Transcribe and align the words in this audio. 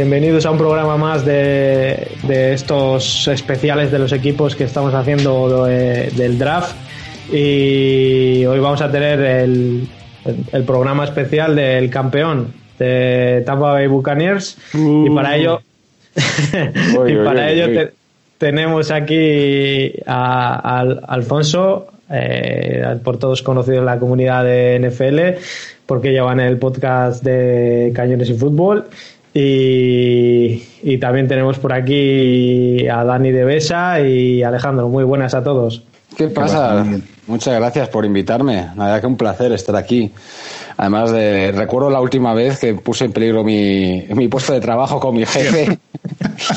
Bienvenidos 0.00 0.46
a 0.46 0.50
un 0.50 0.56
programa 0.56 0.96
más 0.96 1.26
de, 1.26 2.08
de 2.22 2.54
estos 2.54 3.28
especiales 3.28 3.92
de 3.92 3.98
los 3.98 4.12
equipos 4.12 4.56
que 4.56 4.64
estamos 4.64 4.94
haciendo 4.94 5.66
de- 5.66 6.08
del 6.16 6.38
draft. 6.38 6.74
Y 7.30 8.46
hoy 8.46 8.58
vamos 8.60 8.80
a 8.80 8.90
tener 8.90 9.20
el, 9.20 9.86
el- 10.24 10.36
el 10.52 10.62
programa 10.64 11.04
especial 11.04 11.54
del 11.54 11.90
campeón 11.90 12.50
de 12.78 13.42
Tampa 13.44 13.72
Bay 13.72 13.88
Buccaneers. 13.88 14.56
Y 14.72 15.10
para 15.10 15.36
ello, 15.36 15.60
y 17.06 17.16
para 17.22 17.50
ello 17.50 17.66
te- 17.66 17.92
tenemos 18.38 18.90
aquí 18.90 19.92
a, 20.06 20.78
al- 20.78 21.02
Alfonso, 21.08 21.88
eh, 22.10 22.82
por 23.04 23.18
todos 23.18 23.42
conocido 23.42 23.80
en 23.80 23.84
la 23.84 23.98
comunidad 23.98 24.44
de 24.44 24.78
NFL, 24.80 25.42
porque 25.84 26.10
llevan 26.10 26.40
el 26.40 26.56
podcast 26.56 27.22
de 27.22 27.92
Cañones 27.94 28.30
y 28.30 28.34
Fútbol. 28.34 28.86
Y, 29.32 30.62
y 30.82 30.98
también 30.98 31.28
tenemos 31.28 31.58
por 31.58 31.72
aquí 31.72 32.86
a 32.88 33.04
Dani 33.04 33.30
de 33.30 33.44
Besa 33.44 34.00
y 34.00 34.42
Alejandro. 34.42 34.88
Muy 34.88 35.04
buenas 35.04 35.34
a 35.34 35.44
todos. 35.44 35.84
¿Qué 36.16 36.28
pasa? 36.28 36.84
Muchas 37.26 37.54
gracias 37.54 37.88
por 37.88 38.04
invitarme. 38.04 38.70
La 38.76 38.86
verdad 38.86 39.00
que 39.00 39.06
un 39.06 39.16
placer 39.16 39.52
estar 39.52 39.76
aquí. 39.76 40.10
Además, 40.76 41.12
de, 41.12 41.52
recuerdo 41.52 41.90
la 41.90 42.00
última 42.00 42.34
vez 42.34 42.58
que 42.58 42.74
puse 42.74 43.04
en 43.04 43.12
peligro 43.12 43.44
mi, 43.44 44.04
mi 44.14 44.28
puesto 44.28 44.52
de 44.52 44.60
trabajo 44.60 44.98
con 44.98 45.14
mi 45.14 45.24
jefe. 45.24 45.78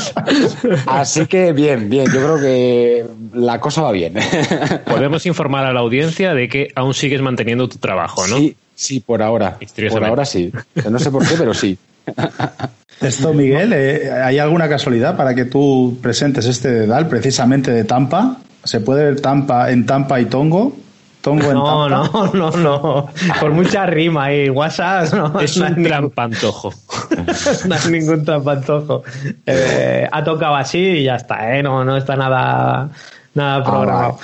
Así 0.87 1.25
que 1.27 1.52
bien, 1.52 1.89
bien. 1.89 2.05
Yo 2.05 2.21
creo 2.21 2.39
que 2.39 3.05
la 3.33 3.59
cosa 3.59 3.83
va 3.83 3.91
bien. 3.91 4.15
Podemos 4.85 5.25
informar 5.25 5.65
a 5.65 5.73
la 5.73 5.81
audiencia 5.81 6.33
de 6.33 6.49
que 6.49 6.69
aún 6.75 6.93
sigues 6.93 7.21
manteniendo 7.21 7.67
tu 7.69 7.77
trabajo, 7.77 8.25
¿no? 8.27 8.37
Sí, 8.37 8.55
sí, 8.75 8.99
por 8.99 9.21
ahora. 9.21 9.59
Por 9.91 10.03
ahora 10.03 10.25
sí. 10.25 10.52
No 10.89 10.97
sé 10.99 11.11
por 11.11 11.27
qué, 11.27 11.35
pero 11.37 11.53
sí. 11.53 11.77
Esto, 13.01 13.33
Miguel, 13.33 13.73
eh, 13.73 14.11
¿hay 14.11 14.39
alguna 14.39 14.69
casualidad 14.69 15.17
para 15.17 15.33
que 15.35 15.45
tú 15.45 15.97
presentes 16.01 16.45
este 16.45 16.69
dedal 16.71 17.07
precisamente 17.07 17.71
de 17.71 17.83
Tampa? 17.83 18.37
¿Se 18.63 18.79
puede 18.79 19.03
ver 19.05 19.19
Tampa 19.21 19.71
en 19.71 19.85
Tampa 19.85 20.19
y 20.21 20.25
Tongo? 20.25 20.73
¿Tongo 21.21 21.47
en 21.47 21.53
No, 21.53 21.87
Tampa? 21.89 22.29
no, 22.33 22.51
no, 22.51 22.57
no. 22.57 23.09
Por 23.39 23.52
mucha 23.52 23.86
rima 23.86 24.31
y 24.33 24.49
WhatsApp 24.49 25.13
no, 25.13 25.39
Es 25.42 25.58
no 25.58 25.65
un 25.65 25.71
ningún- 25.75 25.83
trampantojo. 25.87 26.73
no 27.67 27.75
hay 27.75 27.92
ningún 27.92 28.23
trampantojo. 28.23 29.03
Eh, 29.45 30.08
ha 30.09 30.23
tocado 30.23 30.55
así 30.55 30.80
y 30.80 31.03
ya 31.05 31.15
está, 31.15 31.58
¿eh? 31.58 31.63
No, 31.63 31.83
no 31.83 31.97
está 31.97 32.15
nada, 32.15 32.89
nada 33.33 33.63
programado. 33.63 34.19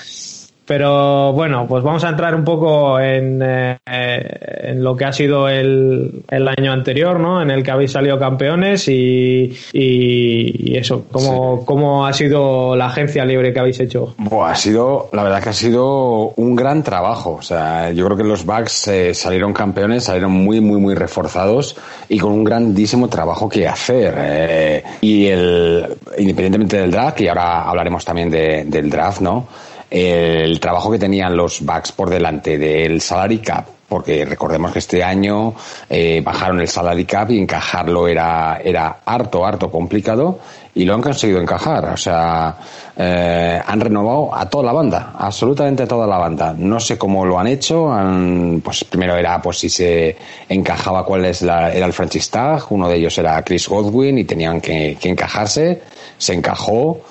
Pero 0.70 1.34
bueno, 1.34 1.66
pues 1.68 1.84
vamos 1.84 2.04
a 2.04 2.10
entrar 2.10 2.36
un 2.36 2.44
poco 2.44 3.00
en, 3.00 3.42
eh, 3.44 3.76
en 3.88 4.84
lo 4.84 4.96
que 4.96 5.06
ha 5.06 5.12
sido 5.12 5.50
el, 5.50 6.22
el 6.30 6.48
año 6.48 6.72
anterior, 6.72 7.20
¿no? 7.20 7.42
En 7.42 7.50
el 7.50 7.64
que 7.64 7.72
habéis 7.72 7.92
salido 7.92 8.20
campeones 8.20 8.88
y, 8.88 9.52
y, 9.74 10.72
y 10.72 10.78
eso, 10.78 11.06
¿cómo, 11.12 11.66
¿cómo 11.66 12.06
ha 12.06 12.14
sido 12.14 12.76
la 12.76 12.86
agencia 12.86 13.26
libre 13.26 13.52
que 13.52 13.60
habéis 13.60 13.80
hecho? 13.80 14.14
Buah, 14.20 14.52
ha 14.52 14.56
sido, 14.56 15.10
la 15.12 15.24
verdad 15.24 15.42
que 15.42 15.50
ha 15.50 15.54
sido 15.54 16.34
un 16.36 16.56
gran 16.56 16.84
trabajo. 16.84 17.38
O 17.40 17.42
sea, 17.42 17.92
yo 17.92 18.06
creo 18.06 18.18
que 18.18 18.24
los 18.24 18.46
Bucks 18.46 18.90
eh, 18.90 19.16
salieron 19.16 19.54
campeones, 19.54 20.04
salieron 20.04 20.32
muy, 20.34 20.62
muy, 20.62 20.80
muy 20.80 20.94
reforzados 20.94 21.76
y 22.10 22.20
con 22.20 22.32
un 22.32 22.44
grandísimo 22.44 23.08
trabajo 23.10 23.50
que 23.50 23.68
hacer. 23.68 24.14
eh. 24.20 24.84
y 25.02 25.26
el, 25.26 25.88
independientemente 26.20 26.78
del 26.78 26.92
draft, 26.92 27.20
y 27.22 27.28
ahora 27.28 27.64
hablaremos 27.68 28.06
también 28.06 28.30
de- 28.30 28.66
del 28.68 28.88
draft, 28.92 29.22
¿no? 29.22 29.48
El 29.90 30.60
trabajo 30.60 30.92
que 30.92 31.00
tenían 31.00 31.36
los 31.36 31.62
Bucks 31.62 31.92
por 31.92 32.10
delante 32.10 32.58
del 32.58 33.02
salary 33.02 33.40
cap, 33.40 33.66
porque 33.88 34.24
recordemos 34.24 34.72
que 34.72 34.80
este 34.80 35.04
año 35.04 35.56
eh, 35.90 36.22
bajaron 36.24 36.62
el 36.62 36.68
salary 36.68 37.06
cap 37.06 37.32
y 37.32 37.40
encajarlo 37.40 38.08
era, 38.08 38.62
era 38.64 39.00
harto, 39.06 39.46
harto 39.46 39.72
complicado 39.72 40.40
y 40.76 40.86
lo 40.86 40.94
han 40.94 41.02
conseguido 41.02 41.42
encajar. 41.42 41.86
O 41.86 41.98
sea, 41.98 42.56
eh, 42.96 43.62
han 43.66 43.80
renovado 43.82 44.34
a 44.34 44.48
toda 44.48 44.66
la 44.66 44.74
banda, 44.74 45.14
absolutamente 45.18 45.88
toda 45.88 46.06
la 46.06 46.18
banda. 46.18 46.54
No 46.58 46.80
sé 46.80 46.98
cómo 46.98 47.26
lo 47.26 47.40
han 47.40 47.48
hecho. 47.48 47.92
Han, 47.92 48.62
pues 48.64 48.84
primero 48.84 49.16
era 49.18 49.42
pues 49.42 49.58
si 49.58 49.70
se 49.70 50.16
encajaba 50.48 51.04
cuál 51.04 51.26
es 51.26 51.42
la, 51.42 51.74
era 51.74 51.86
el 51.86 51.94
franchise 51.94 52.30
tag. 52.30 52.64
Uno 52.70 52.88
de 52.88 52.98
ellos 52.98 53.18
era 53.18 53.42
Chris 53.44 53.68
Godwin 53.68 54.20
y 54.20 54.24
tenían 54.24 54.62
que, 54.62 54.98
que 55.00 55.10
encajarse. 55.10 55.82
Se 56.18 56.34
encajó. 56.34 57.02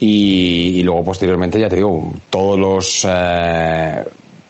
Y, 0.00 0.74
y 0.76 0.82
luego 0.82 1.04
posteriormente, 1.04 1.58
ya 1.60 1.68
te 1.68 1.76
digo, 1.76 2.12
todos 2.30 2.58
los 2.58 3.06
eh, 3.08 4.04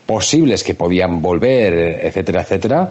posibles 0.05 0.63
que 0.63 0.75
podían 0.75 1.21
volver, 1.21 2.05
etcétera, 2.05 2.41
etcétera, 2.41 2.89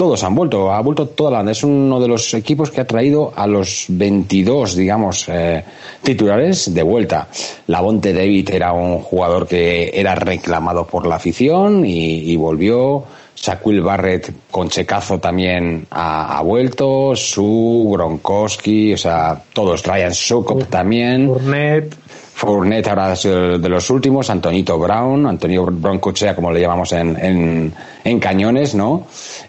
todos 0.00 0.24
han 0.24 0.34
vuelto, 0.34 0.72
ha 0.72 0.80
vuelto 0.80 1.08
toda 1.08 1.42
la. 1.42 1.50
Es 1.50 1.62
uno 1.62 2.00
de 2.00 2.08
los 2.08 2.32
equipos 2.32 2.70
que 2.70 2.80
ha 2.80 2.86
traído 2.86 3.34
a 3.36 3.46
los 3.46 3.84
22, 3.90 4.74
digamos, 4.74 5.28
eh, 5.28 5.62
titulares 6.02 6.72
de 6.72 6.82
vuelta. 6.82 7.28
Lavonte 7.66 8.14
David 8.14 8.48
era 8.50 8.72
un 8.72 9.00
jugador 9.00 9.46
que 9.46 9.90
era 9.92 10.14
reclamado 10.14 10.86
por 10.86 11.06
la 11.06 11.16
afición 11.16 11.84
y, 11.84 12.32
y 12.32 12.36
volvió. 12.36 13.04
Shaquille 13.42 13.80
Barrett 13.80 14.30
con 14.50 14.68
checazo 14.68 15.18
también 15.18 15.86
ha, 15.90 16.38
ha 16.38 16.42
vuelto. 16.42 17.16
Su, 17.16 17.88
Gronkowski, 17.92 18.92
o 18.94 18.98
sea, 18.98 19.40
todos. 19.52 19.82
Ryan 19.84 20.14
Sukop 20.14 20.64
también. 20.68 21.26
Burnett, 21.26 21.94
Fournette 22.34 22.88
ahora 22.88 23.16
sido 23.16 23.58
de 23.58 23.68
los 23.68 23.88
últimos, 23.90 24.30
Antonito 24.30 24.78
Brown, 24.78 25.26
Antonio 25.26 25.64
Brown 25.66 25.98
Cochea, 25.98 26.34
como 26.34 26.50
le 26.52 26.60
llamamos 26.60 26.92
en, 26.92 27.16
en, 27.22 27.74
en 28.04 28.18
cañones, 28.20 28.74
¿no? 28.74 29.06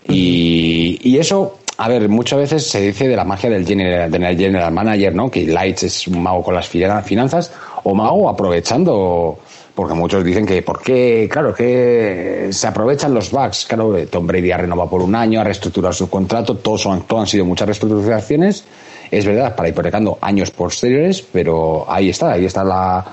Y, 0.09 0.99
y 1.01 1.17
eso, 1.17 1.57
a 1.77 1.87
ver, 1.87 2.09
muchas 2.09 2.39
veces 2.39 2.67
se 2.67 2.81
dice 2.81 3.07
de 3.07 3.15
la 3.15 3.23
magia 3.23 3.49
del 3.49 3.65
general, 3.65 4.11
del 4.11 4.37
general 4.37 4.73
manager, 4.73 5.15
¿no? 5.15 5.31
Que 5.31 5.45
Lights 5.45 5.83
es 5.83 6.07
un 6.07 6.21
mago 6.21 6.43
con 6.43 6.53
las 6.53 6.67
fina- 6.67 7.01
finanzas, 7.01 7.51
o 7.83 7.95
mago 7.95 8.27
aprovechando, 8.29 9.39
porque 9.81 9.95
muchos 9.95 10.23
dicen 10.23 10.45
que, 10.45 10.61
¿por 10.61 10.79
qué? 10.79 11.27
Claro, 11.27 11.55
que 11.55 12.49
se 12.51 12.67
aprovechan 12.67 13.15
los 13.15 13.31
bugs. 13.31 13.65
Claro, 13.65 13.95
Tom 14.11 14.27
Brady 14.27 14.51
ha 14.51 14.57
renovado 14.57 14.91
por 14.91 15.01
un 15.01 15.15
año, 15.15 15.41
ha 15.41 15.43
reestructurado 15.43 15.91
su 15.91 16.07
contrato, 16.07 16.57
todos, 16.57 16.83
son, 16.83 17.01
todos 17.07 17.21
han 17.21 17.27
sido 17.27 17.45
muchas 17.45 17.65
reestructuraciones. 17.65 18.63
Es 19.09 19.25
verdad, 19.25 19.55
para 19.55 19.69
hipotecando 19.69 20.19
años 20.21 20.51
posteriores, 20.51 21.23
pero 21.23 21.91
ahí 21.91 22.11
está, 22.11 22.33
ahí 22.33 22.45
está 22.45 22.63
la, 22.63 23.03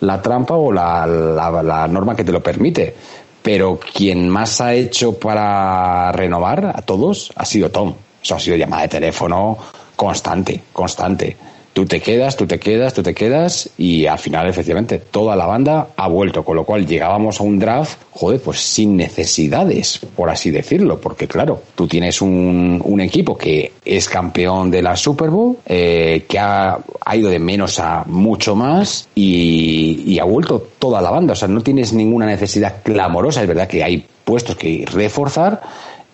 la 0.00 0.20
trampa 0.20 0.54
o 0.54 0.70
la, 0.70 1.06
la, 1.06 1.62
la 1.62 1.88
norma 1.88 2.14
que 2.14 2.24
te 2.24 2.32
lo 2.32 2.42
permite. 2.42 2.94
Pero 3.40 3.80
quien 3.80 4.28
más 4.28 4.60
ha 4.60 4.74
hecho 4.74 5.18
para 5.18 6.12
renovar 6.12 6.74
a 6.76 6.82
todos 6.82 7.32
ha 7.36 7.46
sido 7.46 7.70
Tom. 7.70 7.94
Eso 8.22 8.34
ha 8.34 8.38
sido 8.38 8.54
llamada 8.58 8.82
de 8.82 8.88
teléfono 8.88 9.56
constante, 9.96 10.60
constante. 10.74 11.38
Tú 11.78 11.86
te 11.86 12.00
quedas, 12.00 12.36
tú 12.36 12.44
te 12.44 12.58
quedas, 12.58 12.92
tú 12.92 13.04
te 13.04 13.14
quedas 13.14 13.70
y 13.78 14.06
al 14.06 14.18
final 14.18 14.48
efectivamente 14.48 14.98
toda 14.98 15.36
la 15.36 15.46
banda 15.46 15.90
ha 15.94 16.08
vuelto, 16.08 16.44
con 16.44 16.56
lo 16.56 16.64
cual 16.64 16.84
llegábamos 16.84 17.38
a 17.38 17.44
un 17.44 17.60
draft, 17.60 18.00
joder, 18.10 18.40
pues 18.40 18.58
sin 18.58 18.96
necesidades, 18.96 20.00
por 20.16 20.28
así 20.28 20.50
decirlo, 20.50 21.00
porque 21.00 21.28
claro, 21.28 21.62
tú 21.76 21.86
tienes 21.86 22.20
un, 22.20 22.82
un 22.84 23.00
equipo 23.00 23.38
que 23.38 23.74
es 23.84 24.08
campeón 24.08 24.72
de 24.72 24.82
la 24.82 24.96
Super 24.96 25.30
Bowl, 25.30 25.58
eh, 25.66 26.24
que 26.28 26.40
ha, 26.40 26.80
ha 27.04 27.16
ido 27.16 27.30
de 27.30 27.38
menos 27.38 27.78
a 27.78 28.02
mucho 28.06 28.56
más 28.56 29.08
y, 29.14 30.02
y 30.04 30.18
ha 30.18 30.24
vuelto 30.24 30.70
toda 30.80 31.00
la 31.00 31.12
banda, 31.12 31.34
o 31.34 31.36
sea, 31.36 31.46
no 31.46 31.60
tienes 31.60 31.92
ninguna 31.92 32.26
necesidad 32.26 32.82
clamorosa, 32.82 33.42
es 33.42 33.46
verdad 33.46 33.68
que 33.68 33.84
hay 33.84 34.04
puestos 34.24 34.56
que 34.56 34.84
reforzar, 34.84 35.62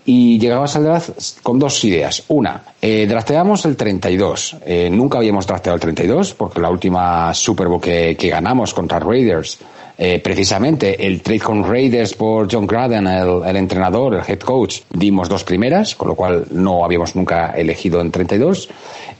y 0.06 0.38
llegabas 0.38 0.76
al 0.76 0.84
draft 0.84 1.10
con 1.42 1.58
dos 1.58 1.82
ideas. 1.84 2.24
Una, 2.28 2.62
eh, 2.80 3.06
drafteamos 3.08 3.64
el 3.64 3.76
32. 3.76 4.56
Eh, 4.64 4.90
nunca 4.90 5.18
habíamos 5.18 5.46
drafteado 5.46 5.76
el 5.76 5.80
32 5.80 6.34
porque 6.34 6.60
la 6.60 6.70
última 6.70 7.32
Super 7.32 7.68
Bowl 7.68 7.80
que, 7.80 8.16
que 8.18 8.28
ganamos 8.28 8.74
contra 8.74 8.98
Raiders, 8.98 9.58
eh, 9.96 10.20
precisamente 10.22 11.06
el 11.06 11.22
trade 11.22 11.40
con 11.40 11.64
Raiders 11.64 12.14
por 12.14 12.52
John 12.52 12.66
Graden, 12.66 13.06
el, 13.06 13.42
el 13.46 13.56
entrenador, 13.56 14.14
el 14.14 14.22
head 14.26 14.40
coach, 14.40 14.80
dimos 14.90 15.28
dos 15.28 15.44
primeras, 15.44 15.94
con 15.94 16.08
lo 16.08 16.14
cual 16.14 16.46
no 16.50 16.84
habíamos 16.84 17.16
nunca 17.16 17.52
elegido 17.52 18.00
en 18.00 18.10
32. 18.10 18.68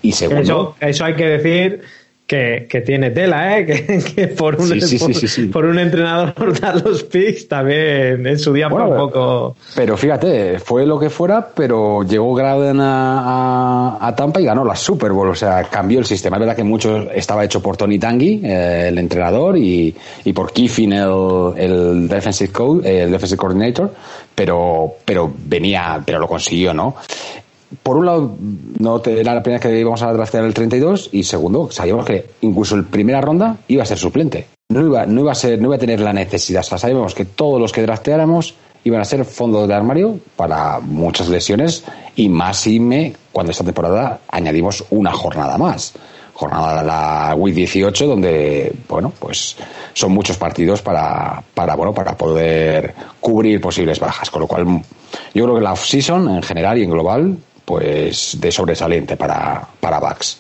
Y 0.03 0.13
segundo, 0.13 0.43
Eso, 0.43 0.77
eso 0.81 1.05
hay 1.05 1.15
que 1.15 1.27
decir 1.27 1.83
que, 2.27 2.67
que 2.71 2.81
tiene 2.81 3.11
tela, 3.11 3.59
¿eh? 3.59 3.67
Que, 3.67 3.99
que 4.15 4.29
por, 4.29 4.57
un, 4.57 4.67
Sí, 4.67 4.81
sí, 4.81 4.99
por, 4.99 5.15
sí, 5.15 5.29
sí. 5.29 5.43
por 5.47 5.65
un 5.67 5.79
entrenador 5.79 6.59
dar 6.61 6.83
los 6.83 7.03
picks 7.05 7.49
también 7.49 8.27
en 8.27 8.39
su 8.39 8.53
día 8.53 8.71
fue 8.71 8.81
Bueno, 8.83 8.95
un 9.05 9.11
poco... 9.11 9.57
Pero 9.75 9.97
fíjate, 9.97 10.59
fue 10.59 10.87
lo 10.87 10.99
que 10.99 11.11
fuera, 11.11 11.47
pero 11.55 12.03
llegó 12.03 12.35
Grauden 12.35 12.81
a, 12.81 13.99
a- 13.99 14.07
a 14.09 14.17
Tampa 14.17 14.41
y 14.41 14.45
ganó 14.47 14.65
la 14.65 14.75
Super 14.77 15.13
Bowl. 15.13 15.29
O 15.29 15.35
sea, 15.35 15.65
cambió 15.65 15.99
el 15.99 16.07
sistema. 16.07 16.37
Es 16.37 16.41
verdad 16.41 16.57
que 16.57 16.65
mucho 16.65 17.11
estaba 17.13 17.45
hecho 17.45 17.61
por 17.63 17.77
Tony 17.77 17.99
Tanguy, 17.99 18.41
eh, 18.43 18.87
el 18.89 18.99
entrenador, 18.99 19.57
y, 19.59 19.95
y 20.25 20.33
por 20.33 20.53
Kiffin, 20.53 20.93
el, 20.95 21.53
el 21.57 22.09
defensive 22.09 22.53
coach, 22.53 22.85
el 22.87 23.11
defensive 23.11 23.37
coordinator, 23.39 23.93
pero, 24.35 24.95
pero 25.05 25.31
venía, 25.47 26.03
pero 26.05 26.19
lo 26.19 26.27
consiguió, 26.27 26.73
¿no? 26.73 26.97
Por 27.83 27.97
un 27.97 28.07
lado, 28.07 28.37
no 28.79 29.01
te- 29.01 29.21
era 29.21 29.35
la 29.35 29.43
primera 29.43 29.63
vez 29.63 29.73
que 29.73 29.81
íbamos 29.81 30.03
a 30.03 30.13
draftear 30.13 30.45
el 30.45 30.55
32 30.55 31.11
y 31.13 31.25
segundo, 31.25 31.71
sabíamos 31.71 32.05
que 32.07 32.27
incluso 32.43 32.75
en 32.77 32.85
primera 32.85 33.21
ronda 33.21 33.57
iba 33.69 33.83
a 33.83 33.87
ser 33.87 33.99
suplente. 33.99 34.47
No 34.71 34.81
iba, 34.87 35.07
no 35.07 35.21
iba 35.21 35.33
a 35.33 35.35
ser, 35.35 35.59
no 35.61 35.67
iba 35.67 35.77
a 35.77 35.79
tener 35.79 36.01
la 36.01 36.13
necesidad. 36.13 36.61
O 36.61 36.65
sea, 36.65 36.79
sabíamos 36.79 37.15
que 37.15 37.25
todos 37.25 37.61
los 37.61 37.73
que 37.73 37.83
drafteáramos 37.83 38.55
iban 38.85 39.01
a 39.01 39.05
ser 39.05 39.25
fondos 39.25 39.67
de 39.69 39.75
armario 39.75 40.19
para 40.37 40.79
muchas 40.81 41.29
lesiones 41.29 41.85
y 42.17 42.29
más 42.29 42.59
si 42.59 42.81
me, 42.81 43.15
cuando 43.33 43.53
esta 43.53 43.65
temporada 43.65 44.21
añadimos 44.29 44.85
una 44.91 45.13
jornada 45.13 45.57
más. 45.59 45.95
Jornada 46.37 46.81
de 46.83 46.87
la 46.89 47.35
Week 47.37 47.55
18 47.55 48.07
donde, 48.09 48.73
bueno, 48.89 49.13
pues 49.21 49.57
son 49.93 50.11
muchos 50.13 50.37
partidos 50.37 50.83
para, 50.83 51.43
para, 51.55 51.77
bueno, 51.77 51.95
para 51.95 52.17
poder 52.17 52.93
cubrir 53.21 53.61
posibles 53.61 54.01
bajas. 54.01 54.31
Con 54.31 54.41
lo 54.43 54.49
cual, 54.49 54.67
yo 55.33 55.45
creo 55.45 55.55
que 55.55 55.61
la 55.61 55.73
off-season 55.73 56.29
en 56.35 56.43
general 56.43 56.77
y 56.79 56.83
en 56.83 56.91
global, 56.91 57.37
pues 57.65 58.37
de 58.41 58.51
sobresaliente 58.53 59.17
para, 59.17 59.63
para 59.81 59.99
Bucks. 60.01 60.39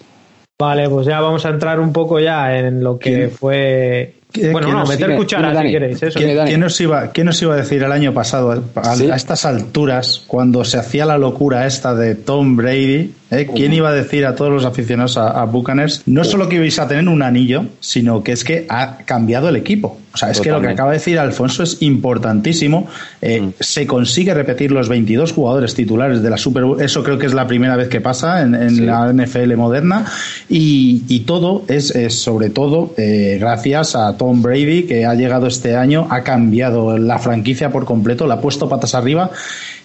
Vale, 0.60 0.88
pues 0.88 1.06
ya 1.06 1.20
vamos 1.20 1.44
a 1.46 1.48
entrar 1.50 1.80
un 1.80 1.92
poco 1.92 2.20
ya 2.20 2.56
en 2.56 2.82
lo 2.82 2.98
que 2.98 3.10
¿Quién- 3.14 3.30
fue... 3.30 4.14
Bueno, 4.50 4.66
no, 4.72 4.84
meter 4.84 5.06
sigue? 5.06 5.16
cuchara 5.16 5.50
si 5.50 5.54
Dani. 5.54 5.70
queréis, 5.70 6.02
eso. 6.02 6.18
¿Quién 6.18 6.58
nos, 6.58 6.80
iba, 6.80 7.12
¿Quién 7.12 7.26
nos 7.28 7.40
iba 7.40 7.54
a 7.54 7.56
decir 7.56 7.84
el 7.84 7.92
año 7.92 8.12
pasado, 8.12 8.64
a, 8.74 8.94
Sí. 8.96 9.08
a 9.08 9.14
estas 9.14 9.44
alturas, 9.44 10.24
cuando 10.26 10.64
se 10.64 10.76
hacía 10.76 11.06
la 11.06 11.16
locura 11.18 11.66
esta 11.68 11.94
de 11.94 12.16
Tom 12.16 12.56
Brady? 12.56 13.14
Eh? 13.38 13.48
¿Quién 13.54 13.72
iba 13.72 13.90
a 13.90 13.92
decir 13.92 14.26
a 14.26 14.34
todos 14.34 14.52
los 14.52 14.64
aficionados 14.64 15.16
a, 15.16 15.28
a 15.40 15.44
Buccaneers 15.44 16.02
no 16.06 16.24
solo 16.24 16.48
que 16.48 16.56
ibais 16.56 16.78
a 16.78 16.88
tener 16.88 17.08
un 17.08 17.22
anillo, 17.22 17.66
sino 17.80 18.22
que 18.22 18.32
es 18.32 18.44
que 18.44 18.66
ha 18.68 18.98
cambiado 19.04 19.48
el 19.48 19.56
equipo? 19.56 19.98
O 20.12 20.16
sea, 20.16 20.30
es 20.30 20.40
que 20.40 20.52
lo 20.52 20.60
que 20.60 20.68
acaba 20.68 20.92
de 20.92 20.98
decir 20.98 21.18
Alfonso 21.18 21.64
es 21.64 21.78
importantísimo. 21.82 22.86
Eh, 23.20 23.50
Se 23.58 23.84
consigue 23.84 24.32
repetir 24.32 24.70
los 24.70 24.88
22 24.88 25.32
jugadores 25.32 25.74
titulares 25.74 26.22
de 26.22 26.30
la 26.30 26.36
Super 26.36 26.62
Bowl. 26.64 26.80
Eso 26.80 27.02
creo 27.02 27.18
que 27.18 27.26
es 27.26 27.34
la 27.34 27.48
primera 27.48 27.74
vez 27.74 27.88
que 27.88 28.00
pasa 28.00 28.42
en, 28.42 28.54
en 28.54 28.70
Sí. 28.76 28.80
la 28.82 29.12
NFL 29.12 29.56
moderna. 29.56 30.04
Y, 30.48 31.02
y 31.08 31.20
todo 31.20 31.64
es, 31.66 31.90
es 31.96 32.14
sobre 32.14 32.50
todo 32.50 32.94
eh, 32.96 33.38
gracias 33.40 33.96
a 33.96 34.16
Tom 34.16 34.40
Brady, 34.40 34.84
que 34.84 35.04
ha 35.04 35.14
llegado 35.14 35.48
este 35.48 35.74
año, 35.74 36.06
ha 36.10 36.22
cambiado 36.22 36.96
la 36.96 37.18
franquicia 37.18 37.70
por 37.72 37.84
completo, 37.84 38.28
la 38.28 38.34
ha 38.34 38.40
puesto 38.40 38.68
patas 38.68 38.94
arriba. 38.94 39.30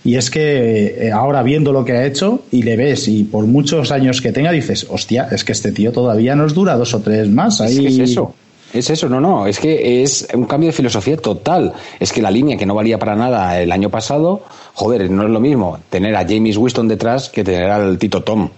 Y 0.03 0.15
es 0.15 0.29
que 0.29 1.07
eh, 1.07 1.11
ahora 1.11 1.43
viendo 1.43 1.73
lo 1.73 1.83
que 1.83 1.93
ha 1.93 2.05
hecho 2.05 2.41
y 2.51 2.63
le 2.63 2.77
ves 2.77 3.07
y 3.07 3.25
por 3.25 3.45
muchos 3.45 3.91
años 3.91 4.21
que 4.21 4.31
tenga 4.31 4.51
dices, 4.51 4.87
hostia, 4.89 5.27
es 5.31 5.43
que 5.43 5.51
este 5.51 5.71
tío 5.71 5.91
todavía 5.91 6.35
nos 6.35 6.53
dura 6.53 6.77
dos 6.77 6.93
o 6.93 6.99
tres 6.99 7.27
más. 7.29 7.59
Es 7.59 7.77
Ahí... 7.77 7.79
que 7.79 7.87
es 7.87 7.99
eso. 7.99 8.33
Es 8.71 8.91
eso, 8.91 9.09
no, 9.09 9.19
no, 9.19 9.47
es 9.47 9.59
que 9.59 10.03
es 10.03 10.27
un 10.31 10.45
cambio 10.45 10.67
de 10.67 10.73
filosofía 10.73 11.17
total. 11.17 11.73
Es 11.99 12.13
que 12.13 12.21
la 12.21 12.29
línea 12.29 12.55
que 12.55 12.67
no 12.67 12.75
valía 12.75 12.99
para 12.99 13.15
nada 13.15 13.59
el 13.59 13.71
año 13.71 13.89
pasado, 13.89 14.43
joder, 14.75 15.09
no 15.09 15.23
es 15.23 15.29
lo 15.29 15.39
mismo 15.39 15.79
tener 15.89 16.15
a 16.15 16.19
James 16.19 16.55
Winston 16.55 16.87
detrás 16.87 17.29
que 17.29 17.43
tener 17.43 17.69
al 17.71 17.97
Tito 17.97 18.21
Tom. 18.21 18.49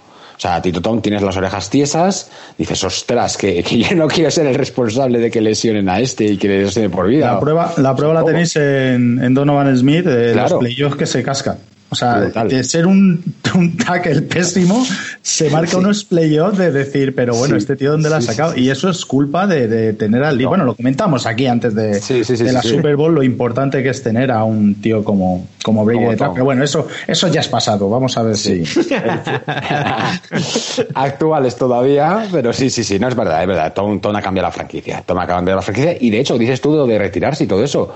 O 0.42 0.48
sea, 0.48 0.60
Tito 0.60 0.82
Tom 0.82 1.04
tienes 1.04 1.22
las 1.22 1.38
orejas 1.38 1.70
tiesas, 1.70 2.32
dices, 2.58 2.84
ostras, 2.84 3.38
que, 3.38 3.62
que 3.62 3.78
yo 3.78 3.96
no 3.96 4.08
quiero 4.08 4.32
ser 4.32 4.48
el 4.48 4.56
responsable 4.56 5.20
de 5.20 5.30
que 5.30 5.40
lesionen 5.40 5.88
a 5.88 6.00
este 6.00 6.26
y 6.26 6.38
que 6.38 6.48
le 6.48 6.64
lesione 6.64 6.90
por 6.90 7.06
vida. 7.08 7.34
La 7.34 7.40
prueba, 7.40 7.72
la 7.78 7.96
prueba 7.96 8.16
la 8.16 8.24
tenéis 8.24 8.56
en, 8.56 9.24
en 9.24 9.36
Donovan 9.36 9.78
Smith, 9.78 10.04
Claro. 10.04 10.50
los 10.56 10.60
playoffs 10.62 10.96
que 10.98 11.06
se 11.06 11.22
cascan. 11.22 11.58
O 11.92 11.96
sea, 11.96 12.20
Brutal. 12.22 12.48
de 12.48 12.64
ser 12.64 12.88
un, 12.88 13.22
un 13.54 13.76
tackle 13.78 14.22
pésimo, 14.22 14.86
se 15.22 15.50
marca 15.50 15.78
unos 15.78 16.06
playoffs 16.06 16.58
de 16.58 16.72
decir, 16.72 17.14
pero 17.14 17.36
bueno, 17.36 17.56
Sí. 17.56 17.60
este 17.60 17.76
tío, 17.76 17.92
¿dónde 17.92 18.10
lo 18.10 18.16
ha 18.16 18.22
Sí, 18.22 18.28
sí, 18.28 18.32
sacado? 18.34 18.54
sí. 18.54 18.62
Y 18.62 18.70
eso 18.70 18.90
es 18.90 19.06
culpa 19.06 19.46
de, 19.46 19.68
de 19.68 19.94
tener 19.94 20.24
al. 20.24 20.42
No. 20.42 20.48
Bueno, 20.50 20.64
lo 20.64 20.76
comentamos 20.76 21.26
aquí 21.26 21.48
antes 21.48 21.76
de, 21.76 21.96
Sí, 22.02 22.24
sí, 22.24 22.38
sí, 22.38 22.44
de 22.44 22.50
sí, 22.50 22.56
la 22.56 22.62
sí. 22.62 22.70
Super 22.70 22.96
Bowl, 22.96 23.14
lo 23.14 23.24
importante 23.24 23.84
que 23.84 23.90
es 23.90 24.02
tener 24.02 24.32
a 24.32 24.46
un 24.46 24.76
tío 24.76 25.04
como, 25.04 25.48
como 25.64 25.84
Brady 25.84 26.00
Como 26.00 26.12
detrás. 26.12 26.30
Pero 26.34 26.46
bueno, 26.46 26.64
eso, 26.64 26.88
eso 27.08 27.28
ya 27.28 27.42
es 27.42 27.48
pasado. 27.50 27.90
Vamos 27.90 28.18
a 28.18 28.24
ver 28.24 28.38
si. 28.38 28.64
Actuales 30.96 31.56
todavía, 31.56 32.28
pero 32.32 32.54
sí, 32.54 32.70
sí, 32.70 32.84
sí, 32.84 33.00
no 33.00 33.08
es 33.08 33.16
verdad, 33.16 33.42
es 33.42 33.48
verdad. 33.48 33.74
Tom, 33.74 34.00
Tom 34.00 34.16
ha 34.16 34.22
cambiado 34.22 34.48
la 34.48 34.52
franquicia. 34.54 35.04
Tom 35.06 35.18
ha 35.20 35.28
cambiado 35.28 35.58
la 35.58 35.62
franquicia 35.62 35.98
y 36.00 36.10
de 36.10 36.20
hecho, 36.20 36.38
dices 36.38 36.62
tú 36.62 36.86
de 36.86 36.98
retirarse 36.98 37.44
y 37.44 37.48
todo 37.48 37.64
eso. 37.64 37.94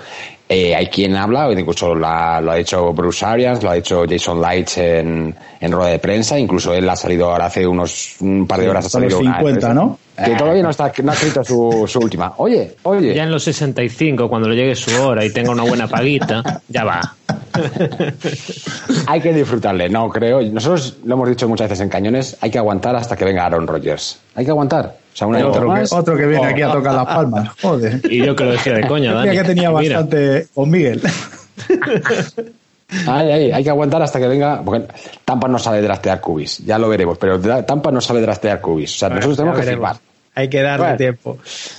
Eh, 0.47 0.75
hay 0.75 0.86
quien 0.88 1.15
habla, 1.15 1.51
incluso 1.51 1.95
la- 1.95 2.39
lo 2.39 2.51
ha 2.51 2.59
hecho 2.59 2.94
Bruce 2.94 3.25
Arians, 3.25 3.63
lo 3.63 3.71
ha 3.71 3.77
hecho 3.77 4.03
Jason 4.07 4.39
Lights 4.39 4.77
en, 4.77 5.33
en 5.59 5.71
rueda 5.71 5.89
de 5.89 5.97
prensa, 6.00 6.38
incluso 6.38 6.71
él 6.71 6.88
ha 6.88 6.95
salido 6.95 7.31
ahora 7.31 7.47
hace 7.47 7.65
unos 7.65 8.18
un 8.19 8.45
par 8.45 8.59
de 8.59 8.69
horas 8.69 8.83
ha 8.83 8.88
hasta 8.88 9.00
los 9.00 9.12
salido 9.13 9.27
una 9.27 9.38
50, 9.39 9.74
¿no? 9.74 9.97
Que 10.24 10.36
todavía 10.36 10.62
no 10.62 10.69
está, 10.69 10.94
no 11.03 11.12
ha 11.12 11.15
escrito 11.15 11.44
su, 11.44 11.86
su 11.88 12.00
última. 12.00 12.33
Oye, 12.38 12.75
oye. 12.83 13.15
Ya 13.15 13.24
en 13.24 13.31
los 13.31 13.44
65, 13.44 14.30
cuando 14.30 14.47
le 14.47 14.56
llegue 14.56 14.75
su 14.75 14.92
hora 15.01 15.25
y 15.25 15.33
tenga 15.33 15.51
una 15.51 15.63
buena 15.63 15.88
paguita, 15.88 16.62
ya 16.69 16.83
va. 16.86 17.01
Hay 19.07 19.21
que 19.21 19.33
disfrutarle, 19.33 19.89
no 19.89 20.09
creo. 20.09 20.42
Nosotros 20.44 20.97
lo 21.06 21.15
hemos 21.15 21.30
dicho 21.30 21.47
muchas 21.50 21.69
veces 21.69 21.83
en 21.83 21.89
Cañones, 21.89 22.38
hay 22.42 22.51
que 22.51 22.57
aguantar 22.57 22.95
hasta 22.95 23.15
que 23.15 23.25
venga 23.25 23.45
Aaron 23.45 23.68
Rodgers. 23.68 24.19
Hay 24.36 24.45
que 24.45 24.51
aguantar. 24.51 24.95
O 25.16 25.18
sea, 25.18 25.28
un 25.28 25.36
año 25.38 25.48
Otro 25.48 25.62
que, 25.62 25.68
más. 25.68 25.94
otro 25.94 26.18
que 26.18 26.26
viene 26.26 26.46
Oh. 26.46 26.50
aquí 26.50 26.62
a 26.62 26.72
tocar 26.72 26.94
las 26.94 27.06
palmas. 27.06 27.50
Joder. 27.62 28.02
Y 28.12 28.26
yo 28.26 28.36
que 28.36 28.44
lo 28.44 28.52
decía 28.52 28.74
de 28.74 28.86
coña, 28.86 29.14
Dani. 29.14 29.30
Mira 29.30 29.42
que 29.44 29.48
tenía 29.48 29.72
Mira, 29.72 29.96
bastante 30.02 30.48
con 30.54 30.70
Miguel. 30.70 31.02
Ay, 33.08 33.32
ay, 33.32 33.52
hay 33.52 33.64
que 33.64 33.70
aguantar 33.72 34.02
hasta 34.04 34.20
que 34.20 34.28
venga. 34.28 34.62
Porque 34.64 34.86
Tampa 35.26 35.48
no 35.48 35.58
sabe 35.58 35.82
draftear 35.82 36.22
cubis, 36.22 36.60
ya 36.60 36.78
lo 36.78 36.88
veremos, 36.88 37.18
pero 37.18 37.40
Tampa 37.64 37.92
no 37.92 38.00
sabe 38.00 38.22
draftear 38.22 38.62
cubis. 38.62 38.94
O 38.96 38.98
sea, 39.00 39.10
nosotros 39.10 39.38
tenemos 39.38 39.60
que 39.60 39.66
firmar. 39.66 39.96
Hay 40.38 40.50
que 40.50 40.62
darle 40.62 40.84
Bueno, 40.84 40.98
tiempo. 40.98 41.38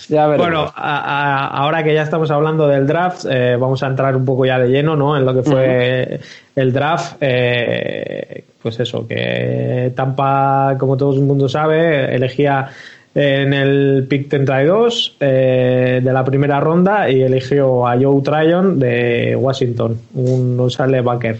Ya 0.08 0.26
veremos. 0.26 0.46
Bueno, 0.46 0.72
a- 0.74 0.98
a- 1.44 1.46
ahora 1.48 1.84
que 1.84 1.92
ya 1.94 2.02
estamos 2.02 2.30
hablando 2.30 2.66
del 2.66 2.86
draft, 2.86 3.26
eh, 3.30 3.54
vamos 3.56 3.82
a 3.82 3.86
entrar 3.86 4.16
un 4.16 4.24
poco 4.24 4.46
ya 4.46 4.58
de 4.58 4.68
lleno, 4.68 4.96
¿no? 4.96 5.14
En 5.16 5.26
lo 5.26 5.34
que 5.34 5.42
fue 5.42 6.20
el 6.56 6.72
draft. 6.72 7.16
eh, 7.20 8.44
pues 8.62 8.80
eso, 8.80 9.06
que 9.06 9.92
Tampa, 9.94 10.74
como 10.78 10.96
todo 10.96 11.12
el 11.14 11.20
mundo 11.20 11.48
sabe, 11.48 12.12
elegía 12.14 12.68
en 13.18 13.54
el 13.54 14.06
pick 14.06 14.28
32 14.28 15.16
eh, 15.20 16.00
de 16.04 16.12
la 16.12 16.22
primera 16.22 16.60
ronda 16.60 17.08
y 17.08 17.22
eligió 17.22 17.86
a 17.86 17.96
Joe 17.98 18.20
Tryon 18.20 18.78
de 18.78 19.34
Washington, 19.34 19.98
un 20.12 20.60
Osale 20.60 21.00
Baker. 21.00 21.38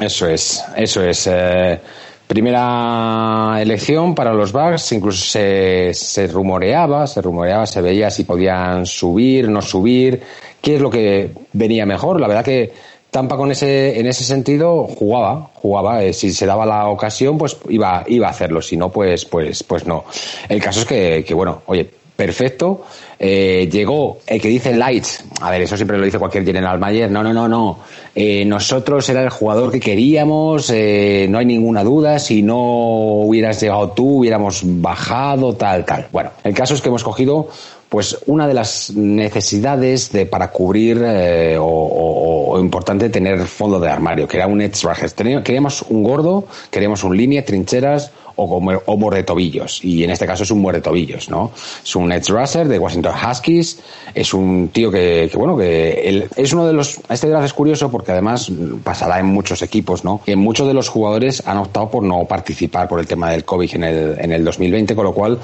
Eso 0.00 0.28
es, 0.28 0.64
eso 0.76 1.02
es. 1.02 1.26
eh, 1.26 1.80
primera 2.28 3.58
elección 3.60 4.14
para 4.14 4.32
los 4.32 4.52
Bucks, 4.52 4.92
incluso 4.92 5.24
se, 5.24 5.92
se 5.94 6.28
rumoreaba, 6.28 7.08
se 7.08 7.20
rumoreaba, 7.20 7.66
se 7.66 7.80
veía 7.80 8.08
si 8.08 8.22
podían 8.22 8.86
subir, 8.86 9.48
no 9.48 9.62
subir, 9.62 10.20
qué 10.62 10.76
es 10.76 10.80
lo 10.80 10.90
que 10.90 11.30
venía 11.52 11.86
mejor. 11.86 12.20
La 12.20 12.28
verdad 12.28 12.44
que 12.44 12.72
Tampa 13.10 13.36
con 13.36 13.50
ese, 13.50 13.98
en 13.98 14.06
ese 14.06 14.24
sentido 14.24 14.84
jugaba, 14.84 15.50
jugaba. 15.54 16.04
eh, 16.04 16.12
si 16.12 16.32
se 16.32 16.44
daba 16.44 16.66
la 16.66 16.88
ocasión, 16.88 17.38
pues 17.38 17.56
iba, 17.68 18.04
iba 18.08 18.26
a 18.26 18.30
hacerlo. 18.30 18.60
Si 18.60 18.76
no, 18.76 18.90
pues, 18.90 19.24
pues, 19.24 19.62
pues 19.62 19.86
no. 19.86 20.04
El 20.48 20.60
caso 20.62 20.80
es 20.80 20.86
que, 21.24 21.34
bueno, 21.34 21.62
oye, 21.66 21.88
perfecto. 22.14 22.84
Eh, 23.18 23.68
llegó 23.72 24.18
el 24.26 24.40
que 24.40 24.48
dice 24.48 24.74
Lights. 24.74 25.24
A 25.40 25.50
ver, 25.50 25.62
eso 25.62 25.76
siempre 25.76 25.96
lo 25.96 26.04
dice 26.04 26.18
cualquier 26.18 26.44
general 26.44 26.78
manager. 26.78 27.10
No, 27.10 27.22
no, 27.22 27.32
no, 27.32 27.48
no. 27.48 27.78
Eh, 28.14 28.44
nosotros 28.44 29.08
era 29.08 29.22
el 29.22 29.30
jugador 29.30 29.72
que 29.72 29.80
queríamos. 29.80 30.70
eh, 30.70 31.26
no 31.30 31.38
hay 31.38 31.46
ninguna 31.46 31.84
duda. 31.84 32.18
Si 32.18 32.42
no 32.42 32.58
hubieras 32.58 33.60
llegado 33.60 33.90
tú, 33.90 34.18
hubiéramos 34.18 34.60
bajado, 34.64 35.54
tal, 35.54 35.84
tal. 35.84 36.08
Bueno, 36.12 36.30
el 36.44 36.52
caso 36.54 36.74
es 36.74 36.82
que 36.82 36.88
hemos 36.88 37.04
cogido 37.04 37.48
pues 37.88 38.18
una 38.26 38.46
de 38.48 38.54
las 38.54 38.90
necesidades 38.94 40.10
de 40.12 40.26
para 40.26 40.50
cubrir 40.50 41.02
eh, 41.04 41.56
o, 41.58 41.64
o- 41.64 42.50
o 42.56 42.60
importante 42.60 43.08
tener 43.10 43.40
fondo 43.46 43.78
de 43.80 43.88
armario, 43.90 44.26
que 44.26 44.36
era 44.38 44.46
un 44.46 44.60
edge. 44.60 44.86
Teníamos- 45.14 45.44
Queríamos 45.44 45.82
un 45.82 46.02
gordo, 46.02 46.44
queríamos 46.70 47.04
un 47.04 47.16
línea, 47.16 47.44
trincheras 47.44 48.10
o, 48.36 48.48
como- 48.48 48.80
o 48.86 48.96
muerdetobillos. 48.96 49.82
Y 49.84 50.04
en 50.04 50.10
este 50.10 50.26
caso 50.26 50.42
es 50.44 50.50
un 50.50 50.60
muerdetobillos, 50.60 51.28
¿no? 51.30 51.52
Es 51.82 51.96
un 51.96 52.12
edge 52.12 52.28
rusher 52.30 52.68
de 52.68 52.78
Washington 52.78 53.14
Huskies. 53.14 53.78
Es 54.14 54.32
un 54.34 54.68
tío 54.72 54.90
que, 54.90 55.30
bueno, 55.34 55.56
que 55.56 55.92
él- 56.08 56.28
es 56.36 56.52
uno 56.52 56.66
de 56.66 56.72
los. 56.72 57.00
Este 57.08 57.28
draft 57.28 57.46
es 57.46 57.52
curioso 57.52 57.90
porque 57.90 58.12
además 58.12 58.50
pasará 58.84 59.18
en 59.20 59.26
muchos 59.26 59.62
equipos, 59.62 60.04
¿no? 60.04 60.20
Que 60.24 60.36
muchos 60.36 60.66
de 60.66 60.74
los 60.74 60.88
jugadores 60.88 61.42
han 61.46 61.58
optado 61.58 61.90
por 61.90 62.02
no 62.02 62.24
participar 62.24 62.88
por 62.88 63.00
el 63.00 63.06
tema 63.06 63.30
del 63.30 63.44
COVID 63.44 63.74
en 63.74 63.84
el, 63.84 64.18
en 64.18 64.32
el 64.32 64.44
2020, 64.44 64.94
con 64.94 65.04
lo 65.04 65.12
cual, 65.14 65.38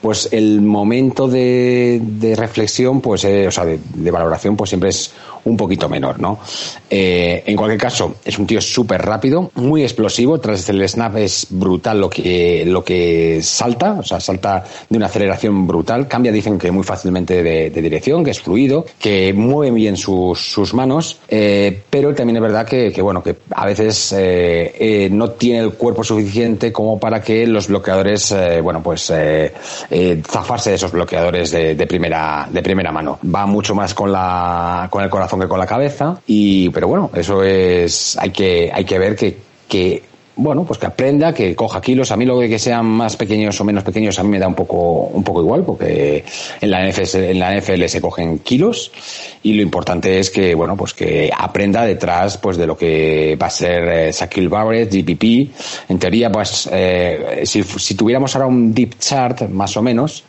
pues 0.00 0.28
el 0.32 0.60
momento 0.62 1.28
de, 1.28 2.00
de 2.02 2.34
reflexión, 2.36 3.00
pues, 3.00 3.24
eh, 3.24 3.46
o 3.46 3.50
sea, 3.50 3.64
de, 3.64 3.78
de 3.94 4.10
valoración, 4.10 4.56
pues 4.56 4.70
siempre 4.70 4.90
es 4.90 5.12
un 5.44 5.56
poquito 5.56 5.88
menor, 5.88 6.18
¿no? 6.20 6.38
Eh, 6.90 7.42
en 7.46 7.56
cualquier 7.56 7.80
caso, 7.80 8.16
es 8.24 8.38
un 8.38 8.46
tío 8.46 8.60
súper 8.60 9.00
rápido, 9.02 9.50
muy 9.54 9.82
explosivo, 9.82 10.38
tras 10.40 10.68
el 10.68 10.86
snap 10.88 11.16
es 11.16 11.46
brutal 11.50 12.00
lo 12.00 12.10
que, 12.10 12.37
lo 12.66 12.84
que 12.84 13.40
salta, 13.42 13.92
o 13.92 14.02
sea, 14.02 14.20
salta 14.20 14.64
de 14.88 14.96
una 14.96 15.06
aceleración 15.06 15.66
brutal, 15.66 16.08
cambia, 16.08 16.32
dicen 16.32 16.58
que 16.58 16.70
muy 16.70 16.84
fácilmente 16.84 17.42
de, 17.42 17.70
dirección, 17.70 18.24
que 18.24 18.32
es 18.32 18.40
fluido, 18.40 18.84
que 18.98 19.32
mueve 19.32 19.74
bien 19.74 19.96
sus, 19.96 20.74
manos, 20.74 21.18
eh, 21.28 21.82
pero 21.88 22.14
también 22.14 22.36
es 22.36 22.42
verdad 22.42 22.66
que, 22.66 22.90
bueno, 23.00 23.22
que 23.22 23.36
a 23.50 23.64
veces 23.66 24.12
eh, 24.12 24.74
eh, 24.78 25.08
no 25.10 25.30
tiene 25.30 25.60
el 25.60 25.72
cuerpo 25.72 26.04
suficiente 26.04 26.72
como 26.72 26.98
para 26.98 27.22
que 27.22 27.46
los 27.46 27.68
bloqueadores, 27.68 28.32
eh, 28.32 28.60
bueno, 28.60 28.82
pues 28.82 29.10
eh, 29.10 29.52
eh, 29.90 30.22
zafarse 30.26 30.70
de 30.70 30.76
esos 30.76 30.92
bloqueadores 30.92 31.50
de, 31.50 31.74
de 31.74 31.86
primera, 31.86 32.48
de 32.50 32.62
primera 32.62 32.92
mano. 32.92 33.18
Va 33.34 33.46
mucho 33.46 33.74
más 33.74 33.94
con 33.94 34.12
la, 34.12 34.88
con 34.90 35.02
el 35.02 35.10
corazón 35.10 35.40
que 35.40 35.48
con 35.48 35.58
la 35.58 35.66
cabeza, 35.66 36.20
y, 36.26 36.70
pero 36.70 36.88
bueno, 36.88 37.10
eso 37.14 37.42
es, 37.42 38.16
hay 38.18 38.30
que, 38.30 38.70
hay 38.72 38.84
que 38.84 38.98
ver 38.98 39.16
que, 39.16 39.36
que 39.68 40.02
bueno, 40.38 40.64
pues 40.64 40.78
que 40.78 40.86
aprenda, 40.86 41.34
que 41.34 41.56
coja 41.56 41.80
kilos. 41.80 42.12
A 42.12 42.16
mí 42.16 42.24
lo 42.24 42.38
de 42.38 42.48
que 42.48 42.60
sean 42.60 42.86
más 42.86 43.16
pequeños 43.16 43.60
o 43.60 43.64
menos 43.64 43.82
pequeños 43.82 44.18
a 44.20 44.22
mí 44.22 44.30
me 44.30 44.38
da 44.38 44.46
un 44.46 44.54
poco, 44.54 45.10
un 45.12 45.24
poco 45.24 45.40
igual, 45.40 45.64
porque 45.64 46.24
en 46.60 46.70
la 46.70 46.88
NFL, 46.88 47.16
en 47.16 47.38
la 47.40 47.58
NFL 47.58 47.84
se 47.86 48.00
cogen 48.00 48.38
kilos 48.38 48.92
y 49.42 49.54
lo 49.54 49.62
importante 49.62 50.20
es 50.20 50.30
que, 50.30 50.54
bueno, 50.54 50.76
pues 50.76 50.94
que 50.94 51.30
aprenda 51.36 51.84
detrás, 51.84 52.38
pues 52.38 52.56
de 52.56 52.68
lo 52.68 52.76
que 52.76 53.36
va 53.40 53.48
a 53.48 53.50
ser 53.50 53.88
eh, 53.88 54.12
Shaquille 54.12 54.48
Barrett, 54.48 54.94
GPP. 54.94 55.50
En 55.90 55.98
teoría, 55.98 56.30
pues, 56.30 56.68
eh, 56.72 57.42
si, 57.44 57.64
si 57.64 57.96
tuviéramos 57.96 58.34
ahora 58.36 58.46
un 58.46 58.72
deep 58.72 58.96
chart, 59.00 59.48
más 59.48 59.76
o 59.76 59.82
menos, 59.82 60.22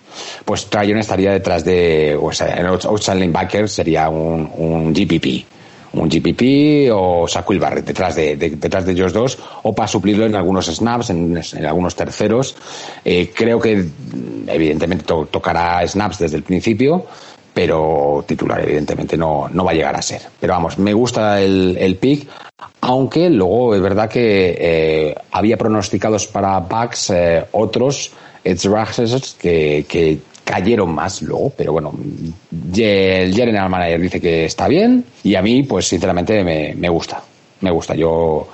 pues 0.44 0.66
Tryon 0.66 0.98
estaría 0.98 1.32
detrás 1.32 1.64
de, 1.64 2.18
o 2.20 2.32
sea, 2.32 2.48
el 2.56 2.66
outside 2.66 3.16
linebacker 3.16 3.70
sería 3.70 4.10
un, 4.10 4.50
un 4.58 4.92
GPP 4.92 5.59
un 5.94 6.08
GPP 6.10 6.92
o 6.94 7.28
Shaquille 7.28 7.60
Barrett 7.60 7.86
detrás 7.86 8.16
de, 8.16 8.36
de- 8.36 8.52
detrás 8.52 8.86
de 8.86 8.92
ellos 8.92 9.12
dos 9.14 9.38
o 9.64 9.74
para 9.74 9.88
suplirlo 9.88 10.26
en 10.26 10.36
algunos 10.36 10.68
snaps, 10.68 11.10
en, 11.10 11.36
en 11.54 11.66
algunos 11.66 11.96
terceros. 11.96 12.56
Eh, 13.04 13.32
creo 13.34 13.60
que 13.60 13.76
mm, 13.78 14.50
evidentemente 14.50 15.04
to- 15.04 15.28
tocará 15.32 15.86
snaps 15.88 16.20
desde 16.20 16.38
el 16.38 16.44
principio, 16.44 17.06
pero 17.54 18.24
titular 18.28 18.62
evidentemente 18.62 19.18
no, 19.18 19.50
no 19.52 19.66
va 19.66 19.72
a 19.72 19.74
llegar 19.74 19.96
a 19.96 20.02
ser. 20.02 20.22
Pero 20.40 20.54
vamos, 20.54 20.78
me 20.78 20.94
gusta 20.94 21.42
el, 21.42 21.76
el 21.80 21.96
pick, 21.96 22.28
aunque 22.82 23.30
luego 23.30 23.76
es 23.76 23.82
verdad 23.82 24.10
que 24.10 24.56
eh, 24.60 25.16
había 25.32 25.58
pronosticados 25.58 26.28
para 26.28 26.60
Bucks 26.60 27.10
eh, 27.10 27.46
otros 27.52 28.12
edge 28.44 28.66
rushers 28.68 29.36
que, 29.40 29.86
que 29.90 30.20
cayeron 30.50 30.96
más 30.96 31.22
luego, 31.22 31.54
pero 31.56 31.74
bueno, 31.74 31.94
el 32.76 33.34
general 33.36 33.70
manager 33.70 34.02
dice 34.02 34.20
que 34.20 34.46
está 34.46 34.68
bien 34.68 35.06
y 35.24 35.36
a 35.36 35.44
mí, 35.44 35.62
pues 35.62 35.88
sinceramente 35.88 36.44
me, 36.44 36.74
me 36.74 36.90
gusta, 36.90 37.22
me 37.62 37.70
gusta. 37.70 37.94
Yo 37.94 38.48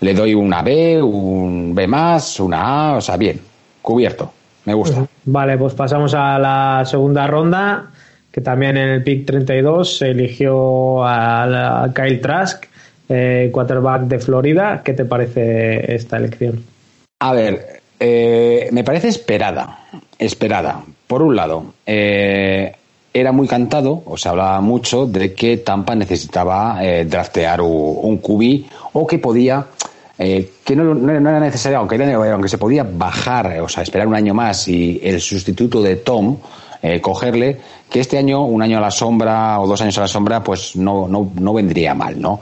le 0.00 0.14
doy 0.14 0.32
una 0.32 0.62
B, 0.62 1.02
un 1.02 1.74
B 1.74 1.86
más, 1.86 2.40
una 2.40 2.92
A, 2.92 2.96
o 2.96 3.00
sea, 3.02 3.18
bien, 3.18 3.38
cubierto, 3.82 4.32
me 4.64 4.72
gusta. 4.72 5.04
Vale, 5.26 5.58
pues 5.58 5.74
pasamos 5.74 6.14
a 6.14 6.38
la 6.38 6.84
segunda 6.86 7.26
ronda, 7.26 7.90
que 8.30 8.40
también 8.40 8.78
en 8.78 8.88
el 8.88 9.02
pick 9.02 9.26
32 9.26 9.98
se 9.98 10.12
eligió 10.12 11.04
a 11.04 11.86
Kyle 11.94 12.22
Trask, 12.22 12.64
eh, 13.10 13.50
quarterback 13.52 14.04
de 14.04 14.18
Florida. 14.20 14.80
¿Qué 14.82 14.94
te 14.94 15.04
parece 15.04 15.94
esta 15.94 16.16
elección? 16.16 16.64
A 17.20 17.34
ver, 17.34 17.82
eh, 18.00 18.70
me 18.72 18.84
parece 18.84 19.08
esperada, 19.08 19.80
esperada. 20.18 20.82
Por 21.12 21.20
un 21.22 21.36
lado, 21.36 21.74
eh, 21.84 22.72
era 23.12 23.32
muy 23.32 23.46
cantado, 23.46 24.02
o 24.06 24.16
se 24.16 24.30
hablaba 24.30 24.58
mucho 24.62 25.04
de 25.04 25.34
que 25.34 25.58
Tampa 25.58 25.94
necesitaba 25.94 26.78
eh, 26.82 27.04
draftear 27.04 27.60
un 27.60 28.16
QB 28.16 28.64
o 28.94 29.06
que 29.06 29.18
podía, 29.18 29.66
eh, 30.18 30.52
que 30.64 30.74
no, 30.74 31.10
era 31.10 31.38
necesario, 31.38 31.76
aunque, 31.80 31.96
era- 31.96 32.32
aunque 32.32 32.48
se 32.48 32.56
podía 32.56 32.82
bajar, 32.90 33.60
o 33.60 33.68
sea, 33.68 33.82
esperar 33.82 34.06
un 34.06 34.14
año 34.14 34.32
más 34.32 34.66
y 34.68 35.02
el 35.04 35.20
sustituto 35.20 35.82
de 35.82 35.96
Tom, 35.96 36.38
eh, 36.80 37.02
cogerle, 37.02 37.58
que 37.92 38.00
este 38.00 38.16
año, 38.16 38.44
un 38.44 38.62
año 38.62 38.78
a 38.78 38.80
la 38.80 38.90
sombra 38.90 39.60
o 39.60 39.66
dos 39.66 39.80
años 39.82 39.98
a 39.98 40.02
la 40.02 40.08
sombra, 40.08 40.42
pues 40.42 40.76
no, 40.76 41.06
no, 41.06 41.30
no 41.38 41.52
vendría 41.52 41.94
mal, 41.94 42.20
¿no? 42.20 42.40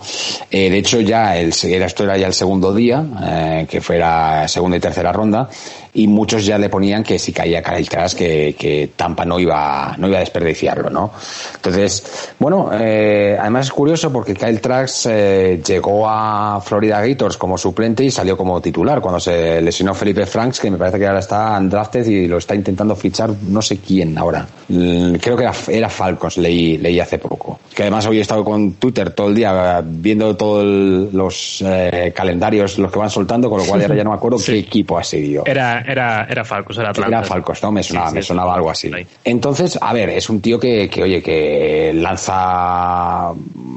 Eh, 0.50 0.70
de 0.70 0.78
hecho, 0.78 1.00
ya 1.00 1.36
el, 1.36 1.48
esto 1.48 2.04
era 2.04 2.16
ya 2.16 2.28
el 2.28 2.34
segundo 2.34 2.72
día, 2.72 3.04
eh, 3.22 3.66
que 3.68 3.80
fuera 3.80 4.46
segunda 4.46 4.76
y 4.76 4.80
tercera 4.80 5.12
ronda, 5.12 5.48
y 5.92 6.06
muchos 6.06 6.46
ya 6.46 6.56
le 6.56 6.68
ponían 6.68 7.02
que 7.02 7.18
si 7.18 7.32
caía 7.32 7.62
Kyle 7.62 7.88
Trask, 7.88 8.16
que, 8.16 8.54
que 8.56 8.92
Tampa 8.94 9.24
no 9.24 9.40
iba, 9.40 9.94
no 9.98 10.06
iba 10.06 10.18
a 10.18 10.20
desperdiciarlo, 10.20 10.88
¿no? 10.88 11.10
Entonces, 11.56 12.32
bueno, 12.38 12.70
eh, 12.72 13.36
además 13.38 13.66
es 13.66 13.72
curioso 13.72 14.12
porque 14.12 14.34
Kyle 14.34 14.60
Trask 14.60 15.06
eh, 15.10 15.60
llegó 15.66 16.08
a 16.08 16.60
Florida 16.64 17.04
Gators 17.04 17.36
como 17.36 17.58
suplente 17.58 18.04
y 18.04 18.10
salió 18.10 18.36
como 18.36 18.60
titular 18.60 19.00
cuando 19.00 19.18
se 19.18 19.60
lesionó 19.60 19.94
Felipe 19.94 20.26
Franks, 20.26 20.60
que 20.60 20.70
me 20.70 20.78
parece 20.78 20.98
que 20.98 21.06
ahora 21.06 21.18
está 21.18 21.58
undrafted 21.58 22.06
y 22.06 22.28
lo 22.28 22.38
está 22.38 22.54
intentando 22.54 22.94
fichar 22.94 23.30
no 23.48 23.60
sé 23.60 23.78
quién 23.78 24.16
ahora. 24.16 24.46
Mm, 24.68 25.14
Creo 25.14 25.36
que 25.40 25.44
era, 25.44 25.78
era 25.78 25.88
Falcons, 25.88 26.36
leí, 26.38 26.76
leí 26.78 27.00
hace 27.00 27.18
poco. 27.18 27.60
Que 27.74 27.82
además 27.82 28.06
hoy 28.06 28.18
he 28.18 28.20
estado 28.20 28.44
con 28.44 28.74
Twitter 28.74 29.10
todo 29.10 29.28
el 29.28 29.34
día 29.34 29.82
viendo 29.84 30.36
todos 30.36 30.64
los 31.12 31.62
eh, 31.66 32.12
calendarios, 32.14 32.78
los 32.78 32.92
que 32.92 32.98
van 32.98 33.10
soltando, 33.10 33.48
con 33.48 33.60
lo 33.60 33.66
cual 33.66 33.82
ahora 33.82 33.96
ya 33.96 34.04
no 34.04 34.10
me 34.10 34.16
acuerdo 34.16 34.38
Sí. 34.40 34.52
qué 34.52 34.58
equipo 34.58 34.98
ha 34.98 35.04
sido. 35.04 35.44
Era, 35.46 35.80
era, 35.80 36.26
era 36.28 36.44
Falcos, 36.44 36.78
era 36.78 36.90
Atlanta. 36.90 37.18
Era 37.18 37.58
¿no? 37.62 37.72
Me 37.72 37.82
sonaba, 37.82 38.08
Sí, 38.08 38.10
sí, 38.10 38.14
me 38.16 38.22
sí, 38.22 38.28
sonaba 38.28 38.54
algo 38.54 38.70
así. 38.70 38.90
Entonces, 39.24 39.78
a 39.80 39.92
ver, 39.92 40.10
es 40.10 40.28
un 40.28 40.40
tío 40.40 40.58
que, 40.58 40.88
que, 40.88 41.02
oye, 41.02 41.22
que 41.22 41.92
lanza, 41.94 43.32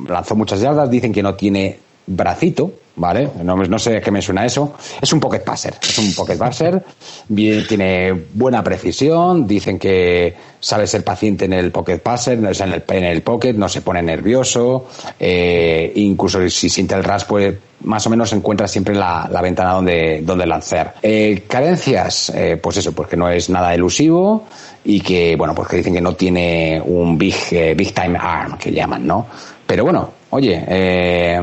lanzó 0.08 0.36
muchas 0.36 0.60
yardas, 0.60 0.90
dicen 0.90 1.14
que 1.14 1.24
no 1.24 1.36
tiene 1.36 1.78
bracito, 2.06 2.74
¿vale? 2.96 3.30
No, 3.44 3.56
no 3.56 3.80
sé 3.80 4.02
qué 4.02 4.12
me 4.12 4.22
suena 4.22 4.46
eso. 4.46 4.74
Es 5.02 5.12
un 5.14 5.20
pocket 5.20 5.40
passer, 5.40 5.76
es 5.82 5.98
un 5.98 6.14
pocket 6.14 6.38
passer, 6.38 6.84
tiene 7.28 8.12
buena 8.34 8.64
precisión, 8.64 9.48
dicen 9.48 9.80
que 9.80 10.34
sabe 10.60 10.88
ser 10.88 11.04
paciente 11.04 11.46
en 11.46 11.54
el 11.54 11.72
pocket 11.72 12.00
passer, 12.00 12.38
en 12.38 12.46
el, 12.46 12.84
en 12.88 13.04
el 13.04 13.22
pocket, 13.22 13.54
no 13.54 13.68
se 13.68 13.82
pone 13.82 14.02
nervioso, 14.02 14.88
eh, 15.20 15.92
incluso 15.96 16.48
si 16.50 16.70
siente 16.70 16.96
el 16.96 17.04
ras, 17.04 17.26
pues 17.26 17.56
más 17.82 18.06
o 18.08 18.10
menos 18.10 18.32
encuentra 18.32 18.68
siempre 18.68 18.96
la, 18.96 19.28
la 19.30 19.42
ventana 19.42 19.74
donde, 19.74 20.22
donde 20.24 20.46
lanzar. 20.46 20.96
Eh, 21.02 21.44
carencias, 21.48 22.30
eh, 22.34 22.58
pues 22.62 22.78
eso, 22.78 22.94
pues 22.94 23.10
que 23.10 23.18
no 23.18 23.30
es 23.30 23.50
nada 23.50 23.74
elusivo 23.74 24.46
y 24.86 25.02
que, 25.02 25.36
bueno, 25.36 25.54
pues 25.54 25.68
que 25.68 25.78
dicen 25.78 25.94
que 25.94 26.02
no 26.02 26.16
tiene 26.16 26.82
un 26.86 27.18
big, 27.18 27.36
eh, 27.52 27.74
big 27.76 27.94
time 27.94 28.18
arm, 28.20 28.58
que 28.58 28.72
llaman, 28.72 29.06
¿no? 29.06 29.28
Pero 29.66 29.84
bueno, 29.84 30.12
oye, 30.30 30.64
eh, 30.68 31.42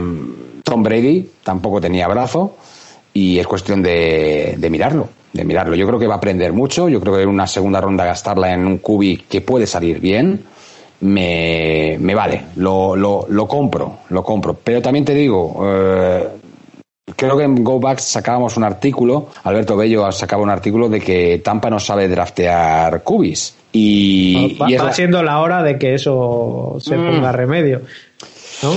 Tom 0.65 0.83
Brady 0.83 1.29
tampoco 1.43 1.81
tenía 1.81 2.07
brazo 2.09 2.57
y 3.13 3.39
es 3.39 3.47
cuestión 3.47 3.83
de, 3.83 4.55
de 4.57 4.71
mirarlo, 4.71 5.09
de 5.33 5.45
mirarlo. 5.45 5.75
Yo 5.75 5.87
creo 5.87 5.99
que 5.99 6.07
va 6.07 6.15
a 6.15 6.19
aprender 6.19 6.53
mucho, 6.53 6.89
yo 6.89 7.01
creo 7.01 7.17
que 7.17 7.23
en 7.23 7.29
una 7.29 7.47
segunda 7.47 7.81
ronda 7.81 8.05
gastarla 8.05 8.53
en 8.55 8.67
un 8.67 8.79
cubi 8.79 9.17
que 9.29 9.41
puede 9.41 9.67
salir 9.67 10.01
bien, 10.01 10.45
me, 11.01 11.97
me 11.99 12.15
vale, 12.15 12.43
lo, 12.57 12.95
lo, 12.95 13.27
lo 13.29 13.47
compro, 13.49 13.99
lo 14.11 14.23
compro. 14.23 14.55
Pero 14.63 14.83
también 14.83 15.05
te 15.05 15.15
digo, 15.15 15.61
eh, 15.67 16.29
creo 17.17 17.37
que 17.37 17.45
en 17.45 17.65
Go 17.65 17.81
Back 17.81 17.99
sacábamos 17.99 18.57
un 18.57 18.65
artículo, 18.65 19.29
Alberto 19.45 19.77
Bello 19.77 20.11
sacaba 20.13 20.43
un 20.43 20.51
artículo 20.51 20.89
de 20.89 21.01
que 21.01 21.39
Tampa 21.43 21.71
no 21.71 21.81
sabe 21.81 22.09
draftear 22.09 23.03
cubis. 23.03 23.57
Y, 23.73 24.57
va 24.61 24.69
y 24.71 24.75
es 24.75 24.81
va 24.83 24.87
la- 24.87 24.93
siendo 24.93 25.23
la 25.23 25.39
hora 25.41 25.63
de 25.63 25.79
que 25.79 25.95
eso 25.95 26.77
se 26.81 26.97
Mm. 26.97 27.07
ponga 27.07 27.33
remedio. 27.33 27.83
¿No? 28.63 28.73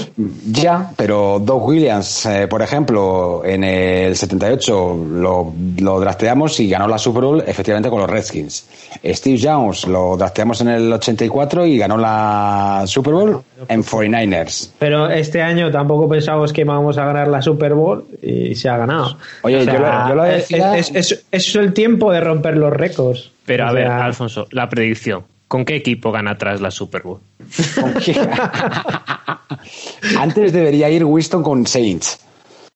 Ya, 0.51 0.91
pero 0.95 1.39
Doug 1.39 1.65
Williams, 1.67 2.25
eh, 2.25 2.47
por 2.47 2.61
ejemplo, 2.61 3.41
en 3.45 3.63
el 3.63 4.15
78 4.15 4.97
lo, 5.11 5.53
lo 5.79 5.99
drafteamos 5.99 6.59
y 6.59 6.69
ganó 6.69 6.87
la 6.87 6.97
Super 6.97 7.23
Bowl 7.23 7.43
efectivamente 7.45 7.89
con 7.89 7.99
los 8.01 8.09
Redskins. 8.09 8.65
Steve 9.03 9.39
Jones 9.41 9.85
lo 9.87 10.15
drafteamos 10.17 10.61
en 10.61 10.67
el 10.69 10.93
84 10.93 11.65
y 11.65 11.77
ganó 11.77 11.97
la 11.97 12.83
Super 12.85 13.13
Bowl 13.13 13.41
en 13.67 13.83
49ers. 13.83 14.69
Pero 14.79 15.09
este 15.09 15.41
año 15.41 15.71
tampoco 15.71 16.07
pensamos 16.07 16.53
que 16.53 16.61
íbamos 16.61 16.97
a 16.97 17.05
ganar 17.05 17.27
la 17.27 17.41
Super 17.41 17.73
Bowl 17.73 18.05
y 18.21 18.55
se 18.55 18.69
ha 18.69 18.77
ganado. 18.77 19.17
Oye, 19.41 19.65
yo 19.65 19.73
lo- 19.79 20.07
yo 20.09 20.15
lo 20.15 20.23
decía- 20.23 20.77
es, 20.77 20.91
es- 20.95 21.25
es 21.31 21.55
el 21.55 21.73
tiempo 21.73 22.11
de 22.11 22.21
romper 22.21 22.57
los 22.57 22.71
récords. 22.71 23.31
Pero 23.45 23.67
a 23.67 23.71
O 23.71 23.73
ver, 23.73 23.87
Alfonso, 23.87 24.47
la 24.51 24.69
predicción. 24.69 25.23
¿Con 25.47 25.65
qué 25.65 25.75
equipo 25.75 26.11
gana 26.11 26.31
atrás 26.31 26.61
la 26.61 26.71
Super 26.71 27.03
Bowl? 27.03 27.19
Antes 30.19 30.53
debería 30.53 30.89
ir 30.89 31.05
Winston 31.05 31.43
con 31.43 31.67
Saints. 31.67 32.19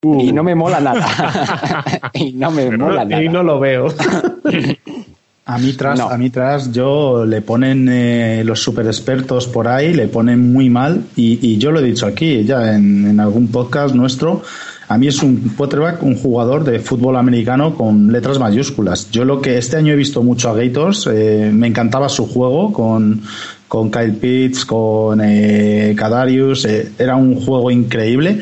Y 0.03 0.31
no 0.31 0.43
me 0.43 0.53
mola 0.53 0.79
nada. 0.79 1.83
y 2.13 2.33
no 2.33 2.51
me 2.51 2.69
mola 2.77 3.03
nada. 3.03 3.23
Y 3.23 3.29
no 3.29 3.41
lo 3.43 3.59
veo. 3.59 3.87
A 5.49 5.57
mí 5.59 5.71
tras, 5.73 5.97
No. 5.97 6.09
a 6.09 6.17
mí 6.17 6.29
tras, 6.29 6.73
yo 6.73 7.23
le 7.25 7.41
ponen 7.41 7.87
eh, 7.89 8.43
los 8.43 8.59
super 8.61 8.85
expertos 8.85 9.47
por 9.47 9.69
ahí, 9.69 9.93
le 9.93 10.09
ponen 10.09 10.51
muy 10.51 10.69
mal 10.69 11.05
y, 11.15 11.39
y 11.41 11.57
yo 11.57 11.71
lo 11.71 11.79
he 11.79 11.83
dicho 11.83 12.05
aquí 12.05 12.43
ya 12.43 12.75
en, 12.75 13.07
en 13.07 13.17
algún 13.21 13.47
podcast 13.47 13.95
nuestro. 13.95 14.41
A 14.89 14.97
mí 14.97 15.07
es 15.07 15.21
un 15.21 15.35
quarterback, 15.57 16.01
un 16.03 16.15
jugador 16.15 16.63
de 16.63 16.79
fútbol 16.79 17.17
americano 17.17 17.75
con 17.75 18.09
letras 18.11 18.39
mayúsculas. 18.39 19.11
Yo 19.11 19.25
lo 19.25 19.41
que 19.41 19.57
este 19.57 19.75
año 19.75 19.91
he 19.91 19.97
visto 19.97 20.23
mucho 20.23 20.49
a 20.49 20.53
Gators, 20.55 21.09
eh, 21.11 21.51
me 21.53 21.67
encantaba 21.67 22.07
su 22.07 22.25
juego 22.25 22.71
con, 22.71 23.21
con 23.67 23.91
Kyle 23.91 24.13
Pitts, 24.13 24.63
con 24.63 25.19
eh, 25.21 25.93
Kadarius, 25.97 26.63
eh, 26.65 26.89
era 26.97 27.17
un 27.17 27.35
juego 27.35 27.69
increíble. 27.69 28.39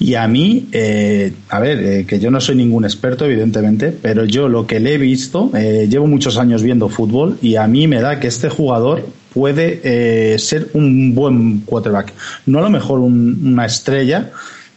Y 0.00 0.14
a 0.16 0.26
mí, 0.26 0.66
eh, 0.72 1.32
a 1.48 1.60
ver, 1.60 1.78
eh, 1.78 2.04
que 2.06 2.18
yo 2.18 2.28
no 2.32 2.40
soy 2.40 2.56
ningún 2.56 2.84
experto, 2.84 3.24
evidentemente, 3.26 3.92
pero 3.92 4.24
yo 4.24 4.48
lo 4.48 4.66
que 4.66 4.80
le 4.80 4.94
he 4.94 4.98
visto, 4.98 5.52
eh, 5.54 5.86
llevo 5.88 6.08
muchos 6.08 6.36
años 6.38 6.64
viendo 6.64 6.88
fútbol 6.88 7.38
y 7.40 7.54
a 7.54 7.68
mí 7.68 7.86
me 7.86 8.00
da 8.00 8.18
que 8.18 8.26
este 8.26 8.48
jugador 8.48 9.06
puede 9.32 9.80
eh, 9.84 10.38
ser 10.40 10.70
un 10.74 11.14
buen 11.14 11.60
quarterback. 11.60 12.12
No 12.46 12.58
a 12.58 12.62
lo 12.62 12.70
mejor 12.70 12.98
un- 12.98 13.38
una 13.44 13.66
estrella, 13.66 14.32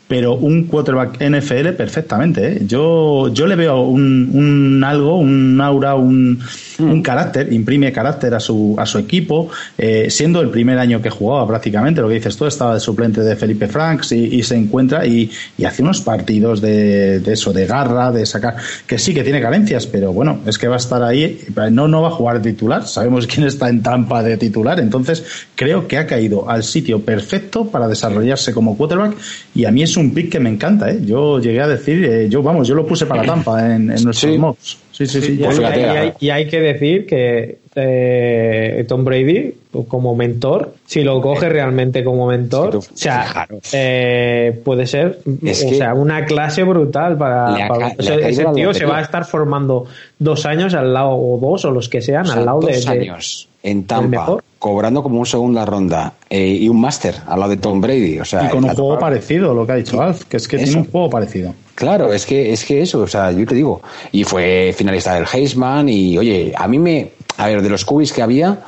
pero 0.08 0.36
un 0.36 0.64
quarterback 0.64 1.22
NFL 1.22 1.70
perfectamente. 1.76 2.54
¿eh? 2.54 2.62
Yo, 2.66 3.32
yo 3.34 3.48
le 3.48 3.56
veo 3.56 3.82
un, 3.82 4.30
un 4.34 4.84
algo, 4.84 5.18
un 5.18 5.60
aura, 5.62 5.96
un, 5.96 6.40
un 6.79 7.01
carácter, 7.01 7.51
imprime 7.51 7.91
carácter 7.91 8.34
a 8.34 8.39
su, 8.39 8.75
a 8.77 8.86
su 8.86 8.98
equipo, 8.98 9.50
eh, 9.77 10.07
siendo 10.10 10.41
el 10.41 10.50
primer 10.50 10.77
año 10.79 11.01
que 11.01 11.10
jugaba 11.10 11.48
prácticamente, 11.48 12.01
lo 12.01 12.07
que 12.07 12.15
dices 12.15 12.38
tú, 12.38 12.46
estaba 12.46 12.74
de 12.74 12.79
suplente 12.79 13.22
de 13.22 13.36
Felipe 13.36 13.67
Franks 13.67 14.12
y, 14.12 14.36
y 14.36 14.43
se 14.43 14.55
encuentra 14.55 15.05
y, 15.05 15.29
y 15.57 15.65
hace 15.65 15.81
unos 15.81 16.01
partidos 16.01 16.62
de, 16.62 17.19
de 17.19 17.34
eso, 17.34 17.53
de 17.53 17.65
garra, 17.65 18.12
de 18.12 18.25
sacar, 18.25 18.55
que 18.86 18.98
sí 18.98 19.13
que 19.13 19.24
tiene 19.24 19.41
carencias, 19.41 19.88
pero 19.88 20.13
bueno, 20.13 20.39
es 20.46 20.57
que 20.57 20.67
va 20.67 20.75
a 20.75 20.79
estar 20.79 21.03
ahí, 21.03 21.46
no, 21.72 21.88
no 21.88 22.01
va 22.01 22.10
a 22.10 22.12
jugar 22.12 22.41
de 22.41 22.51
titular, 22.51 22.88
sabemos 22.88 23.27
quién 23.27 23.48
está 23.48 23.69
en 23.69 23.81
Tampa 23.81 24.24
de 24.24 24.38
titular, 24.38 24.79
entonces 24.79 25.24
creo 25.55 25.88
que 25.88 25.98
ha 25.98 26.05
caído 26.05 26.50
al 26.50 26.63
sitio 26.63 27.01
perfecto 27.01 27.65
para 27.65 27.88
desarrollarse 27.88 28.53
como 28.53 28.77
quarterback 28.77 29.15
y 29.55 29.65
a 29.65 29.72
mí 29.72 29.84
es 29.84 29.98
un 29.98 30.13
pick 30.13 30.31
que 30.31 30.39
me 30.39 30.50
encanta, 30.50 30.89
¿eh? 30.89 31.00
yo 31.03 31.39
llegué 31.39 31.62
a 31.62 31.67
decir, 31.67 32.03
eh, 32.05 32.29
yo 32.29 32.41
vamos, 32.41 32.67
yo 32.67 32.75
lo 32.75 32.86
puse 32.86 33.05
para 33.05 33.24
Tampa 33.24 33.65
en, 33.65 33.91
en 33.91 34.03
nuestros 34.03 34.27
Sí. 34.62 34.77
Sí, 34.98 35.06
sí, 35.06 35.22
sí. 35.22 35.38
Y 35.39 35.44
hay, 35.46 35.58
y 35.60 35.63
hay- 35.63 35.84
ahora. 35.86 36.16
y 36.20 36.30
hay 36.32 36.48
que 36.48 36.60
decir 36.60 37.06
que 37.06 37.60
eh, 37.75 38.84
Tom 38.88 39.06
Brady, 39.06 39.54
como 39.88 40.16
mentor, 40.16 40.74
si 40.88 41.04
lo 41.04 41.22
coge 41.22 41.50
realmente 41.50 42.04
como 42.04 42.25
mentor, 42.25 42.72
tú- 42.72 42.77
o 42.80 42.84
sea, 42.96 43.48
eh, 43.74 44.60
puede 44.63 44.88
ser 44.88 45.20
Es 45.46 45.63
o 45.63 45.70
sea, 45.75 45.94
una 45.94 46.25
clase 46.25 46.63
brutal 46.63 47.16
para, 47.18 47.68
para- 47.68 47.88
o 47.89 48.01
sea, 48.01 48.16
ese 48.16 48.46
tío 48.56 48.74
se 48.74 48.86
va 48.86 48.98
a 48.98 49.01
estar 49.01 49.25
formando 49.25 49.86
dos 50.18 50.48
años 50.48 50.74
al 50.74 50.92
lado, 50.94 51.12
o 51.12 51.38
dos, 51.39 51.63
o 51.66 51.72
los 51.72 51.88
que 51.89 52.01
sean, 52.01 52.24
O 52.24 52.25
sea, 52.25 52.38
al 52.38 52.46
lado 52.46 52.60
de, 52.62 52.74
dos 52.74 52.86
de- 52.86 52.92
años 52.92 53.48
en 53.62 53.86
Tampa, 53.86 54.08
mejor. 54.10 54.44
Cobrando 54.60 55.04
como 55.04 55.20
un 55.20 55.26
segunda 55.26 55.66
ronda 55.66 56.14
eh, 56.30 56.48
y 56.48 56.70
un 56.70 56.82
máster 56.82 57.16
al 57.28 57.40
lado 57.40 57.52
de 57.52 57.58
Tom 57.58 57.82
Brady. 57.82 58.20
O 58.20 58.26
sea, 58.26 58.46
y 58.46 58.50
con 58.50 58.64
un 58.64 58.74
juego 58.74 58.98
parecido, 59.00 59.54
lo 59.54 59.66
que 59.66 59.72
ha 59.72 59.76
dicho 59.76 60.02
Alf, 60.02 60.24
que 60.26 60.38
es 60.38 60.48
que 60.48 60.58
Eso. 60.58 60.66
tiene 60.66 60.82
un 60.82 60.92
juego 60.92 61.10
parecido. 61.10 61.54
Claro, 61.76 62.12
es 62.12 62.26
que, 62.26 62.52
es 62.52 62.66
que 62.66 62.82
eso, 62.82 63.02
o 63.02 63.08
sea, 63.08 63.32
yo 63.32 63.46
te 63.46 63.54
digo, 63.54 63.82
y 64.12 64.24
fue 64.24 64.74
finalista 64.76 65.14
del 65.14 65.26
Heisman 65.32 65.88
y 65.88 66.18
oye, 66.18 66.52
a 66.58 66.68
mí 66.68 66.80
me, 66.80 67.12
a 67.38 67.48
ver, 67.48 67.62
de 67.62 67.70
los 67.70 67.86
cubis 67.86 68.12
que 68.12 68.24
había 68.24 68.60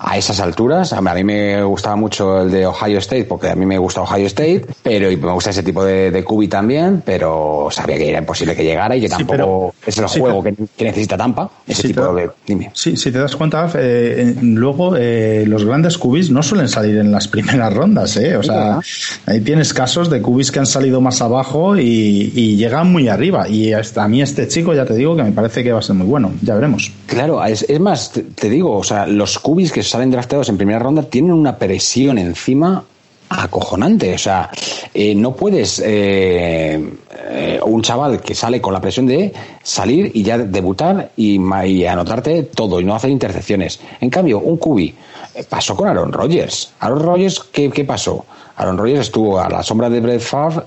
a 0.00 0.16
esas 0.16 0.38
alturas, 0.40 0.92
a 0.92 1.00
mí, 1.00 1.24
me 1.24 1.62
gustaba 1.64 1.96
mucho 1.96 2.42
el 2.42 2.50
de 2.50 2.66
Ohio 2.66 2.98
State, 2.98 3.24
porque 3.24 3.48
a 3.50 3.54
mí 3.56 3.66
me 3.66 3.78
gusta 3.78 4.00
Ohio 4.02 4.26
State, 4.26 4.66
pero 4.82 5.10
y 5.10 5.16
me 5.16 5.32
gusta 5.32 5.50
ese 5.50 5.62
tipo 5.62 5.84
de, 5.84 6.10
de 6.10 6.22
cubi 6.24 6.46
también, 6.48 7.02
pero 7.04 7.68
sabía 7.70 7.96
que 7.96 8.08
era 8.08 8.18
imposible 8.20 8.54
que 8.54 8.62
llegara 8.64 8.94
y 8.96 9.00
que 9.00 9.08
Sí, 9.08 9.12
tampoco 9.16 9.36
pero- 9.36 9.74
es 9.86 9.98
el 9.98 10.08
sí, 10.08 10.20
juego 10.20 10.42
que, 10.42 10.54
que 10.76 10.84
necesita 10.84 11.16
Tampa, 11.16 11.50
ese 11.66 11.82
Sí, 11.82 11.88
tipo 11.88 12.00
pero- 12.02 12.14
de, 12.14 12.30
dime. 12.46 12.70
Sí, 12.74 12.96
si 12.96 13.10
te 13.10 13.18
das 13.18 13.34
cuenta, 13.34 13.68
eh, 13.76 14.34
luego 14.42 14.94
eh, 14.96 15.44
los 15.46 15.64
grandes 15.64 15.98
cubis 15.98 16.30
no 16.30 16.42
suelen 16.42 16.68
salir 16.68 16.96
en 16.98 17.10
las 17.10 17.26
primeras 17.28 17.72
rondas, 17.74 18.16
¿eh? 18.16 18.36
O 18.36 18.42
sea, 18.42 18.78
ahí 19.26 19.40
tienes 19.40 19.74
casos 19.74 20.10
de 20.10 20.22
cubis 20.22 20.52
que 20.52 20.58
han 20.60 20.66
salido 20.66 21.00
más 21.00 21.20
abajo 21.22 21.76
y, 21.76 22.32
y 22.34 22.56
llegan 22.56 22.92
muy 22.92 23.08
arriba. 23.08 23.48
Y 23.48 23.72
hasta 23.72 24.04
a 24.04 24.08
mí 24.08 24.22
este 24.22 24.46
chico, 24.48 24.74
ya 24.74 24.84
te 24.84 24.94
digo, 24.94 25.16
que 25.16 25.24
me 25.24 25.32
parece 25.32 25.64
que 25.64 25.72
va 25.72 25.80
a 25.80 25.82
ser 25.82 25.96
muy 25.96 26.06
bueno. 26.06 26.32
Ya 26.42 26.54
veremos. 26.54 26.92
Claro, 27.06 27.44
es, 27.44 27.64
es 27.68 27.80
más, 27.80 28.12
te, 28.12 28.22
te 28.22 28.48
digo, 28.48 28.76
o 28.76 28.84
sea, 28.84 29.06
los 29.06 29.38
cubis 29.38 29.72
que 29.72 29.82
salen 29.88 30.10
drafteados 30.10 30.48
en 30.48 30.56
primera 30.56 30.78
ronda 30.78 31.02
tienen 31.02 31.32
una 31.32 31.56
presión 31.56 32.18
encima 32.18 32.84
acojonante. 33.28 34.14
O 34.14 34.18
sea, 34.18 34.50
eh, 34.94 35.14
no 35.14 35.34
puedes, 35.34 35.80
eh, 35.84 36.82
eh, 37.30 37.60
un 37.64 37.82
chaval 37.82 38.20
que 38.20 38.34
sale 38.34 38.60
con 38.60 38.72
la 38.72 38.80
presión 38.80 39.06
de 39.06 39.32
salir 39.62 40.10
y 40.14 40.22
ya 40.22 40.38
debutar 40.38 41.10
y, 41.16 41.40
y 41.66 41.86
anotarte 41.86 42.44
todo 42.44 42.80
y 42.80 42.84
no 42.84 42.94
hacer 42.94 43.10
intercepciones. 43.10 43.80
En 44.00 44.10
cambio, 44.10 44.38
un 44.38 44.56
cubi 44.56 44.94
eh, 45.34 45.44
pasó 45.48 45.76
con 45.76 45.88
Aaron 45.88 46.12
Rodgers. 46.12 46.72
Aaron 46.80 47.00
Rodgers, 47.00 47.40
¿qué, 47.52 47.70
qué 47.70 47.84
pasó? 47.84 48.24
Aaron 48.56 48.78
Rodgers 48.78 49.00
estuvo 49.00 49.38
a 49.38 49.48
la 49.48 49.62
sombra 49.62 49.88
de 49.88 50.00
Brett 50.00 50.20
Favre, 50.20 50.64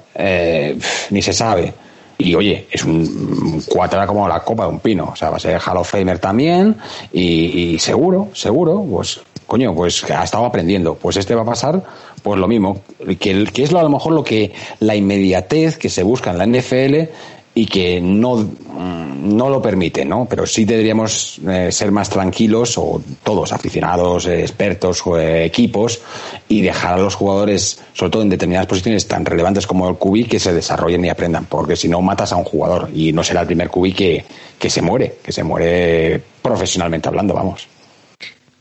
ni 1.10 1.22
se 1.22 1.34
sabe. 1.34 1.74
Y 2.24 2.36
oye, 2.36 2.68
es 2.72 2.84
un 2.84 3.62
cuatra 3.68 4.06
como 4.06 4.28
la 4.28 4.42
copa 4.42 4.66
de 4.66 4.70
un 4.70 4.80
pino. 4.80 5.10
O 5.14 5.16
sea, 5.16 5.30
va 5.30 5.38
a 5.38 5.40
ser 5.40 5.60
Hall 5.60 5.78
of 5.78 5.90
Famer 5.90 6.20
también. 6.20 6.78
Y, 7.12 7.78
seguro, 7.80 8.30
seguro, 8.34 8.86
pues, 8.90 9.22
coño, 9.48 9.74
pues 9.74 10.04
ha 10.10 10.24
estado 10.24 10.46
aprendiendo. 10.46 10.96
Pues 10.96 11.18
este 11.18 11.36
va 11.36 11.42
a 11.42 11.46
pasar, 11.46 11.84
pues 12.22 12.40
lo 12.40 12.48
mismo. 12.48 12.82
Que, 13.20 13.46
que 13.46 13.64
es 13.64 13.72
lo, 13.72 13.80
a 13.80 13.84
lo 13.84 13.90
mejor 13.90 14.14
lo 14.14 14.24
que, 14.24 14.54
la 14.80 14.96
inmediatez 14.96 15.78
que 15.78 15.90
se 15.90 16.04
busca 16.04 16.32
en 16.32 16.38
la 16.38 16.46
NFL 16.46 17.12
y 17.54 17.66
que 17.66 18.00
no, 18.00 18.36
mm, 18.38 19.36
no 19.36 19.50
lo 19.50 19.62
permite, 19.62 20.06
¿no? 20.06 20.26
Pero 20.30 20.46
sí 20.46 20.64
deberíamos 20.64 21.40
eh, 21.48 21.72
ser 21.72 21.92
más 21.92 22.10
tranquilos, 22.10 22.78
o 22.78 23.02
todos, 23.24 23.52
aficionados, 23.52 24.26
eh, 24.28 24.42
expertos, 24.42 25.04
eh, 25.18 25.46
equipos, 25.46 26.02
y 26.48 26.62
dejar 26.62 26.94
a 26.94 26.98
los 26.98 27.16
jugadores, 27.16 27.82
sobre 27.94 28.12
todo 28.12 28.22
en 28.22 28.30
determinadas 28.30 28.68
posiciones 28.68 29.08
tan 29.08 29.26
relevantes 29.26 29.68
como 29.68 29.90
el 29.90 29.98
QB, 29.98 30.30
que 30.30 30.40
se 30.40 30.54
desarrollen 30.54 31.04
y 31.04 31.10
aprendan, 31.10 31.46
porque 31.46 31.76
si 31.76 31.90
no 31.90 32.02
matas 32.02 32.32
a 32.32 32.38
un 32.38 32.46
jugador 32.46 32.90
y 32.94 33.12
no 33.12 33.24
será 33.24 33.42
el 33.42 33.48
primer 33.48 33.70
QB 33.70 33.94
que, 33.94 34.26
que 34.58 34.70
se 34.70 34.82
muere, 34.82 35.18
que 35.22 35.32
se 35.32 35.44
muere 35.44 36.22
profesionalmente 36.42 37.10
hablando, 37.10 37.34
vamos. 37.34 37.68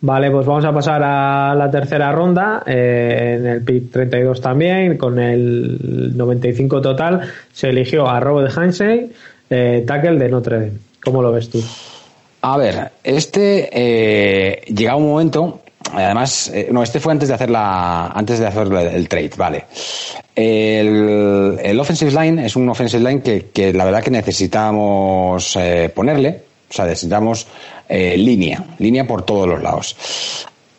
Vale, 0.03 0.31
pues 0.31 0.47
vamos 0.47 0.65
a 0.65 0.73
pasar 0.73 1.03
a 1.03 1.55
la 1.55 1.71
tercera 1.71 2.11
ronda, 2.11 2.63
eh, 2.67 3.37
en 3.39 3.47
el 3.47 3.63
pick 3.63 3.91
32 3.93 4.41
también, 4.41 4.97
con 4.97 5.19
el 5.19 6.17
95 6.17 6.81
total, 6.81 7.21
se 7.53 7.69
eligió 7.69 8.09
a 8.09 8.19
Robert 8.19 8.57
Hansey, 8.57 9.13
eh, 9.51 9.85
tackle 9.87 10.19
de 10.19 10.29
Notre 10.31 10.57
Dame. 10.57 10.73
¿Cómo 11.05 11.21
lo 11.21 11.33
ves 11.33 11.51
tú? 11.51 11.63
A 12.43 12.57
ver, 12.57 12.93
este 13.05 13.69
eh, 13.73 14.63
llegaba 14.69 14.97
un 14.97 15.09
momento, 15.09 15.61
además, 15.93 16.51
eh, 16.55 16.69
no, 16.73 16.83
este 16.83 16.99
fue 16.99 17.13
antes 17.13 17.29
de 17.29 17.35
hacer 17.35 17.51
la, 17.51 18.07
antes 18.07 18.39
de 18.39 18.47
hacer 18.47 18.69
el, 18.69 18.75
el 18.75 19.09
trade, 19.09 19.33
vale. 19.37 19.67
El, 20.35 21.59
el 21.63 21.79
offensive 21.79 22.11
line 22.11 22.47
es 22.47 22.57
un 22.57 22.67
offensive 22.71 23.03
line 23.03 23.21
que, 23.21 23.49
que 23.53 23.75
la 23.75 23.85
verdad 23.85 24.03
que 24.03 24.11
necesitamos 24.11 25.55
eh, 25.57 25.91
ponerle, 25.95 26.45
o 26.71 26.73
sea, 26.73 26.87
necesitamos 26.87 27.47
eh, 27.89 28.17
línea, 28.17 28.65
línea 28.79 29.07
por 29.07 29.23
todos 29.23 29.49
los 29.49 29.61
lados. 29.61 29.97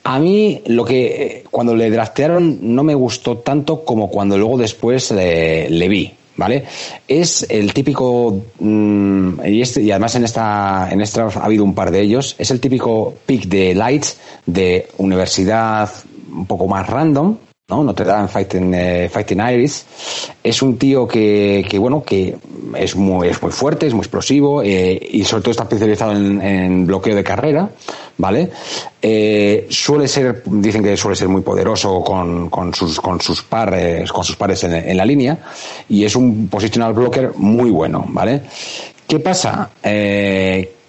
A 0.04 0.18
mí 0.20 0.62
lo 0.68 0.86
que 0.86 1.06
eh, 1.06 1.44
cuando 1.52 1.76
le 1.76 1.92
draftearon 1.92 2.60
no 2.62 2.84
me 2.84 2.96
gustó 2.96 3.38
tanto 3.40 3.84
como 3.84 4.10
cuando 4.10 4.38
luego 4.38 4.58
después 4.58 5.12
le, 5.12 5.88
vi, 5.90 6.12
¿vale? 6.38 6.64
Es 7.08 7.46
el 7.50 7.74
típico 7.74 8.42
mm, 8.60 9.46
y, 9.46 9.62
este, 9.62 9.84
y 9.84 9.92
además 9.92 10.16
en 10.16 10.24
esta 10.24 10.90
en 10.92 11.02
esta 11.02 11.28
ha 11.28 11.46
habido 11.46 11.64
un 11.64 11.76
par 11.76 11.92
de 11.92 12.02
ellos. 12.02 12.36
Es 12.40 12.50
el 12.50 12.60
típico 12.60 13.14
pick 13.26 13.46
de 13.46 13.76
Lights 13.76 14.18
de 14.46 14.88
universidad 14.98 15.92
un 16.34 16.46
poco 16.48 16.68
más 16.68 16.88
random. 16.88 17.38
¿No? 17.72 17.84
Notre 17.84 18.06
Dame 18.06 18.28
Fighting, 18.28 18.74
eh, 18.74 19.10
Fighting 19.12 19.40
Iris. 19.40 19.86
Es 20.44 20.62
un 20.62 20.78
tío 20.78 21.08
que, 21.08 21.66
que 21.68 21.80
bueno, 21.80 22.04
que 22.04 22.36
es 22.76 22.96
muy, 22.96 23.30
es 23.30 23.42
muy 23.42 23.52
fuerte, 23.52 23.88
es 23.88 23.94
muy 23.94 24.02
explosivo 24.02 24.62
eh, 24.62 25.00
y 25.12 25.24
sobre 25.24 25.42
todo 25.42 25.52
está 25.52 25.64
especializado 25.64 26.12
en, 26.12 26.86
bloqueo 26.86 27.16
de 27.16 27.24
carrera, 27.24 27.70
¿vale? 28.18 28.50
Eh, 29.02 29.68
suele 29.70 30.08
ser, 30.08 30.44
dicen 30.46 30.84
que 30.84 30.98
suele 30.98 31.16
ser 31.16 31.30
muy 31.30 31.42
poderoso 31.42 32.04
con, 32.04 32.50
con 32.50 32.74
sus, 32.74 33.00
con 33.00 33.22
sus 33.22 33.42
pares, 33.42 34.12
con 34.12 34.24
sus 34.24 34.36
pares 34.36 34.64
en, 34.66 34.98
la 34.98 35.06
línea 35.06 35.38
y 35.88 36.04
es 36.04 36.16
un 36.16 36.50
positional 36.50 36.94
blocker 36.94 37.32
muy 37.38 37.70
bueno, 37.70 38.06
¿vale? 38.10 38.42
¿Qué 39.08 39.20
pasa? 39.20 39.70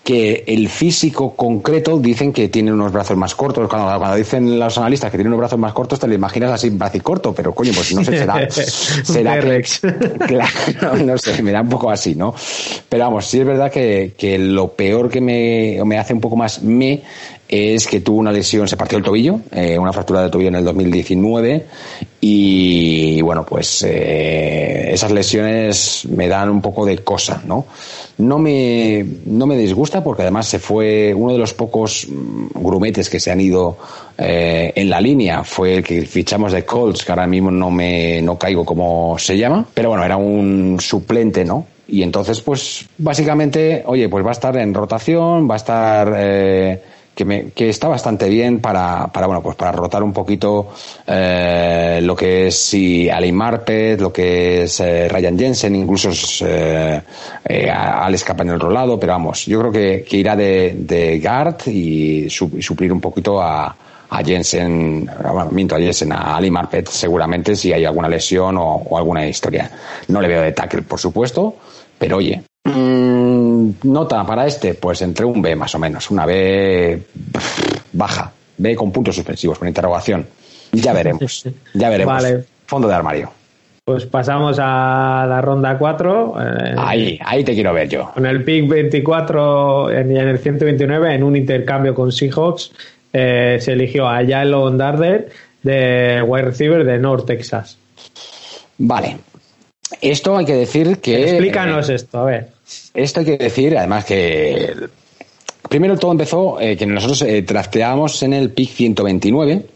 Que 0.05 0.43
el 0.49 0.69
físico 0.69 1.35
concreto 1.37 1.99
dicen 1.99 2.33
que 2.33 2.49
tiene 2.49 2.73
unos 2.73 2.93
brazos 2.93 3.17
más 3.17 3.35
cortos. 3.35 3.69
Cuando, 3.69 3.99
cuando 3.99 4.17
dicen 4.17 4.59
los 4.59 4.77
analistas 4.77 5.11
que 5.11 5.17
tiene 5.17 5.29
unos 5.29 5.39
brazos 5.39 5.59
más 5.59 5.73
cortos, 5.73 6.01
te 6.01 6.09
lo 6.09 6.15
imaginas 6.15 6.53
así, 6.53 6.71
bracicorto, 6.71 7.33
pero 7.33 7.55
coño, 7.55 7.73
pues 7.75 7.95
no 7.95 8.05
sé, 8.05 8.19
será. 8.19 8.51
será 8.51 9.41
que, 9.41 9.63
claro, 10.27 10.97
no 11.05 11.17
sé, 11.19 11.41
me 11.43 11.53
da 11.53 11.61
un 11.61 11.69
poco 11.69 11.91
así, 11.91 12.17
¿no? 12.17 12.35
Pero 12.89 13.05
vamos, 13.05 13.27
sí 13.27 13.41
es 13.41 13.47
verdad 13.47 13.71
que, 13.71 14.13
que 14.17 14.39
lo 14.39 14.73
peor 14.73 15.09
que 15.09 15.21
me, 15.21 15.81
me 15.85 15.99
hace 15.99 16.15
un 16.15 16.21
poco 16.21 16.37
más 16.37 16.63
me 16.63 17.03
es 17.53 17.87
que 17.87 18.01
tuvo 18.01 18.17
una 18.17 18.33
lesión, 18.33 18.67
se 18.67 18.79
partió 18.79 18.97
el 18.97 19.05
tobillo, 19.05 19.41
eh, 19.51 19.79
una 19.79 19.93
fractura 19.93 20.23
de 20.23 20.31
tobillo 20.31 20.49
en 20.49 20.55
el 20.55 20.65
2019 20.65 21.67
y 22.19 23.21
bueno, 23.21 23.45
pues 23.45 23.85
eh, 23.87 24.89
esas 24.91 25.13
lesiones 25.13 26.07
me 26.09 26.29
dan 26.29 26.49
un 26.49 26.63
poco 26.63 26.87
de 26.87 26.97
cosa, 26.99 27.43
¿no? 27.45 27.67
No 28.17 28.39
me, 28.39 29.05
no 29.27 29.47
me 29.47 29.59
disgusta 29.59 30.03
porque 30.03 30.23
además 30.23 30.47
se 30.47 30.61
fue 30.61 31.13
uno 31.13 31.35
de 31.35 31.39
los 31.39 31.53
pocos 31.53 32.09
mm, 32.09 32.59
grumetes 32.59 33.11
que 33.11 33.21
se 33.21 33.31
han 33.31 33.41
ido 33.43 33.77
eh, 34.17 34.73
en 34.75 34.89
la 34.89 35.03
línea, 35.03 35.45
fue 35.45 35.75
el 35.75 35.85
que 35.85 36.07
fichamos 36.07 36.53
de 36.53 36.65
Colts, 36.65 37.05
que 37.05 37.13
ahora 37.13 37.27
mismo 37.27 37.51
no 37.51 37.71
me 37.71 38.23
no 38.23 38.39
caigo 38.39 38.65
como 38.65 39.19
se 39.19 39.37
llama, 39.37 39.67
pero 39.75 39.91
bueno, 39.91 40.05
era 40.07 40.17
un 40.17 40.79
suplente, 40.81 41.45
¿no? 41.45 41.67
Y 41.87 42.03
entonces, 42.03 42.41
pues 42.41 42.87
básicamente, 42.97 43.83
oye, 43.85 44.09
pues 44.09 44.25
va 44.25 44.31
a 44.31 44.33
estar 44.33 44.57
en 44.57 44.73
rotación, 44.73 45.51
va 45.51 45.55
a 45.55 45.59
estar... 45.59 46.15
Eh, 46.17 46.83
que, 47.15 47.25
me, 47.25 47.51
que 47.51 47.69
está 47.69 47.89
bastante 47.89 48.29
bien 48.29 48.61
para, 48.61 49.09
para 49.09 49.27
bueno 49.27 49.43
pues 49.43 49.57
para 49.57 49.73
rotar 49.73 50.03
un 50.03 50.13
poquito 50.13 50.73
eh, 51.07 52.01
lo 52.03 52.17
que 52.17 52.47
es 52.47 52.57
si 52.57 53.09
Ali 53.11 53.33
Marpet, 53.33 54.01
lo 54.01 54.13
que 54.13 54.63
es 54.63 54.81
eh, 54.81 55.09
Ryan 55.09 55.39
Jensen, 55.39 55.77
incluso 55.77 56.11
eh, 56.47 57.01
eh, 57.45 57.71
al 57.71 58.15
escapar 58.15 58.47
en 58.47 58.51
el 58.51 58.57
otro 58.57 58.71
lado, 58.71 58.99
pero 58.99 59.13
vamos, 59.13 59.47
yo 59.47 59.61
creo 59.61 59.73
que, 59.73 60.05
que 60.09 60.17
irá 60.17 60.37
de, 60.37 60.75
de 60.79 61.21
guard 61.21 61.67
y, 61.67 62.31
su, 62.31 62.51
y 62.57 62.63
suplir 62.63 62.93
un 62.93 63.01
poquito 63.01 63.41
a, 63.43 63.77
a 64.09 64.25
Jensen, 64.25 65.09
bueno, 65.23 65.51
miento 65.51 65.75
a 65.75 65.79
Jensen, 65.79 66.13
a 66.13 66.37
Ali 66.37 66.51
Marpet 66.51 66.89
seguramente 66.89 67.57
si 67.57 67.73
hay 67.73 67.85
alguna 67.85 68.09
lesión 68.09 68.57
o, 68.57 68.75
o 68.75 68.97
alguna 68.99 69.27
historia. 69.27 69.71
No 70.09 70.21
le 70.21 70.29
veo 70.29 70.43
de 70.43 70.53
tackle, 70.53 70.83
por 70.83 70.99
supuesto, 70.99 71.57
pero 71.99 72.17
oye, 72.17 72.43
mm, 72.65 73.71
nota 73.85 74.25
para 74.25 74.47
este, 74.47 74.75
pues 74.75 75.03
entre 75.03 75.25
un 75.25 75.41
B 75.43 75.55
más 75.57 75.75
o 75.75 75.79
menos, 75.79 76.11
una 76.11 76.27
B 76.27 77.03
baja, 77.93 78.33
B 78.59 78.75
con 78.77 78.93
puntos 78.93 79.15
suspensivos, 79.17 79.59
con 79.59 79.69
interrogación. 79.69 80.27
Ya 80.73 80.93
veremos, 80.95 81.45
ya 81.75 81.89
veremos. 81.91 82.15
Vale. 82.23 82.45
Fondo 82.67 82.89
de 82.89 82.95
armario. 82.95 83.31
Pues 83.85 84.07
pasamos 84.07 84.59
a 84.61 85.27
la 85.29 85.41
ronda 85.41 85.77
4. 85.77 86.35
eh, 86.41 86.75
Ahí, 86.79 87.19
ahí 87.25 87.43
te 87.43 87.53
quiero 87.53 87.73
ver 87.75 87.89
yo. 87.89 88.11
Con 88.15 88.25
el 88.27 88.45
pick 88.45 88.69
24 88.69 89.91
en- 89.91 90.13
y 90.13 90.19
en 90.19 90.29
el 90.29 90.39
129, 90.39 91.13
en 91.15 91.25
un 91.25 91.35
intercambio 91.35 91.93
con 91.93 92.13
Seahawks, 92.13 92.71
eh, 93.13 93.59
se 93.61 93.73
eligió 93.73 94.09
a 94.09 94.25
Jalen 94.25 94.79
Darder 94.79 95.31
de 95.65 96.23
wide 96.25 96.45
receiver 96.45 96.85
de 96.85 96.99
North 96.99 97.27
Texas. 97.27 97.77
Vale. 98.79 99.17
Esto 100.01 100.37
hay 100.37 100.45
que 100.45 100.55
decir 100.55 100.99
que. 100.99 101.31
Explícanos 101.31 101.89
esto, 101.89 102.21
a 102.21 102.25
ver. 102.25 102.49
Esto 102.95 103.21
hay 103.21 103.27
que 103.27 103.37
decir, 103.39 103.77
además 103.77 104.05
que 104.05 104.75
primero 105.69 105.97
todo 105.97 106.13
empezó 106.13 106.61
eh, 106.61 106.77
que 106.77 106.87
nosotros 106.87 107.23
eh, 107.23 107.45
en 108.23 108.33
el 108.33 108.51
pick 108.51 108.71
129, 108.71 109.67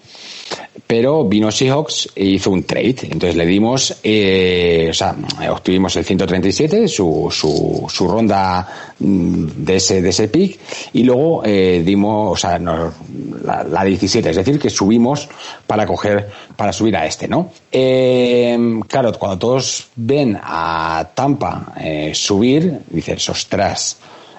pero 0.87 1.25
vino 1.25 1.51
Seahawks 1.51 2.11
e 2.15 2.25
hizo 2.25 2.51
un 2.51 2.65
trade. 2.65 2.97
Entonces 3.03 3.37
le 3.37 3.47
dimos, 3.47 3.97
eh, 4.03 4.89
o 4.91 4.95
sea, 4.95 5.15
obtuvimos 5.51 5.97
el 5.97 6.05
137, 6.05 6.89
su, 6.89 7.29
su, 7.31 7.87
su 7.89 8.09
ronda 8.09 8.67
mm, 8.99 9.47
de 9.65 9.77
ese, 9.77 10.03
de 10.03 10.11
ese 10.11 10.29
pick, 10.29 10.59
y 10.93 11.03
luego 11.03 11.43
eh, 11.45 11.83
dimos, 11.85 12.33
o 12.33 12.37
sea, 12.37 12.59
la, 12.59 13.65
la 13.65 13.85
17, 13.85 14.31
es 14.31 14.37
decir, 14.37 14.59
que 14.59 14.71
subimos 14.71 15.29
para 15.67 15.87
coger, 15.87 16.29
para 16.57 16.73
subir 16.73 16.97
a 16.97 17.07
este, 17.07 17.29
¿no? 17.29 17.51
Eh, 17.71 18.81
claro, 18.89 19.13
cuando 19.19 19.39
todos 19.39 19.89
ven 19.97 20.39
a 20.43 21.09
Tampa 21.15 21.73
eh, 21.81 22.13
subir, 22.15 22.81
dices, 22.91 23.29
ostras, 23.29 23.99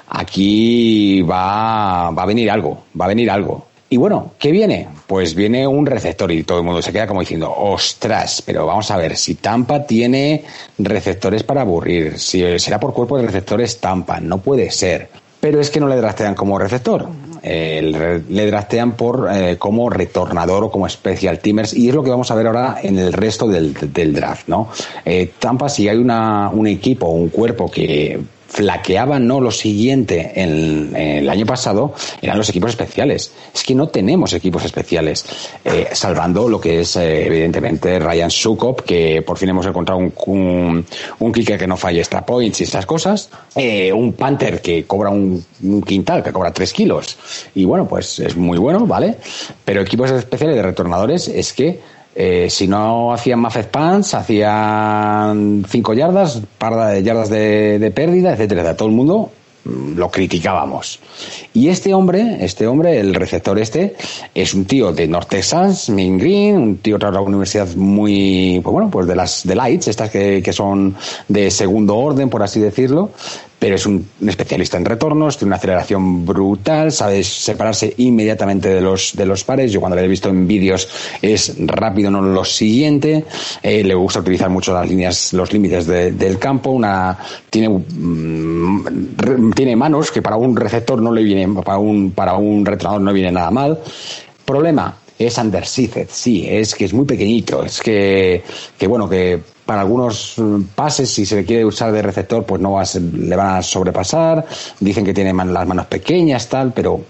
aquí 0.09 1.21
va, 1.21 2.11
va 2.11 2.23
a 2.23 2.25
venir 2.25 2.49
algo, 2.49 2.83
va 2.99 3.05
a 3.05 3.09
venir 3.09 3.29
algo. 3.29 3.67
Y 3.89 3.95
bueno, 3.97 4.31
¿qué 4.37 4.51
viene? 4.51 4.89
Pues 5.07 5.33
viene 5.33 5.65
un 5.65 5.85
receptor 5.85 6.29
y 6.31 6.43
todo 6.43 6.57
el 6.57 6.65
mundo 6.65 6.81
se 6.81 6.91
queda 6.91 7.07
como 7.07 7.21
diciendo, 7.21 7.53
ostras, 7.57 8.43
pero 8.45 8.65
vamos 8.65 8.91
a 8.91 8.97
ver, 8.97 9.15
si 9.15 9.35
Tampa 9.35 9.85
tiene 9.85 10.43
receptores 10.77 11.43
para 11.43 11.61
aburrir, 11.61 12.19
si 12.19 12.59
será 12.59 12.79
por 12.81 12.93
cuerpo 12.93 13.17
de 13.17 13.25
receptores 13.25 13.79
Tampa, 13.79 14.19
no 14.19 14.39
puede 14.39 14.71
ser. 14.71 15.09
Pero 15.39 15.61
es 15.61 15.69
que 15.69 15.79
no 15.79 15.87
le 15.87 15.95
draftean 15.95 16.35
como 16.35 16.57
receptor, 16.59 17.07
eh, 17.43 18.21
le- 18.27 18.45
draftean 18.47 18.93
por 18.93 19.29
eh, 19.31 19.55
como 19.57 19.89
retornador 19.89 20.65
o 20.65 20.71
como 20.71 20.89
special 20.89 21.39
teamers 21.39 21.73
y 21.73 21.87
es 21.87 21.95
lo 21.95 22.03
que 22.03 22.09
vamos 22.09 22.29
a 22.31 22.35
ver 22.35 22.47
ahora 22.47 22.79
en 22.83 22.97
el 22.99 23.13
resto 23.13 23.47
del, 23.47 23.73
draft, 24.13 24.47
¿no? 24.49 24.67
Eh, 25.05 25.31
Tampa, 25.39 25.69
si 25.69 25.87
hay 25.87 25.97
una, 25.97 26.49
un 26.49 26.67
equipo, 26.67 27.07
un 27.07 27.29
cuerpo 27.29 27.69
que 27.71 28.19
flaqueaba 28.57 29.19
no 29.19 29.39
lo 29.39 29.51
siguiente 29.51 30.31
en, 30.33 30.95
en 30.95 31.17
el 31.19 31.29
año 31.29 31.45
pasado 31.45 31.93
eran 32.23 32.39
los 32.39 32.49
equipos 32.49 32.71
especiales. 32.71 33.31
Es 33.53 33.63
que 33.63 33.75
no 33.75 33.89
tenemos 33.89 34.33
equipos 34.33 34.65
especiales 34.65 35.23
eh, 35.63 35.89
salvando 35.93 36.49
lo 36.49 36.59
que 36.59 36.79
es 36.79 36.95
eh, 36.95 37.27
evidentemente 37.27 37.99
Ryan 37.99 38.31
Sukop 38.31 38.81
que 38.81 39.21
por 39.21 39.37
fin 39.37 39.49
hemos 39.49 39.67
encontrado 39.67 39.99
un, 39.99 40.83
un, 41.19 41.31
kicker 41.31 41.59
que 41.59 41.67
no 41.67 41.77
falle 41.77 41.99
extra 41.99 42.25
points 42.25 42.61
y 42.61 42.63
estas 42.63 42.87
cosas 42.87 43.29
eh, 43.55 43.93
un 43.93 44.13
Panther 44.13 44.59
que 44.59 44.85
cobra 44.85 45.11
un, 45.11 45.45
un 45.61 45.81
quintal 45.83 46.23
que 46.23 46.33
cobra 46.33 46.51
3 46.51 46.73
kilos. 46.73 47.15
Y 47.53 47.63
bueno 47.63 47.87
pues 47.87 48.17
es 48.17 48.35
muy 48.35 48.57
bueno 48.57 48.87
vale 48.87 49.17
pero 49.63 49.81
equipos 49.81 50.09
especiales 50.09 50.55
de 50.55 50.63
retornadores 50.63 51.27
es 51.27 51.53
que 51.53 51.79
eh, 52.19 52.49
si 52.49 52.67
no 52.67 53.13
hacían 53.13 53.39
Muffet 53.39 53.69
Pants, 53.69 54.15
hacían 54.15 55.63
5 55.69 55.93
yardas, 55.93 56.41
par 56.57 56.75
de 56.75 57.03
yardas 57.03 57.29
de, 57.29 57.91
pérdida, 57.93 58.33
etcétera. 58.33 58.75
Todo 58.75 58.87
el 58.87 58.95
mundo 58.95 59.29
mm, 59.65 59.95
lo 59.95 60.09
criticábamos. 60.09 60.99
Y 61.53 61.67
este 61.69 61.93
hombre, 61.93 62.39
este 62.39 62.65
hombre, 62.65 62.99
el 62.99 63.13
receptor 63.13 63.59
este, 63.59 63.95
es 64.33 64.55
un 64.55 64.65
tío 64.65 64.91
de 64.93 65.07
North 65.07 65.29
Texas, 65.29 65.91
Main 65.91 66.17
Green, 66.17 66.57
un 66.57 66.77
tío 66.77 66.97
de 66.97 67.07
una 67.07 67.21
universidad 67.21 67.67
muy, 67.75 68.61
pues 68.63 68.73
bueno, 68.73 68.89
pues 68.89 69.05
de 69.05 69.15
las 69.15 69.45
de 69.45 69.53
lights, 69.53 69.87
estas 69.87 70.09
que, 70.09 70.41
que 70.41 70.53
son 70.53 70.95
de 71.27 71.51
segundo 71.51 71.97
orden, 71.97 72.31
por 72.31 72.41
así 72.41 72.59
decirlo, 72.59 73.11
pero 73.59 73.75
es 73.75 73.85
un, 73.87 74.07
especialista 74.27 74.77
en 74.77 74.85
retornos, 74.85 75.37
tiene 75.37 75.49
una 75.49 75.55
aceleración 75.55 76.25
brutal, 76.25 76.91
sabe 76.91 77.23
separarse 77.23 77.93
inmediatamente 77.97 78.69
de 78.69 78.81
los, 78.81 79.13
de 79.15 79.25
los 79.25 79.43
pares. 79.43 79.71
Yo 79.71 79.79
cuando 79.79 79.95
lo 79.95 80.03
he 80.03 80.07
visto 80.07 80.29
en 80.29 80.47
vídeos 80.47 80.87
es 81.21 81.55
rápido, 81.65 82.11
no 82.11 82.21
lo 82.21 82.45
siguiente. 82.45 83.25
Eh, 83.63 83.83
le 83.83 83.95
gusta 83.95 84.19
utilizar 84.19 84.49
mucho 84.49 84.73
las 84.73 84.87
líneas, 84.87 85.33
los 85.33 85.51
límites 85.51 85.87
de- 85.87 86.11
del 86.11 86.37
campo. 86.37 86.69
Una, 86.69 87.17
tiene, 87.49 87.69
mm, 87.69 89.51
tiene 89.55 89.75
manos 89.75 90.11
que 90.11 90.21
para 90.21 90.35
un 90.37 90.55
receptor 90.55 91.01
no 91.01 91.11
le 91.11 91.23
viene, 91.23 91.47
para 91.63 91.79
un, 91.79 92.11
para 92.11 92.35
un 92.37 92.65
retornador 92.65 93.01
no 93.01 93.11
viene 93.13 93.31
nada 93.31 93.49
mal. 93.51 93.79
Problema, 94.45 94.97
es 95.17 95.37
underseated, 95.37 96.07
sí, 96.11 96.45
es 96.47 96.75
que 96.75 96.85
es 96.85 96.93
muy 96.93 97.05
pequeñito, 97.05 97.63
es 97.63 97.81
que, 97.81 98.43
que 98.77 98.87
bueno, 98.87 99.09
que 99.09 99.41
para 99.67 99.81
algunos 99.81 100.33
mm, 100.37 100.61
pases, 100.73 101.11
si 101.13 101.25
se 101.27 101.35
le 101.35 101.45
quiere 101.45 101.63
usar 101.65 101.91
de 101.91 102.01
receptor, 102.01 102.43
pues 102.45 102.59
no 102.59 102.71
va 102.71 102.81
a 102.81 102.85
ser- 102.85 103.01
le 103.03 103.35
van 103.35 103.57
a 103.57 103.61
sobrepasar, 103.61 104.43
dicen 104.79 105.05
que 105.05 105.13
tiene 105.13 105.33
man- 105.33 105.53
las 105.53 105.67
manos 105.67 105.85
pequeñas, 105.85 106.47
tal, 106.49 106.73
pero 106.73 107.01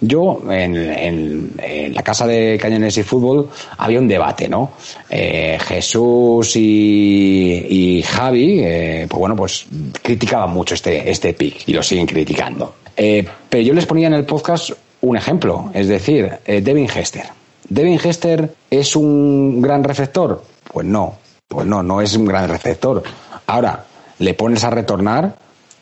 yo 0.00 0.42
en, 0.50 0.76
en- 0.76 1.50
en 1.58 1.94
la 1.94 2.02
casa 2.02 2.26
de 2.26 2.58
Cañones 2.60 2.96
y 2.98 3.02
Fútbol 3.02 3.48
había 3.78 3.98
un 3.98 4.06
debate, 4.08 4.48
¿no? 4.48 4.72
Eh, 5.08 5.58
Jesús 5.60 6.54
y, 6.56 7.66
y 7.98 8.02
Javi, 8.02 8.60
eh, 8.62 9.06
pues 9.08 9.18
bueno, 9.18 9.34
pues 9.34 9.66
criticaban 10.02 10.50
mucho 10.50 10.74
este, 10.74 11.10
este 11.10 11.32
pick 11.34 11.66
y 11.68 11.72
lo 11.72 11.82
siguen 11.82 12.06
criticando. 12.06 12.74
Eh, 12.96 13.24
pero 13.48 13.62
yo 13.62 13.72
les 13.74 13.86
ponía 13.86 14.06
en 14.08 14.14
el 14.14 14.24
podcast 14.26 14.70
un 15.00 15.16
ejemplo, 15.16 15.70
es 15.74 15.88
decir, 15.88 16.30
eh, 16.44 16.60
Devin 16.60 16.88
Hester. 16.94 17.24
¿Devin 17.68 17.98
Hester 18.02 18.52
es 18.70 18.94
un 18.96 19.62
gran 19.62 19.82
receptor? 19.82 20.42
Pues 20.72 20.86
no, 20.86 21.16
pues 21.52 21.66
no, 21.66 21.82
no 21.82 22.00
es 22.00 22.16
un 22.16 22.24
gran 22.24 22.48
receptor. 22.48 23.02
Ahora, 23.46 23.84
le 24.18 24.34
pones 24.34 24.64
a 24.64 24.70
retornar 24.70 25.34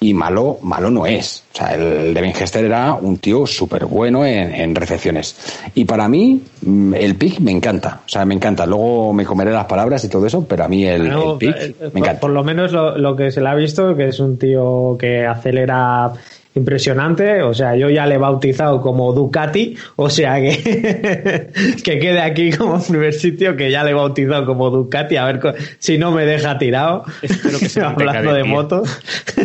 y 0.02 0.14
malo, 0.14 0.58
malo 0.62 0.90
no 0.90 1.04
es. 1.04 1.44
O 1.52 1.58
sea, 1.58 1.74
el 1.74 2.14
Devin 2.14 2.32
Hester 2.32 2.64
era 2.64 2.94
un 2.94 3.18
tío 3.18 3.46
súper 3.46 3.84
bueno 3.84 4.24
en, 4.24 4.54
en 4.54 4.74
recepciones. 4.74 5.36
Y 5.74 5.84
para 5.84 6.08
mí, 6.08 6.42
mm, 6.62 6.94
el 6.94 7.16
pick 7.16 7.38
me 7.40 7.50
encanta. 7.50 8.00
O 8.06 8.08
sea, 8.08 8.24
me 8.24 8.34
encanta. 8.34 8.64
Luego 8.64 9.12
me 9.12 9.26
comeré 9.26 9.50
las 9.52 9.66
palabras 9.66 10.02
y 10.04 10.08
todo 10.08 10.26
eso, 10.26 10.42
pero 10.46 10.64
a 10.64 10.68
mí 10.68 10.86
el, 10.86 11.10
No, 11.10 11.32
el 11.32 11.38
pick 11.38 11.54
eh, 11.56 11.74
me 11.80 11.88
por, 11.90 11.98
encanta. 11.98 12.20
por 12.20 12.30
lo 12.30 12.42
menos 12.42 12.72
lo, 12.72 12.96
lo 12.96 13.14
que 13.14 13.30
se 13.30 13.42
le 13.42 13.50
ha 13.50 13.54
visto, 13.54 13.94
que 13.94 14.08
es 14.08 14.20
un 14.20 14.38
tío 14.38 14.96
que 14.98 15.26
acelera 15.26 16.10
impresionante, 16.54 17.42
o 17.42 17.54
sea, 17.54 17.76
yo 17.76 17.88
ya 17.90 18.06
le 18.06 18.16
he 18.16 18.18
bautizado 18.18 18.80
como 18.82 19.12
Ducati, 19.12 19.76
o 19.96 20.10
sea 20.10 20.40
que, 20.40 21.50
que 21.84 21.98
quede 22.00 22.20
aquí 22.20 22.50
como 22.50 22.82
primer 22.82 23.12
sitio 23.12 23.54
que 23.56 23.70
ya 23.70 23.84
le 23.84 23.90
he 23.90 23.94
bautizado 23.94 24.44
como 24.46 24.68
Ducati, 24.70 25.16
a 25.16 25.26
ver 25.26 25.40
si 25.78 25.96
no 25.96 26.10
me 26.10 26.26
deja 26.26 26.58
tirado, 26.58 27.04
Espero 27.22 27.58
que 27.58 27.68
se 27.68 27.80
hablando 27.80 28.32
de 28.34 28.44
motos. 28.44 29.00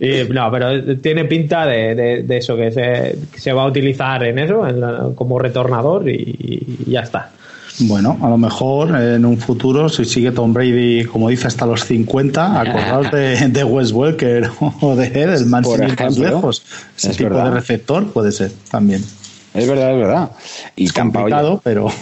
Y, 0.00 0.24
no, 0.32 0.50
pero 0.50 0.96
tiene 0.98 1.24
pinta 1.24 1.66
de, 1.66 1.94
de- 1.94 2.22
de 2.22 2.36
eso, 2.36 2.56
que 2.56 2.70
se, 2.70 3.16
que 3.32 3.38
se 3.40 3.52
va 3.52 3.62
a 3.62 3.66
utilizar 3.66 4.22
en 4.24 4.38
eso, 4.38 4.66
en 4.66 4.80
la- 4.80 5.08
como 5.14 5.38
retornador 5.38 6.08
y- 6.08 6.36
y 6.86 6.90
ya 6.90 7.00
está. 7.00 7.30
Bueno, 7.80 8.18
a 8.22 8.28
lo 8.28 8.38
mejor 8.38 9.00
en 9.00 9.24
un 9.24 9.38
futuro, 9.38 9.88
si 9.88 10.04
sigue 10.04 10.32
Tom 10.32 10.52
Brady, 10.52 11.04
como 11.04 11.28
dice, 11.28 11.46
hasta 11.46 11.66
los 11.66 11.84
50, 11.84 12.60
acordaos 12.60 13.10
de, 13.12 13.48
de 13.48 13.64
Wes 13.64 13.92
Welker 13.92 14.50
o 14.80 14.96
de 14.96 15.06
él, 15.08 15.30
el 15.30 15.46
man 15.46 15.64
sin 15.64 15.82
ir 15.82 16.00
más 16.00 16.18
lejos. 16.18 16.62
Ese 16.96 17.10
es 17.10 17.16
tipo 17.16 17.30
verdad. 17.30 17.44
de 17.44 17.50
receptor 17.50 18.06
puede 18.12 18.32
ser 18.32 18.52
también. 18.70 19.04
Es 19.54 19.68
verdad, 19.68 19.92
es 19.92 19.98
verdad. 19.98 20.30
Y 20.74 20.88
Tampa, 20.88 21.24
oye, 21.24 21.32
Complicado, 21.34 21.60
pero 21.62 21.88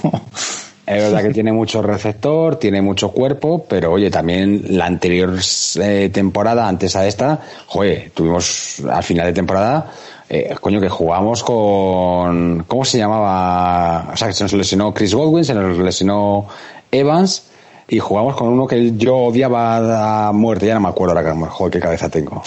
Es 0.87 1.03
verdad 1.03 1.23
que 1.23 1.31
tiene 1.31 1.51
mucho 1.51 1.81
receptor, 1.81 2.57
tiene 2.57 2.83
mucho 2.83 3.11
cuerpo, 3.11 3.65
pero 3.67 3.93
oye, 3.93 4.11
también 4.11 4.65
la 4.69 4.85
anterior 4.85 5.39
eh, 5.81 6.11
temporada, 6.13 6.69
antes 6.69 6.95
a 6.95 7.07
esta, 7.07 7.41
joder, 7.67 8.11
tuvimos 8.13 8.83
al 8.91 9.03
final 9.03 9.27
de 9.27 9.33
temporada, 9.33 9.91
eh, 10.29 10.55
coño, 10.61 10.81
que 10.81 10.89
jugamos 10.89 11.43
con, 11.45 12.65
¿cómo 12.67 12.85
se 12.85 12.99
llamaba? 12.99 14.11
O 14.13 14.17
sea, 14.17 14.29
que 14.29 14.35
se 14.35 14.45
nos 14.45 14.53
lesionó 14.55 14.93
Chris 14.95 15.15
Godwin, 15.15 15.45
se 15.45 15.55
nos 15.55 15.77
lesionó 15.79 16.47
Evans, 16.91 17.51
y 17.89 17.99
jugamos 17.99 18.35
con 18.37 18.49
uno 18.49 18.67
que 18.67 18.93
yo 18.97 19.17
odiaba 19.17 20.29
a 20.29 20.33
muerte, 20.33 20.67
ya 20.67 20.75
no 20.75 20.81
me 20.81 20.89
acuerdo 20.89 21.17
ahora, 21.19 21.33
que- 21.35 21.47
joder, 21.47 21.73
qué 21.73 21.81
cabeza 21.81 22.09
tengo. 22.09 22.43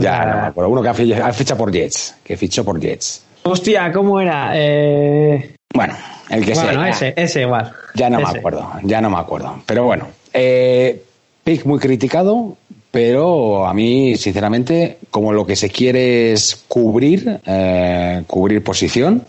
Ya, 0.00 0.24
no 0.24 0.34
me 0.42 0.46
acuerdo. 0.48 0.70
Uno 0.70 0.82
que 0.82 0.88
ha 0.88 0.94
fi- 0.94 1.12
ha 1.12 1.32
fichado 1.32 1.58
por 1.58 1.72
Jets, 1.72 2.16
que 2.24 2.36
fichó 2.36 2.64
por 2.64 2.80
Jets. 2.80 3.24
Hostia, 3.42 3.90
¿cómo 3.92 4.20
era? 4.20 4.50
Eh, 4.54 5.54
Bueno, 5.74 5.94
el 6.28 6.44
que 6.44 6.52
bueno, 6.54 6.72
sea. 6.82 6.88
ese, 6.90 7.14
ese 7.16 7.40
igual. 7.42 7.72
Ya 7.94 8.10
no 8.10 8.18
Ese. 8.20 8.32
me 8.32 8.38
acuerdo, 8.38 8.70
ya 8.82 9.00
no 9.00 9.10
me 9.10 9.18
acuerdo. 9.18 9.56
Pero 9.66 9.84
bueno, 9.84 10.06
eh, 10.32 11.02
pick 11.42 11.64
muy 11.64 11.78
criticado, 11.78 12.56
pero 12.90 13.66
a 13.66 13.72
mí, 13.74 14.16
sinceramente, 14.16 14.98
como 15.10 15.32
lo 15.32 15.46
que 15.46 15.56
se 15.56 15.70
quiere 15.70 16.32
es 16.32 16.64
cubrir, 16.68 17.38
eh, 17.46 18.22
cubrir 18.26 18.62
posición, 18.64 19.22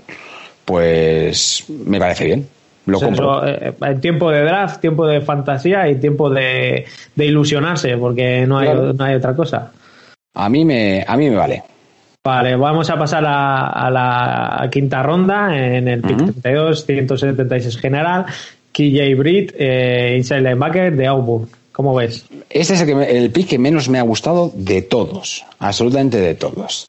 pues 0.66 1.66
me 1.86 2.00
parece 2.00 2.26
bien. 2.26 2.48
Lo 2.88 3.00
compro. 3.00 3.46
eso, 3.46 3.48
eh, 3.48 3.74
eh, 3.80 3.96
tiempo 4.02 4.32
de 4.32 4.42
draft, 4.44 4.82
tiempo 4.82 5.06
de 5.06 5.22
fantasía 5.22 5.88
y 5.88 5.96
tiempo 5.96 6.30
de, 6.30 6.86
de 7.16 7.26
ilusionarse, 7.26 7.96
porque 7.98 8.46
no 8.48 8.58
hay, 8.58 8.70
Claro. 8.70 8.94
no 8.94 9.04
hay 9.04 9.16
otra 9.16 9.36
cosa. 9.36 9.72
A 10.34 10.50
mí 10.50 10.66
me, 10.66 11.06
a 11.08 11.16
mí 11.16 11.30
me 11.30 11.36
vale. 11.36 11.64
Vale, 12.24 12.56
vamos 12.56 12.90
a 12.90 12.98
pasar 12.98 13.24
a, 13.26 13.68
a 13.70 13.90
la 13.92 14.70
quinta 14.72 15.02
ronda 15.04 15.56
en 15.56 15.88
el 15.88 16.02
pick 16.02 16.22
Ujú. 16.22 16.34
32, 16.42 16.86
176 16.86 17.78
general. 17.78 18.26
KJ 18.72 19.16
Britt, 19.16 19.54
eh, 19.58 20.16
inside 20.18 20.42
linebacker 20.42 20.96
de 20.96 21.08
Auburn. 21.08 21.48
¿Cómo 21.72 21.96
ves? 21.96 22.26
Ese 22.50 22.74
es 22.74 22.82
el, 22.82 22.88
que 22.88 22.96
me- 22.96 23.10
el 23.10 23.32
pick 23.32 23.48
que 23.48 23.58
menos 23.58 23.88
me 23.88 23.98
ha 23.98 24.02
gustado 24.02 24.52
de 24.54 24.82
todos, 24.82 25.46
absolutamente 25.60 26.18
de 26.20 26.36
todos. 26.36 26.86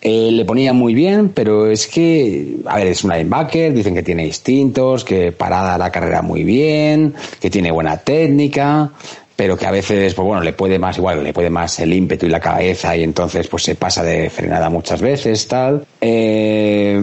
Eh, 0.00 0.30
le 0.30 0.44
ponía 0.44 0.72
muy 0.72 0.94
bien, 0.94 1.30
pero 1.30 1.68
es 1.68 1.88
que, 1.88 2.56
a 2.66 2.76
ver, 2.76 2.86
es 2.86 3.02
un 3.02 3.10
linebacker, 3.10 3.72
dicen 3.74 3.94
que 3.94 4.02
tiene 4.04 4.24
instintos, 4.26 5.04
que 5.04 5.32
parada 5.32 5.76
la 5.76 5.90
carrera 5.90 6.22
muy 6.22 6.44
bien, 6.44 7.14
que 7.40 7.50
tiene 7.50 7.72
buena 7.72 7.96
técnica, 7.96 8.92
pero 9.36 9.56
que 9.56 9.66
a 9.66 9.70
veces, 9.70 10.14
pues 10.14 10.26
bueno, 10.26 10.42
le 10.42 10.52
puede 10.52 10.78
más, 10.78 10.98
igual, 10.98 11.24
le 11.24 11.32
puede 11.32 11.50
más 11.50 11.78
el 11.80 11.92
ímpetu 11.92 12.26
y 12.26 12.30
la 12.30 12.40
cabeza 12.40 12.96
y 12.96 13.02
entonces 13.02 13.48
pues 13.48 13.62
se 13.64 13.74
pasa 13.74 14.02
de 14.02 14.30
frenada 14.30 14.68
muchas 14.68 15.00
veces, 15.00 15.46
tal. 15.48 15.84
Eh, 16.00 17.00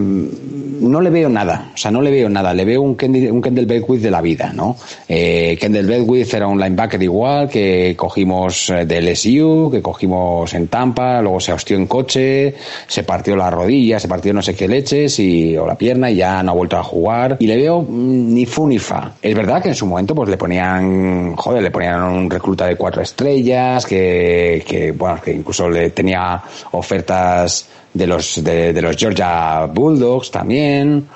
no 0.80 1.00
le 1.00 1.10
veo 1.10 1.28
nada, 1.28 1.70
o 1.74 1.76
sea, 1.76 1.90
no 1.90 2.00
le 2.00 2.10
veo 2.10 2.28
nada, 2.28 2.54
le 2.54 2.64
veo 2.64 2.82
un 2.82 2.96
Kendall, 2.96 3.30
un 3.30 3.42
Kendall 3.42 3.66
de 3.66 4.10
la 4.10 4.20
vida, 4.20 4.52
¿no? 4.54 4.76
Eh, 5.08 5.56
Kendall 5.60 5.86
Beckwith 5.86 6.32
era 6.34 6.46
un 6.46 6.58
linebacker 6.58 7.02
igual 7.02 7.48
que 7.48 7.94
cogimos 7.96 8.70
eh, 8.70 8.84
del 8.86 9.10
LSU, 9.10 9.70
que 9.70 9.82
cogimos 9.82 10.52
en 10.54 10.68
Tampa, 10.68 11.20
luego 11.20 11.40
se 11.40 11.52
hostió 11.52 11.76
en 11.76 11.86
coche, 11.86 12.54
se 12.86 13.02
partió 13.02 13.36
la 13.36 13.50
rodilla, 13.50 13.98
se 13.98 14.08
partió 14.08 14.32
no 14.32 14.42
sé 14.42 14.54
qué 14.54 14.68
leches 14.68 15.18
y, 15.18 15.56
o 15.56 15.66
la 15.66 15.76
pierna 15.76 16.10
y 16.10 16.16
ya 16.16 16.42
no 16.42 16.52
ha 16.52 16.54
vuelto 16.54 16.76
a 16.76 16.82
jugar. 16.82 17.36
Y 17.40 17.46
le 17.46 17.56
veo 17.56 17.82
mm, 17.82 18.34
ni 18.34 18.46
fu 18.46 18.66
ni 18.66 18.78
fa. 18.78 19.12
Es 19.20 19.34
verdad 19.34 19.62
que 19.62 19.70
en 19.70 19.74
su 19.74 19.86
momento 19.86 20.14
pues 20.14 20.28
le 20.28 20.36
ponían, 20.36 21.36
joder, 21.36 21.62
le 21.62 21.70
ponían 21.70 22.02
un 22.02 22.28
recluta 22.30 22.66
de 22.66 22.76
cuatro 22.76 23.02
estrellas, 23.02 23.84
que, 23.84 24.64
que 24.66 24.92
bueno, 24.92 25.20
que 25.20 25.32
incluso 25.32 25.68
le 25.68 25.90
tenía 25.90 26.42
ofertas 26.72 27.68
de 27.92 28.06
los 28.06 28.42
de, 28.42 28.80
los 28.80 28.96
Georgia 28.96 29.66
Bulldogs 29.66 30.30
también. 30.30 31.08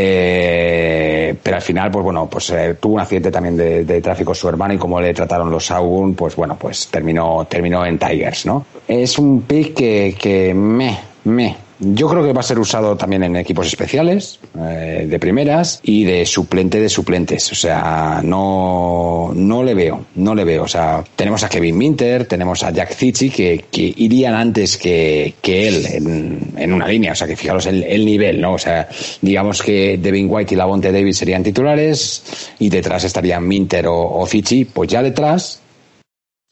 Eh, 0.00 1.34
pero 1.42 1.56
al 1.56 1.62
final 1.62 1.90
pues 1.90 2.04
bueno 2.04 2.28
pues 2.30 2.50
eh, 2.50 2.76
tuvo 2.80 2.94
un 2.94 3.00
accidente 3.00 3.32
también 3.32 3.56
de, 3.56 4.00
tráfico 4.00 4.32
su 4.32 4.48
hermano 4.48 4.74
y 4.74 4.78
como 4.78 5.00
le 5.00 5.12
trataron 5.12 5.50
los 5.50 5.72
Auburn 5.72 6.14
pues 6.14 6.36
bueno 6.36 6.56
pues 6.56 6.86
terminó 6.86 7.44
terminó 7.50 7.84
en 7.84 7.98
Tigers 7.98 8.46
no 8.46 8.64
es 8.86 9.18
un 9.18 9.42
pick 9.42 9.74
que, 9.74 10.16
que 10.16 10.54
me 10.54 10.96
me 11.24 11.67
yo 11.80 12.08
creo 12.08 12.24
que 12.24 12.32
va 12.32 12.40
a 12.40 12.44
ser 12.44 12.58
usado 12.58 12.96
también 12.96 13.22
en 13.22 13.36
equipos 13.36 13.66
especiales, 13.66 14.40
eh, 14.58 15.06
de 15.08 15.18
primeras 15.18 15.80
y 15.82 16.04
de 16.04 16.26
suplente 16.26 16.80
de 16.80 16.88
suplentes. 16.88 17.52
O 17.52 17.54
sea, 17.54 18.20
no, 18.24 19.32
no 19.34 19.62
le 19.62 19.74
veo, 19.74 20.06
no 20.16 20.34
le 20.34 20.44
veo. 20.44 20.64
O 20.64 20.68
sea, 20.68 21.04
tenemos 21.14 21.44
a 21.44 21.48
Kevin 21.48 21.78
Minter, 21.78 22.26
tenemos 22.26 22.62
a 22.62 22.70
Jack 22.70 22.94
Zichi 22.94 23.30
que, 23.30 23.64
que 23.70 23.94
irían 23.96 24.34
antes 24.34 24.76
que, 24.76 25.34
que 25.40 25.68
él 25.68 25.86
en, 25.86 26.52
en 26.56 26.72
una 26.72 26.88
línea. 26.88 27.12
O 27.12 27.14
sea, 27.14 27.26
que 27.26 27.36
fijaros 27.36 27.66
el, 27.66 27.84
el 27.84 28.04
nivel, 28.04 28.40
¿no? 28.40 28.54
O 28.54 28.58
sea, 28.58 28.88
digamos 29.20 29.62
que 29.62 29.98
Devin 29.98 30.26
White 30.28 30.54
y 30.54 30.56
Lavonte 30.56 30.90
Davis 30.90 31.18
serían 31.18 31.42
titulares 31.42 32.24
y 32.58 32.68
detrás 32.68 33.04
estarían 33.04 33.46
Minter 33.46 33.86
o, 33.86 33.96
o. 33.96 34.28
Pues 34.72 34.90
ya 34.90 35.02
detrás 35.02 35.60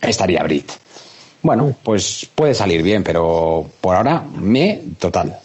estaría 0.00 0.42
Britt. 0.42 0.85
Bueno, 1.46 1.76
pues 1.84 2.28
puede 2.34 2.54
salir 2.54 2.82
bien, 2.82 3.04
pero 3.04 3.64
por 3.80 3.94
ahora 3.94 4.20
me 4.36 4.80
total. 4.98 5.36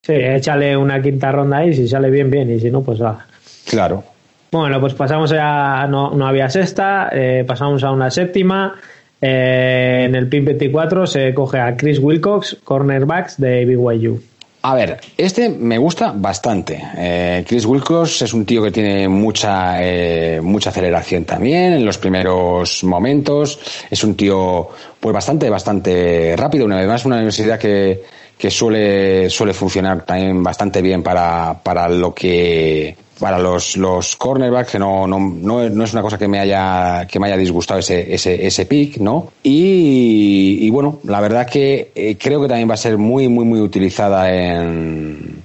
Sí, 0.00 0.14
échale 0.14 0.74
una 0.74 1.02
quinta 1.02 1.30
ronda 1.30 1.58
ahí, 1.58 1.74
si 1.74 1.86
sale 1.86 2.08
bien, 2.08 2.30
bien, 2.30 2.50
y 2.50 2.58
si 2.58 2.70
no, 2.70 2.82
pues 2.82 3.02
va. 3.02 3.26
Claro. 3.68 4.02
Bueno, 4.50 4.80
pues 4.80 4.94
pasamos 4.94 5.30
a. 5.38 5.86
No, 5.88 6.12
no 6.12 6.26
había 6.26 6.48
sexta, 6.48 7.10
eh, 7.12 7.44
pasamos 7.46 7.84
a 7.84 7.90
una 7.90 8.10
séptima. 8.10 8.76
Eh, 9.20 10.04
en 10.06 10.14
el 10.14 10.26
PIN 10.26 10.46
24 10.46 11.06
se 11.06 11.34
coge 11.34 11.60
a 11.60 11.76
Chris 11.76 11.98
Wilcox, 11.98 12.56
cornerbacks 12.64 13.38
de 13.38 13.66
BYU. 13.66 14.22
A 14.64 14.74
ver, 14.74 15.00
este 15.16 15.48
me 15.48 15.76
gusta 15.76 16.12
bastante. 16.14 16.80
Eh, 16.96 17.44
Chris 17.46 17.66
Wilcox 17.66 18.22
es 18.22 18.32
un 18.32 18.46
tío 18.46 18.62
que 18.62 18.70
tiene 18.70 19.08
mucha, 19.08 19.82
eh, 19.82 20.40
mucha 20.40 20.70
aceleración 20.70 21.24
también 21.24 21.72
en 21.72 21.84
los 21.84 21.98
primeros 21.98 22.84
momentos. 22.84 23.58
Es 23.90 24.04
un 24.04 24.14
tío, 24.14 24.68
pues 25.00 25.12
bastante, 25.12 25.50
bastante 25.50 26.36
rápido. 26.36 26.64
Una 26.64 26.78
vez 26.78 26.86
más, 26.86 27.04
una 27.04 27.16
universidad 27.16 27.58
que, 27.58 28.04
que 28.38 28.50
suele, 28.52 29.28
suele 29.30 29.52
funcionar 29.52 30.04
también 30.04 30.44
bastante 30.44 30.80
bien 30.80 31.02
para, 31.02 31.58
para 31.60 31.88
lo 31.88 32.14
que, 32.14 32.96
para 33.22 33.38
los, 33.38 33.76
los 33.76 34.16
cornerbacks, 34.16 34.72
que 34.72 34.78
no, 34.80 35.06
no, 35.06 35.20
no, 35.20 35.70
no 35.70 35.84
es 35.84 35.92
una 35.92 36.02
cosa 36.02 36.18
que 36.18 36.26
me 36.26 36.40
haya, 36.40 37.06
que 37.06 37.20
me 37.20 37.28
haya 37.28 37.36
disgustado 37.36 37.78
ese, 37.78 38.12
ese, 38.12 38.44
ese 38.44 38.66
pick, 38.66 38.96
¿no? 38.98 39.32
Y, 39.44 40.58
y 40.60 40.70
bueno, 40.70 40.98
la 41.04 41.20
verdad 41.20 41.46
que 41.46 41.92
eh, 41.94 42.16
creo 42.18 42.42
que 42.42 42.48
también 42.48 42.68
va 42.68 42.74
a 42.74 42.76
ser 42.76 42.98
muy, 42.98 43.28
muy, 43.28 43.44
muy 43.44 43.60
utilizada 43.60 44.28
en, 44.34 45.44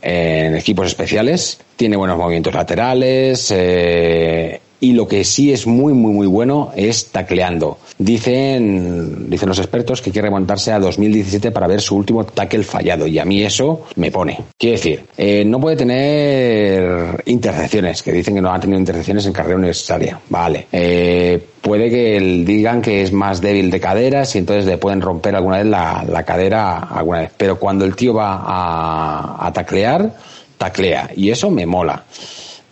en 0.00 0.56
equipos 0.56 0.86
especiales. 0.86 1.60
Tiene 1.76 1.98
buenos 1.98 2.16
movimientos 2.16 2.54
laterales. 2.54 3.50
eh, 3.54 4.59
y 4.80 4.92
lo 4.92 5.06
que 5.06 5.24
sí 5.24 5.52
es 5.52 5.66
muy, 5.66 5.92
muy, 5.92 6.12
muy 6.12 6.26
bueno 6.26 6.72
es 6.74 7.06
tacleando. 7.06 7.78
Dicen, 7.98 9.28
dicen 9.28 9.48
los 9.48 9.58
expertos 9.58 10.00
que 10.00 10.10
quiere 10.10 10.28
remontarse 10.28 10.72
a 10.72 10.78
2017 10.78 11.50
para 11.50 11.66
ver 11.66 11.80
su 11.80 11.96
último 11.96 12.24
tackle 12.24 12.64
fallado. 12.64 13.06
Y 13.06 13.18
a 13.18 13.24
mí 13.24 13.42
eso 13.42 13.86
me 13.96 14.10
pone. 14.10 14.38
Quiero 14.56 14.76
decir, 14.76 15.04
eh, 15.18 15.44
no 15.44 15.60
puede 15.60 15.76
tener 15.76 17.22
intercepciones, 17.26 18.02
que 18.02 18.12
dicen 18.12 18.34
que 18.34 18.40
no 18.40 18.52
ha 18.52 18.58
tenido 18.58 18.78
intercepciones 18.78 19.26
en 19.26 19.32
carrera 19.32 19.58
universitaria. 19.58 20.18
Vale. 20.30 20.66
Eh, 20.72 21.42
puede 21.60 21.90
que 21.90 22.18
digan 22.46 22.80
que 22.80 23.02
es 23.02 23.12
más 23.12 23.40
débil 23.42 23.70
de 23.70 23.80
caderas 23.80 24.34
y 24.34 24.38
entonces 24.38 24.64
le 24.64 24.78
pueden 24.78 25.02
romper 25.02 25.36
alguna 25.36 25.58
vez 25.58 25.66
la, 25.66 26.04
la 26.08 26.22
cadera 26.22 26.78
alguna 26.78 27.20
vez. 27.20 27.32
Pero 27.36 27.58
cuando 27.58 27.84
el 27.84 27.94
tío 27.94 28.14
va 28.14 28.42
a, 28.46 29.46
a 29.46 29.52
taclear, 29.52 30.14
taclea. 30.56 31.10
Y 31.14 31.30
eso 31.30 31.50
me 31.50 31.66
mola. 31.66 32.04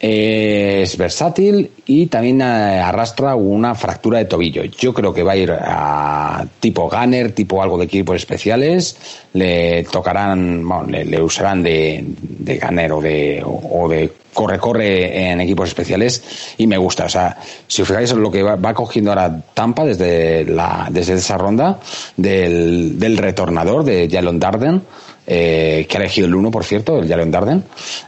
Es 0.00 0.96
versátil 0.96 1.72
y 1.86 2.06
también 2.06 2.40
eh, 2.40 2.44
arrastra 2.44 3.34
una 3.34 3.74
fractura 3.74 4.18
de 4.18 4.26
tobillo. 4.26 4.62
Yo 4.64 4.94
creo 4.94 5.12
que 5.12 5.24
va 5.24 5.32
a 5.32 5.36
ir 5.36 5.50
a 5.50 6.46
tipo 6.60 6.88
gunner, 6.88 7.32
tipo 7.32 7.60
algo 7.60 7.78
de 7.78 7.86
equipos 7.86 8.16
especiales. 8.16 8.96
Le 9.32 9.82
tocarán, 9.84 10.66
bueno, 10.66 10.86
le, 10.86 11.20
usarán 11.20 11.64
de, 11.64 12.04
de 12.06 12.92
o 12.92 13.00
de, 13.00 13.42
o 13.44 13.88
de 13.88 14.12
corre-corre 14.32 15.30
en 15.30 15.40
equipos 15.40 15.68
especiales 15.68 16.54
y 16.58 16.68
me 16.68 16.78
gusta. 16.78 17.06
O 17.06 17.08
sea, 17.08 17.36
si 17.66 17.82
os 17.82 17.88
fijáis 17.88 18.12
lo 18.12 18.30
que 18.30 18.44
va, 18.44 18.54
va 18.54 18.74
cogiendo 18.74 19.10
ahora 19.10 19.42
Tampa 19.52 19.84
desde, 19.84 20.44
la, 20.44 20.86
desde 20.90 21.14
esa 21.14 21.36
ronda 21.36 21.80
del, 22.16 23.00
del 23.00 23.16
retornador 23.16 23.82
de 23.82 24.08
Jalen 24.08 24.38
Darden, 24.38 24.82
eh, 25.30 25.84
que 25.86 25.98
ha 25.98 26.00
elegido 26.00 26.26
el 26.26 26.34
1, 26.34 26.50
por 26.50 26.64
cierto, 26.64 26.98
el 26.98 27.06
Jalen 27.06 27.30
Darden, 27.30 27.62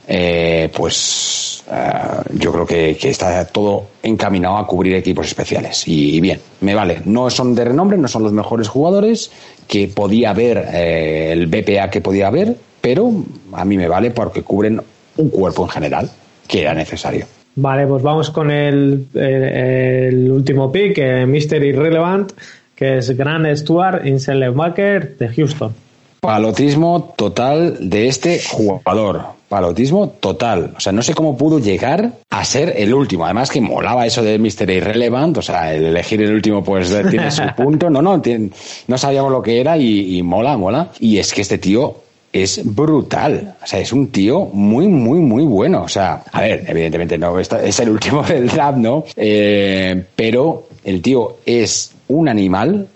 eh, 0.08 0.70
pues 0.74 1.62
eh, 1.70 1.92
yo 2.32 2.50
creo 2.50 2.64
que, 2.66 2.96
está 2.98 3.44
todo 3.44 3.88
encaminado 4.02 4.56
a 4.56 4.66
cubrir 4.66 4.94
equipos 4.94 5.26
especiales. 5.26 5.86
Y, 5.86 6.18
bien, 6.18 6.40
me 6.62 6.74
vale. 6.74 7.02
No 7.04 7.28
son 7.28 7.54
de 7.54 7.66
renombre, 7.66 7.98
no 7.98 8.08
son 8.08 8.22
los 8.22 8.32
mejores 8.32 8.68
jugadores 8.68 9.30
que 9.68 9.88
podía 9.88 10.30
haber, 10.30 10.66
el 10.72 11.46
BPA 11.46 11.90
que 11.90 12.00
podía 12.00 12.28
haber, 12.28 12.56
pero 12.80 13.12
a 13.52 13.66
mí 13.66 13.76
me 13.76 13.86
vale 13.86 14.12
porque 14.12 14.42
cubren 14.42 14.80
un 15.18 15.28
cuerpo 15.28 15.64
en 15.64 15.68
general 15.68 16.10
que 16.48 16.62
era 16.62 16.72
necesario. 16.72 17.26
Vale, 17.54 17.86
pues 17.86 18.02
vamos 18.02 18.30
con 18.30 18.50
el, 18.50 20.30
último 20.32 20.72
pick, 20.72 20.96
Mr. 21.26 21.62
Irrelevant, 21.62 22.32
que 22.74 22.96
es 22.96 23.14
Grant 23.14 23.46
Stewart, 23.58 24.06
inside 24.06 24.36
linebacker 24.36 25.18
de 25.18 25.28
Houston. 25.28 25.74
Palotismo 26.20 27.14
total 27.16 27.78
de 27.90 28.08
este 28.08 28.40
jugador. 28.42 29.22
palotismo 29.48 30.08
total. 30.20 30.74
O 30.76 30.80
sea, 30.80 30.92
no 30.92 31.02
sé 31.02 31.14
cómo 31.14 31.36
pudo 31.36 31.58
llegar 31.58 32.12
a 32.30 32.44
ser 32.44 32.74
el 32.76 32.94
último. 32.94 33.24
Además 33.24 33.50
que 33.50 33.60
molaba 33.60 34.06
eso 34.06 34.22
de 34.22 34.38
Mr. 34.38 34.70
Irrelevant, 34.70 35.36
o 35.38 35.42
sea, 35.42 35.74
el 35.74 35.86
elegir 35.86 36.20
el 36.22 36.32
último 36.32 36.62
pues 36.62 36.88
tiene 37.10 37.30
su 37.30 37.42
punto. 37.56 37.90
No, 37.90 38.00
no, 38.02 38.20
tiene- 38.20 38.50
no 38.86 38.98
sabíamos 38.98 39.32
lo 39.32 39.42
que 39.42 39.60
era 39.60 39.76
y, 39.76 40.18
y 40.18 40.22
mola, 40.22 40.56
mola. 40.56 40.90
Y 41.00 41.18
es 41.18 41.32
que 41.32 41.40
este 41.40 41.58
tío 41.58 41.96
es 42.32 42.60
brutal. 42.64 43.56
O 43.62 43.66
sea, 43.66 43.80
es 43.80 43.92
un 43.92 44.08
tío 44.08 44.44
muy, 44.52 44.86
muy, 44.86 45.18
muy 45.18 45.42
bueno. 45.44 45.82
O 45.82 45.88
sea, 45.88 46.22
a 46.30 46.42
ver, 46.42 46.64
evidentemente 46.68 47.18
no, 47.18 47.36
es 47.40 47.80
el 47.80 47.88
último 47.90 48.22
del 48.28 48.46
draft, 48.48 48.78
¿no? 48.78 49.04
Eh, 49.16 50.04
pero 50.14 50.68
el 50.84 51.02
tío 51.02 51.38
es 51.44 51.92
un 52.08 52.28
animal 52.28 52.86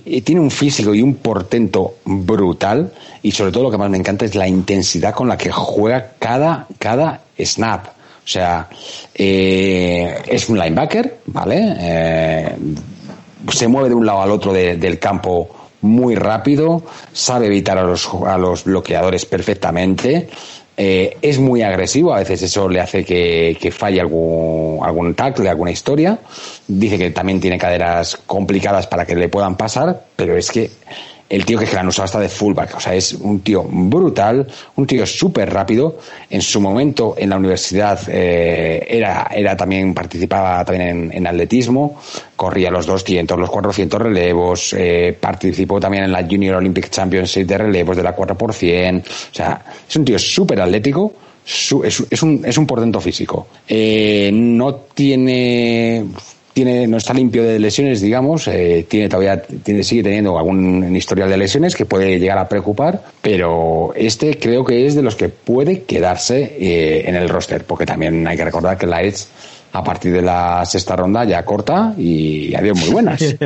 tiene 0.00 0.40
un 0.40 0.50
físico 0.50 0.94
y 0.94 1.02
un 1.02 1.14
portento 1.16 1.94
brutal 2.04 2.92
y 3.22 3.30
sobre 3.32 3.52
todo 3.52 3.64
lo 3.64 3.70
que 3.70 3.78
más 3.78 3.90
me 3.90 3.98
encanta 3.98 4.24
es 4.24 4.34
la 4.34 4.48
intensidad 4.48 5.14
con 5.14 5.28
la 5.28 5.36
que 5.36 5.50
juega 5.50 6.12
cada, 6.18 6.66
cada 6.78 7.20
snap. 7.38 7.86
O 8.24 8.28
sea, 8.28 8.68
eh, 9.14 10.14
es 10.28 10.48
un 10.48 10.58
linebacker, 10.58 11.18
¿vale? 11.26 11.74
Eh, 11.78 12.56
se 13.50 13.66
mueve 13.68 13.88
de 13.88 13.94
un 13.94 14.06
lado 14.06 14.22
al 14.22 14.30
otro 14.30 14.52
de- 14.52 14.76
del 14.76 14.98
campo 14.98 15.48
muy 15.82 16.14
rápido, 16.14 16.82
sabe 17.12 17.46
evitar 17.46 17.76
a 17.78 17.82
los, 17.82 18.08
a 18.26 18.38
los 18.38 18.62
bloqueadores 18.64 19.26
perfectamente, 19.26 20.28
eh, 20.76 21.16
es 21.20 21.38
muy 21.38 21.62
agresivo, 21.62 22.14
a 22.14 22.18
veces 22.20 22.42
eso 22.42 22.68
le 22.68 22.80
hace 22.80 23.04
que, 23.04 23.56
que 23.60 23.70
falle 23.72 24.00
algún, 24.00 24.78
algún 24.82 25.14
tackle, 25.14 25.48
alguna 25.50 25.70
historia. 25.72 26.18
Dice 26.78 26.98
que 26.98 27.10
también 27.10 27.40
tiene 27.40 27.58
caderas 27.58 28.18
complicadas 28.26 28.86
para 28.86 29.04
que 29.04 29.14
le 29.14 29.28
puedan 29.28 29.56
pasar, 29.56 30.04
pero 30.16 30.36
es 30.36 30.50
que 30.50 30.70
el 31.28 31.46
tío 31.46 31.58
que 31.58 31.64
se 31.66 31.74
la 31.74 31.80
han 31.80 31.88
usado 31.88 32.04
hasta 32.04 32.20
de 32.20 32.28
fullback, 32.28 32.76
o 32.76 32.80
sea, 32.80 32.94
es 32.94 33.14
un 33.14 33.40
tío 33.40 33.62
brutal, 33.66 34.46
un 34.76 34.86
tío 34.86 35.06
súper 35.06 35.50
rápido. 35.50 35.96
En 36.28 36.42
su 36.42 36.60
momento 36.60 37.14
en 37.16 37.30
la 37.30 37.36
universidad 37.38 37.98
eh, 38.08 38.86
era, 38.86 39.30
era 39.34 39.56
también, 39.56 39.94
participaba 39.94 40.62
también 40.62 41.10
en, 41.10 41.26
atletismo, 41.26 41.98
corría 42.36 42.70
los 42.70 42.84
200, 42.84 43.38
los 43.38 43.48
400 43.50 44.02
relevos, 44.02 44.74
eh, 44.76 45.16
participó 45.18 45.80
también 45.80 46.04
en 46.04 46.12
la 46.12 46.22
Junior 46.22 46.56
Olympic 46.56 46.90
Championship 46.90 47.46
de 47.46 47.56
relevos 47.58 47.96
de 47.96 48.02
la 48.02 48.14
4%, 48.14 49.00
o 49.02 49.34
sea, 49.34 49.64
es 49.88 49.96
un 49.96 50.04
tío 50.04 50.18
súper 50.18 50.60
atlético, 50.60 51.14
su- 51.44 51.82
es, 51.82 52.04
es 52.10 52.22
un, 52.22 52.42
es 52.44 52.58
un 52.58 52.66
portento 52.66 53.00
físico. 53.00 53.46
Eh, 53.66 54.30
no 54.34 54.74
tiene, 54.94 56.04
tiene, 56.52 56.86
no 56.86 56.96
está 56.96 57.14
limpio 57.14 57.42
de 57.42 57.58
lesiones, 57.58 58.00
digamos, 58.00 58.46
eh, 58.48 58.86
tiene 58.88 59.08
todavía, 59.08 59.42
tiene, 59.42 59.82
sigue 59.82 60.02
teniendo 60.02 60.38
algún 60.38 60.94
historial 60.94 61.30
de 61.30 61.36
lesiones 61.36 61.74
que 61.74 61.86
puede 61.86 62.18
llegar 62.18 62.38
a 62.38 62.48
preocupar, 62.48 63.02
pero 63.20 63.92
este 63.96 64.38
creo 64.38 64.64
que 64.64 64.86
es 64.86 64.94
de 64.94 65.02
los 65.02 65.16
que 65.16 65.28
puede 65.28 65.82
quedarse 65.84 66.56
eh, 66.58 67.08
en 67.08 67.16
el 67.16 67.28
roster, 67.28 67.64
porque 67.64 67.86
también 67.86 68.26
hay 68.26 68.36
que 68.36 68.44
recordar 68.44 68.76
que 68.76 68.86
la 68.86 69.02
Edge 69.02 69.26
a 69.72 69.82
partir 69.82 70.12
de 70.12 70.22
la 70.22 70.64
sexta 70.66 70.96
ronda 70.96 71.24
ya 71.24 71.44
corta 71.44 71.94
y 71.96 72.54
había 72.54 72.74
muy 72.74 72.90
buenas. 72.90 73.22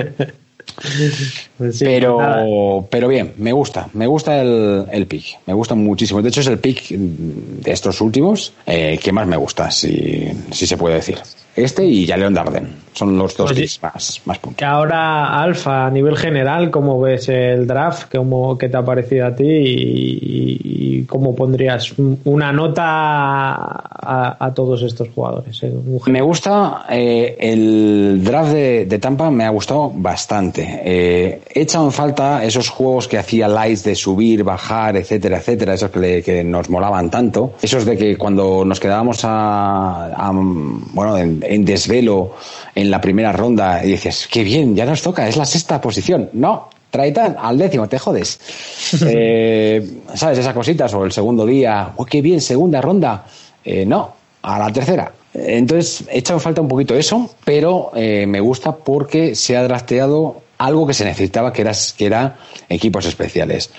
Pues 1.57 1.79
sí, 1.79 1.85
nada. 1.85 1.95
pero, 1.95 2.89
pero 2.91 3.09
bien, 3.09 3.33
me 3.39 3.53
gusta, 3.53 3.89
me 3.95 4.07
gusta 4.07 4.43
el, 4.43 4.85
el 4.91 5.07
pick, 5.07 5.39
me 5.47 5.55
gusta 5.55 5.75
muchísimo. 5.75 6.21
De 6.21 6.29
hecho, 6.29 6.41
es 6.41 6.49
el 6.49 6.59
pick 6.59 6.89
de 6.91 7.71
estos 7.71 8.01
últimos 8.01 8.53
eh, 8.67 8.99
que 9.03 9.13
más 9.13 9.27
me 9.27 9.37
gusta, 9.37 9.71
si, 9.71 10.29
si 10.51 10.67
se 10.67 10.77
puede 10.77 10.97
decir. 10.97 11.19
Este 11.57 11.85
y 11.85 12.07
Jaleon 12.07 12.35
Darden 12.35 12.69
son 12.93 13.17
los 13.19 13.37
dos 13.37 13.53
más, 13.83 14.23
más 14.25 14.39
puntos. 14.39 14.59
Que 14.59 14.65
ahora, 14.65 15.41
Alfa, 15.43 15.87
a 15.87 15.91
nivel 15.91 16.17
general, 16.17 16.71
¿cómo 16.71 17.01
ves 17.01 17.29
el 17.29 17.67
draft? 17.67 18.15
¿Cómo, 18.15 18.57
¿Qué 18.59 18.69
te 18.69 18.77
ha 18.77 18.85
parecido 18.85 19.27
a 19.27 19.35
ti? 19.35 19.45
Y, 19.45 20.61
y- 21.01 21.05
cómo 21.07 21.35
pondrías 21.37 21.93
una 22.25 22.53
nota 22.53 22.83
a, 22.85 24.37
a 24.41 24.55
todos 24.55 24.83
estos 24.83 25.09
jugadores? 25.15 25.63
eh? 25.63 25.73
Me 26.07 26.21
gusta 26.23 26.85
eh, 26.91 27.37
el 27.39 28.23
draft 28.25 28.53
de, 28.53 28.87
de 28.87 28.99
Tampa, 28.99 29.31
me 29.31 29.45
ha 29.45 29.51
gustado 29.51 29.93
bastante. 29.95 30.81
Eh, 30.85 31.43
he 31.55 31.63
echado 31.63 31.85
en 31.87 31.93
falta 31.93 32.45
esos 32.45 32.69
juegos 32.69 33.09
que 33.09 33.19
hacía 33.19 33.47
Lights 33.49 33.85
de 33.85 33.95
subir, 33.95 34.43
bajar, 34.45 34.97
etcétera, 34.97 35.39
etcétera, 35.39 35.75
esos 35.75 35.91
que, 35.91 36.01
le- 36.01 36.23
que 36.23 36.43
nos 36.45 36.69
molaban 36.71 37.11
tanto. 37.11 37.53
Esos 37.63 37.85
de 37.85 37.97
que 37.97 38.17
cuando 38.17 38.65
nos 38.65 38.81
quedábamos 38.81 39.21
a, 39.25 40.07
a, 40.07 40.31
bueno, 40.33 41.17
en, 41.19 41.43
en 41.49 41.65
desvelo 41.65 42.35
en 42.75 42.91
la 42.91 43.01
primera 43.01 43.33
ronda 43.33 43.85
y 43.85 43.93
dices, 43.93 44.29
qué 44.31 44.45
bien, 44.45 44.75
ya 44.75 44.85
nos 44.85 45.03
toca, 45.03 45.29
es 45.29 45.37
la 45.37 45.45
sexta 45.45 45.81
posición. 45.81 46.31
No, 46.33 46.69
Traitan 46.91 47.37
al 47.39 47.59
décimo, 47.59 47.89
te 47.89 47.99
jodes. 47.99 48.41
Eh, 49.07 49.85
¿Sabes? 50.15 50.39
Esas 50.39 50.55
cositas, 50.55 50.95
o 50.95 51.05
el 51.05 51.11
segundo 51.11 51.45
día, 51.45 51.93
oh, 51.97 52.05
qué 52.05 52.23
bien, 52.23 52.41
segunda 52.41 52.81
ronda. 52.81 53.27
Eh, 53.65 53.85
no, 53.85 54.15
a 54.43 54.59
la 54.59 54.73
tercera. 54.73 55.13
Entonces, 55.35 56.05
he 56.09 56.19
echado 56.19 56.39
falta 56.39 56.61
un 56.61 56.69
poquito 56.69 56.95
eso, 56.95 57.29
pero 57.45 57.91
eh, 57.95 58.27
me 58.27 58.41
gusta 58.41 58.77
porque 58.77 59.35
se 59.35 59.57
ha 59.57 59.65
drafteado 59.65 60.41
algo 60.59 60.87
que 60.87 60.95
se 60.95 61.05
necesitaba, 61.05 61.53
que 61.53 61.63
era, 61.63 61.73
que 61.97 62.07
era 62.07 62.37
equipos 62.69 63.05
especiales. 63.07 63.71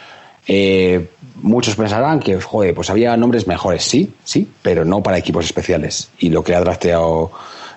Eh, 0.47 1.07
muchos 1.41 1.75
pensarán 1.75 2.19
que, 2.19 2.39
joder, 2.39 2.73
pues 2.73 2.89
había 2.89 3.15
nombres 3.17 3.47
mejores, 3.47 3.83
sí, 3.83 4.13
sí, 4.23 4.47
pero 4.61 4.85
no 4.85 5.03
para 5.03 5.17
equipos 5.17 5.45
especiales. 5.45 6.09
Y 6.19 6.29
lo 6.29 6.43
que 6.43 6.55
ha 6.55 6.61
drafteado 6.61 7.31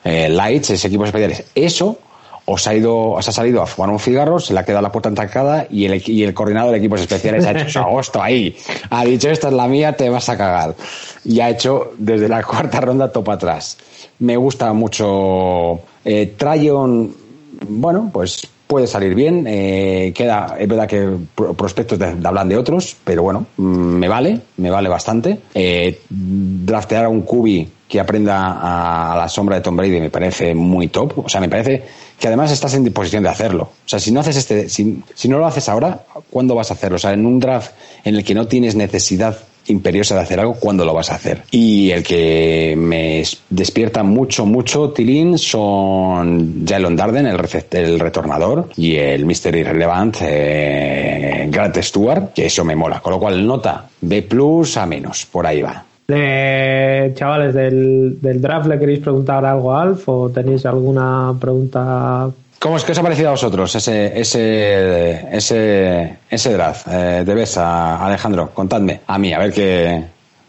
eh, 0.05 0.29
Lights 0.29 0.71
es 0.71 0.85
equipos 0.85 1.09
especiales. 1.09 1.45
Eso 1.55 1.99
os 2.47 2.67
ha 2.67 2.75
ido, 2.75 3.11
os 3.11 3.29
ha 3.29 3.33
salido 3.33 3.63
a 3.63 3.67
fumar 3.67 3.91
un 3.91 4.01
cigarro, 4.01 4.41
se 4.41 4.53
le 4.53 4.61
ha 4.61 4.65
quedado 4.65 4.83
la 4.83 4.91
puerta 4.91 5.09
entacada 5.09 5.67
y 5.71 5.85
el, 5.85 6.03
y 6.05 6.25
el 6.25 6.35
coordinador 6.35 6.73
de 6.73 6.79
equipos 6.79 7.01
especiales 7.01 7.45
ha 7.47 7.53
hecho 7.53 7.69
su 7.69 7.79
agosto 7.81 8.23
ahí. 8.23 8.57
Ha 8.91 9.05
dicho, 9.05 9.31
esta 9.31 9.49
es 9.49 9.55
la 9.55 9.69
mía, 9.69 9.93
te 9.97 10.09
vas 10.09 10.29
a 10.29 10.37
cagar. 10.37 10.75
Y 11.25 11.41
ha 11.41 11.51
hecho 11.51 11.93
desde 11.99 12.29
la 12.29 12.43
cuarta 12.43 12.81
ronda 12.81 13.13
topa 13.13 13.35
atrás. 13.35 13.77
Me 14.19 14.37
gusta 14.37 14.73
mucho 14.73 15.81
eh, 16.05 16.35
bueno, 17.69 18.11
pues 18.13 18.49
puede 18.71 18.87
salir 18.87 19.15
bien. 19.17 19.45
eh, 19.49 20.13
queda, 20.15 20.57
es 20.59 20.69
verdad 20.69 20.87
que 20.87 21.09
pro- 21.35 21.55
prospectos 21.55 21.99
de, 21.99 22.15
de 22.15 22.27
hablan 22.29 22.49
de 22.49 22.57
otros, 22.57 22.97
pero 23.05 23.25
bueno, 23.25 23.45
mm, 23.57 23.63
me 23.67 24.07
vale, 24.09 24.41
me 24.59 24.71
vale 24.71 24.89
bastante. 24.89 25.41
Eh, 25.53 26.01
draftear 26.09 27.05
a 27.07 27.09
un 27.09 27.23
cubi 27.23 27.69
que 27.89 27.99
aprenda 27.99 28.37
a, 28.39 29.13
a 29.13 29.17
la 29.17 29.29
sombra 29.29 29.57
de 29.57 29.63
Tom 29.63 29.77
Brady 29.77 30.01
me 30.01 30.11
parece 30.11 30.55
muy 30.55 30.87
top. 30.89 31.19
O 31.19 31.29
sea, 31.29 31.41
me 31.41 31.49
parece 31.49 31.83
que 32.19 32.29
además 32.29 32.53
estás 32.53 32.73
en 32.75 32.85
disposición 32.85 33.25
de 33.25 33.29
hacerlo. 33.31 33.65
O 33.65 33.89
sea, 33.89 33.99
si 33.99 34.13
no 34.13 34.21
haces 34.21 34.37
este, 34.37 34.69
si, 34.69 35.03
si 35.15 35.29
no 35.29 35.39
lo 35.39 35.47
haces 35.47 35.69
ahora, 35.69 36.05
¿cuándo 36.31 36.55
vas 36.55 36.71
a 36.71 36.75
hacerlo? 36.75 36.95
O 36.97 37.01
sea, 37.01 37.13
en 37.13 37.27
un 37.27 37.41
draft 37.41 37.73
en 38.05 38.15
el 38.15 38.23
que 38.25 38.35
no 38.35 38.47
tienes 38.47 38.77
necesidad 38.77 39.37
imperiosa 39.71 40.15
de 40.17 40.21
hacer 40.23 40.41
algo, 40.41 40.55
¿cuándo 40.55 40.85
lo 40.85 40.93
vas 40.95 41.11
a 41.11 41.15
hacer? 41.15 41.43
Y 41.51 41.91
el 41.91 42.03
que 42.03 42.75
me 42.77 43.21
es- 43.21 43.41
despierta 43.49 44.03
mucho, 44.03 44.45
mucho 44.47 44.91
tilín 44.91 45.39
son 45.39 46.65
Jalen 46.67 46.97
Darden, 46.97 47.27
el, 47.27 47.39
el 47.73 47.99
retornador, 48.01 48.69
y 48.77 48.97
el 48.97 49.25
Mr. 49.25 49.55
Irrelevant, 49.57 50.17
eh, 50.23 51.47
Grant 51.51 51.77
Stewart, 51.79 52.33
que 52.35 52.47
eso 52.47 52.65
me 52.65 52.77
mola. 52.77 53.01
Con 53.01 53.13
lo 53.13 53.19
cual, 53.21 53.47
nota 53.47 53.87
B 54.01 54.23
plus 54.23 54.77
a 54.77 54.87
menos, 54.87 55.27
por 55.27 55.47
ahí 55.47 55.63
va. 55.63 55.85
De, 56.09 57.13
chavales, 57.15 57.55
del, 57.55 58.21
del 58.21 58.41
draft, 58.41 58.67
¿le 58.67 58.79
queréis 58.81 58.99
preguntar 58.99 59.45
algo 59.45 59.73
a 59.73 59.83
Alf 59.83 60.09
o 60.09 60.29
tenéis 60.29 60.67
alguna 60.67 61.33
pregunta? 61.41 62.29
¿Cómo 62.61 62.77
es 62.77 62.85
que 62.85 62.93
os 62.93 62.99
ha 62.99 63.03
parecido 63.03 63.29
a 63.29 63.31
vosotros 63.31 63.75
ese 63.75 64.21
ese 64.21 65.35
ese 65.35 66.19
ese 66.29 66.53
draft? 66.53 66.87
Eh, 66.89 67.25
de 67.25 67.35
Besa, 67.35 68.05
Alejandro, 68.05 68.51
contadme. 68.53 69.01
A 69.07 69.19
mí, 69.19 69.33
a 69.33 69.39
ver 69.39 69.51
qué 69.51 70.05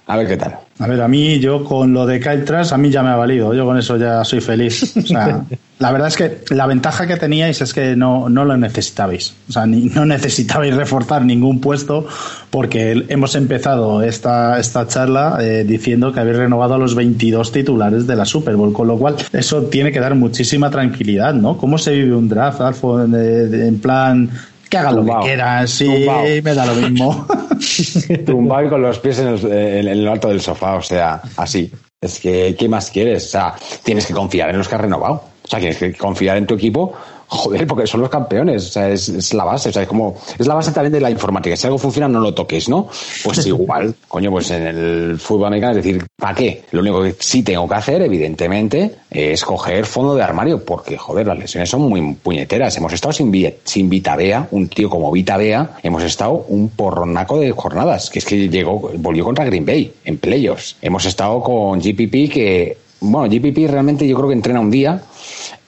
a 0.07 0.17
ver 0.17 0.27
qué 0.27 0.35
tal. 0.35 0.59
A 0.79 0.87
ver, 0.87 0.99
a 1.01 1.07
mí, 1.07 1.39
yo 1.39 1.63
con 1.63 1.93
lo 1.93 2.07
de 2.07 2.19
Kyle 2.19 2.43
Trask, 2.43 2.73
a 2.73 2.77
mí 2.77 2.89
ya 2.89 3.03
me 3.03 3.09
ha 3.09 3.15
valido. 3.15 3.53
Yo 3.53 3.65
con 3.65 3.77
eso 3.77 3.97
ya 3.97 4.23
soy 4.23 4.41
feliz. 4.41 4.97
O 4.97 5.01
sea, 5.01 5.43
la 5.79 5.91
verdad 5.91 6.07
es 6.07 6.17
que 6.17 6.39
la 6.55 6.65
ventaja 6.65 7.05
que 7.05 7.17
teníais 7.17 7.61
es 7.61 7.71
que 7.73 7.95
no, 7.95 8.29
no 8.29 8.45
lo 8.45 8.57
necesitabais. 8.57 9.33
O 9.47 9.51
sea, 9.51 9.67
ni- 9.67 9.89
no 9.93 10.07
necesitabais 10.07 10.75
reforzar 10.75 11.23
ningún 11.23 11.61
puesto 11.61 12.07
porque 12.49 13.05
hemos 13.09 13.35
empezado 13.35 14.01
esta, 14.01 14.59
esta 14.59 14.87
charla 14.87 15.37
eh, 15.39 15.63
diciendo 15.67 16.11
que 16.11 16.19
habéis 16.19 16.37
renovado 16.37 16.73
a 16.73 16.77
los 16.79 16.95
22 16.95 17.51
titulares 17.51 18.07
de 18.07 18.15
la 18.15 18.25
Super 18.25 18.55
Bowl, 18.55 18.73
con 18.73 18.87
lo 18.87 18.97
cual 18.97 19.17
eso 19.33 19.61
tiene 19.63 19.91
que 19.91 19.99
dar 19.99 20.15
muchísima 20.15 20.71
tranquilidad, 20.71 21.35
¿no? 21.35 21.57
¿Cómo 21.57 21.77
se 21.77 21.91
vive 21.91 22.15
un 22.15 22.27
draft, 22.27 22.59
Alfo? 22.61 22.97
De- 23.07 23.67
en 23.67 23.79
plan, 23.79 24.29
que 24.71 24.77
hagan 24.77 24.95
lo 24.95 25.01
Tumbao. 25.01 25.21
que 25.21 25.27
quieran, 25.27 25.67
sí, 25.67 25.85
Tumbao. 25.85 26.23
me 26.43 26.53
da 26.55 26.65
lo 26.65 26.75
mismo. 26.75 27.27
Tumbado 28.25 28.65
y 28.65 28.69
con 28.69 28.81
los 28.81 28.97
pies 28.99 29.19
en 29.19 29.27
el, 29.27 29.45
en 29.51 29.87
el 29.87 30.07
alto 30.07 30.29
del 30.29 30.41
sofá, 30.41 30.75
o 30.75 30.81
sea, 30.81 31.21
así. 31.37 31.71
Es 31.99 32.19
que, 32.19 32.55
¿qué 32.57 32.67
más 32.67 32.89
quieres? 32.89 33.25
O 33.27 33.29
sea, 33.29 33.53
tienes 33.83 34.07
que 34.07 34.13
confiar 34.13 34.49
en 34.49 34.57
los 34.57 34.67
que 34.67 34.73
has 34.73 34.81
renovado. 34.81 35.23
O 35.43 35.47
sea, 35.47 35.59
que, 35.59 35.75
que 35.75 35.93
confiar 35.93 36.37
en 36.37 36.47
tu 36.47 36.55
equipo, 36.55 36.93
joder, 37.31 37.65
porque 37.65 37.87
son 37.87 38.01
los 38.01 38.09
campeones, 38.09 38.67
o 38.67 38.71
sea, 38.71 38.89
es, 38.89 39.07
es 39.07 39.33
la 39.33 39.45
base, 39.45 39.69
o 39.69 39.71
sea, 39.71 39.83
es 39.83 39.87
como, 39.87 40.15
es 40.37 40.45
la 40.45 40.53
base 40.53 40.73
también 40.73 40.91
de 40.91 40.99
la 40.99 41.09
informática. 41.09 41.55
Si 41.55 41.65
algo 41.65 41.77
funciona, 41.77 42.09
no 42.09 42.19
lo 42.19 42.33
toques, 42.33 42.67
¿no? 42.67 42.89
Pues 43.23 43.45
igual, 43.47 43.95
coño, 44.09 44.29
pues 44.31 44.51
en 44.51 44.67
el 44.67 45.17
fútbol 45.17 45.47
americano 45.47 45.77
es 45.77 45.83
decir, 45.83 46.05
¿para 46.17 46.35
qué? 46.35 46.65
Lo 46.71 46.81
único 46.81 47.01
que 47.01 47.15
sí 47.19 47.41
tengo 47.41 47.69
que 47.69 47.75
hacer, 47.75 48.01
evidentemente, 48.01 48.95
es 49.09 49.45
coger 49.45 49.85
fondo 49.85 50.13
de 50.13 50.23
armario, 50.23 50.65
porque, 50.65 50.97
joder, 50.97 51.25
las 51.25 51.39
lesiones 51.39 51.69
son 51.69 51.83
muy 51.83 52.15
puñeteras. 52.15 52.75
Hemos 52.75 52.91
estado 52.91 53.13
sin, 53.13 53.31
sin 53.63 53.89
Vita 53.89 54.17
Bea, 54.17 54.49
un 54.51 54.67
tío 54.67 54.89
como 54.89 55.09
Vita 55.09 55.37
Bea, 55.37 55.77
hemos 55.83 56.03
estado 56.03 56.45
un 56.49 56.67
porronaco 56.67 57.39
de 57.39 57.51
jornadas, 57.51 58.09
que 58.09 58.19
es 58.19 58.25
que 58.25 58.49
llegó, 58.49 58.91
volvió 58.97 59.23
contra 59.23 59.45
Green 59.45 59.65
Bay 59.65 59.93
en 60.03 60.17
playoffs. 60.17 60.75
Hemos 60.81 61.05
estado 61.05 61.41
con 61.41 61.79
GPP 61.79 62.29
que, 62.29 62.77
bueno, 62.99 63.33
GPP 63.33 63.69
realmente 63.69 64.05
yo 64.05 64.17
creo 64.17 64.27
que 64.27 64.35
entrena 64.35 64.59
un 64.59 64.69
día, 64.69 65.01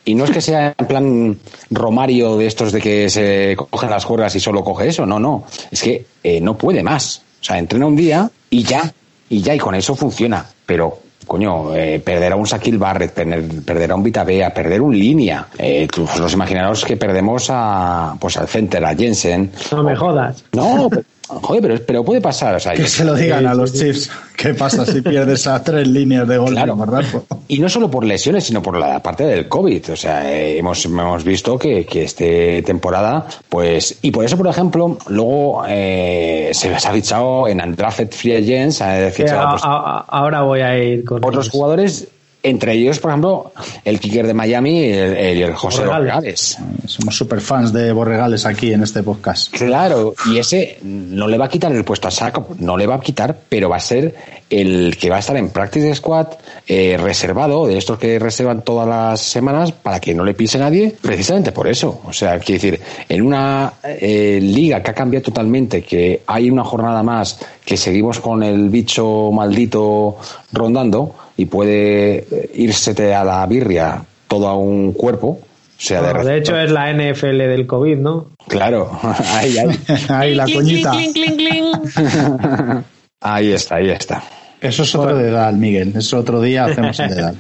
y 0.06 0.16
no 0.16 0.26
es 0.26 0.32
que 0.32 0.42
sea 0.42 0.74
en 0.78 0.86
plan 0.88 1.38
Romario 1.72 2.38
de 2.38 2.46
estos 2.48 2.72
de 2.72 2.82
que 2.82 3.10
se 3.10 3.56
cogen 3.56 3.90
las 3.90 4.06
cuerdas 4.06 4.36
y 4.36 4.40
solo 4.40 4.64
coge 4.64 4.88
eso, 4.90 5.06
no, 5.06 5.20
no. 5.20 5.46
Es 5.72 5.82
que 5.82 6.06
eh, 6.24 6.42
no 6.42 6.58
puede 6.58 6.84
más. 6.84 7.22
O 7.42 7.44
sea, 7.44 7.58
entrena 7.58 7.86
un 7.86 7.96
día 7.96 8.30
y 8.50 8.64
ya, 8.64 8.94
y 9.30 9.42
ya, 9.42 9.56
y 9.56 9.60
con 9.60 9.76
eso 9.76 9.96
funciona. 9.96 10.46
Pero, 10.66 11.00
coño, 11.28 11.76
eh, 11.76 12.00
perder 12.00 12.32
a 12.34 12.36
un 12.36 12.46
Shaquille 12.46 12.78
Barrett, 12.78 13.12
perder, 13.14 13.44
perder 13.66 13.92
a 13.92 13.96
un 13.96 14.04
Vita 14.04 14.24
Bea, 14.24 14.54
perder 14.54 14.82
un 14.82 14.98
línea. 14.98 15.48
Eh, 15.58 15.88
pues, 15.94 16.20
os 16.20 16.34
imaginaros 16.34 16.86
que 16.86 16.96
perdemos 16.98 17.48
a, 17.50 18.16
pues 18.20 18.38
al 18.38 18.48
center, 18.48 18.84
a 18.86 18.96
Jensen. 18.96 19.52
No 19.72 19.84
me 19.84 19.96
jodas. 19.96 20.44
No, 20.54 20.88
pero- 20.90 21.04
joder, 21.42 21.62
pero, 21.62 21.86
pero 21.86 22.04
puede 22.04 22.22
pasar. 22.22 22.56
O 22.56 22.60
sea, 22.60 22.74
Que 22.74 22.88
se 22.88 23.04
lo 23.06 23.14
digan 23.16 23.46
a 23.48 23.54
los 23.54 23.74
Chiefs. 23.74 24.10
¿Qué 24.36 24.54
pasa 24.54 24.86
si 24.86 25.02
pierdes 25.02 25.46
a 25.48 25.64
tres 25.64 25.88
líneas 25.88 26.28
de 26.28 26.38
gol? 26.38 26.52
Claro. 26.52 26.76
¿verdad? 26.76 27.04
Y 27.48 27.60
no 27.60 27.70
solo 27.70 27.90
por 27.90 28.04
lesiones, 28.04 28.44
sino 28.46 28.62
por 28.62 28.78
la 28.78 29.02
parte 29.02 29.24
del 29.26 29.48
COVID. 29.48 29.92
O 29.92 29.96
sea, 29.96 30.30
eh, 30.32 30.58
hemos, 30.58 30.84
hemos 30.86 31.24
visto 31.24 31.58
que, 31.58 31.86
que 31.86 32.04
este 32.04 32.62
temporada, 32.64 33.26
pues, 33.50 33.98
y 34.02 34.12
por 34.12 34.26
eso, 34.26 34.36
por 34.38 34.48
ejemplo, 34.48 34.98
luego 35.08 35.64
eh, 35.68 36.50
se 36.54 36.70
les 36.70 36.86
ha 36.86 36.92
fichado 36.92 37.48
en 37.48 37.62
Undrafted 37.62 38.10
Free 38.12 38.36
Agents, 38.38 38.78
se 38.78 38.84
ha 38.84 39.10
fichado 39.12 39.50
pues, 39.52 39.64
a- 39.64 39.68
a- 39.68 40.06
ahora 40.10 40.42
voy 40.42 40.62
a 40.62 40.78
ir 40.78 41.04
con 41.06 41.18
otros 41.24 41.46
ellos. 41.46 41.50
jugadores, 41.52 42.08
entre 42.44 42.74
ellos, 42.74 43.00
por 43.00 43.12
ejemplo, 43.12 43.54
el 43.86 44.02
kicker 44.02 44.28
de 44.28 44.34
Miami 44.34 44.82
y 44.82 44.92
el, 44.92 45.16
el 45.18 45.56
José 45.56 45.86
Borregales. 45.86 46.58
Borregales. 46.58 46.58
Somos 46.86 47.16
super 47.16 47.40
fans 47.40 47.72
de 47.72 47.94
Borregales 47.94 48.46
aquí 48.46 48.74
en 48.74 48.84
este 48.84 49.02
podcast. 49.02 49.54
Claro, 49.54 50.14
y 50.26 50.38
ese 50.38 50.78
no 50.84 51.28
le 51.28 51.38
va 51.38 51.46
a 51.46 51.50
quitar 51.50 51.72
el 51.72 51.86
puesto 51.86 52.10
a 52.10 52.12
Saco, 52.12 52.50
no 52.60 52.76
le 52.76 52.86
va 52.86 52.96
a 52.96 53.00
quitar, 53.00 53.36
pero 53.48 53.70
va 53.70 53.78
a 53.78 53.80
ser 53.80 54.14
el 54.50 54.98
que 54.98 55.10
va 55.10 55.16
a 55.16 55.20
estar 55.20 55.38
en 55.38 55.50
Practice 55.50 55.96
Squad 55.96 56.28
eh, 56.68 56.98
reservado, 57.00 57.66
de 57.66 57.78
estos 57.78 57.98
que 57.98 58.20
reservan 58.20 58.62
todas 58.62 58.88
las 58.88 59.22
semanas 59.22 59.72
para 59.72 60.02
que 60.02 60.14
no 60.14 60.26
le 60.26 60.34
pise 60.34 60.60
nadie, 60.60 60.94
precisamente 61.02 61.54
por 61.54 61.68
eso. 61.68 62.02
O 62.06 62.12
sea, 62.12 62.38
quiero 62.40 62.62
decir, 62.62 62.82
en 63.08 63.22
una 63.22 63.74
eh, 63.84 64.40
liga 64.42 64.84
que 64.84 64.92
ha 64.92 64.94
cambiado 64.94 65.24
totalmente, 65.24 65.82
que 65.82 66.24
hay 66.28 66.52
una 66.52 66.66
jornada 66.66 67.02
más, 67.04 67.40
que 67.64 67.78
seguimos 67.78 68.20
con 68.20 68.44
el 68.44 68.70
bicho 68.70 69.32
maldito 69.32 70.18
rondando 70.52 71.16
y 71.38 71.46
puede 71.46 72.26
eh, 72.30 72.50
írsete 72.56 73.14
a 73.14 73.24
la 73.24 73.46
birria 73.46 74.04
todo 74.28 74.48
a 74.48 74.58
un 74.58 74.94
cuerpo. 74.94 75.28
O 75.28 75.86
sea, 75.86 76.02
de, 76.14 76.24
de 76.24 76.38
hecho 76.38 76.58
es 76.58 76.72
la 76.72 76.94
NFL 76.94 77.38
del 77.38 77.68
COVID, 77.68 77.98
¿no? 77.98 78.30
Claro, 78.48 78.92
ahí, 79.34 79.58
ahí. 79.58 79.80
Ahí 80.10 80.36
la 80.36 80.46
coñita. 80.46 80.94
Ahí 83.26 83.54
está, 83.54 83.76
ahí 83.76 83.90
está. 83.90 84.22
Eso 84.60 84.84
es 84.84 84.96
otro 84.96 85.16
dedal, 85.18 85.58
Miguel. 85.58 85.94
Eso 85.96 86.20
otro 86.20 86.42
día 86.42 86.66
hacemos 86.66 87.00
el 87.00 87.10
dedal. 87.10 87.38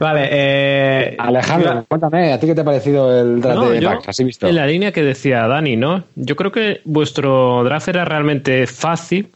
Vale, 0.00 0.28
eh, 0.30 1.16
Alejandro, 1.18 1.84
cuéntame, 1.88 2.32
¿a 2.32 2.40
ti 2.40 2.46
qué 2.46 2.54
te 2.54 2.60
ha 2.60 2.64
parecido 2.64 3.20
el 3.20 3.40
draft 3.40 3.58
No, 3.58 3.70
de 3.70 3.80
yo? 3.80 3.90
¿Has 4.06 4.18
visto? 4.18 4.48
en 4.48 4.54
la 4.54 4.66
línea 4.66 4.92
que 4.92 5.02
decía 5.02 5.46
Dani, 5.48 5.76
¿no? 5.76 6.04
Yo 6.14 6.36
creo 6.36 6.52
que 6.52 6.80
vuestro 6.84 7.62
draft 7.64 7.88
era 7.88 8.04
realmente 8.04 8.66
fácil, 8.66 9.30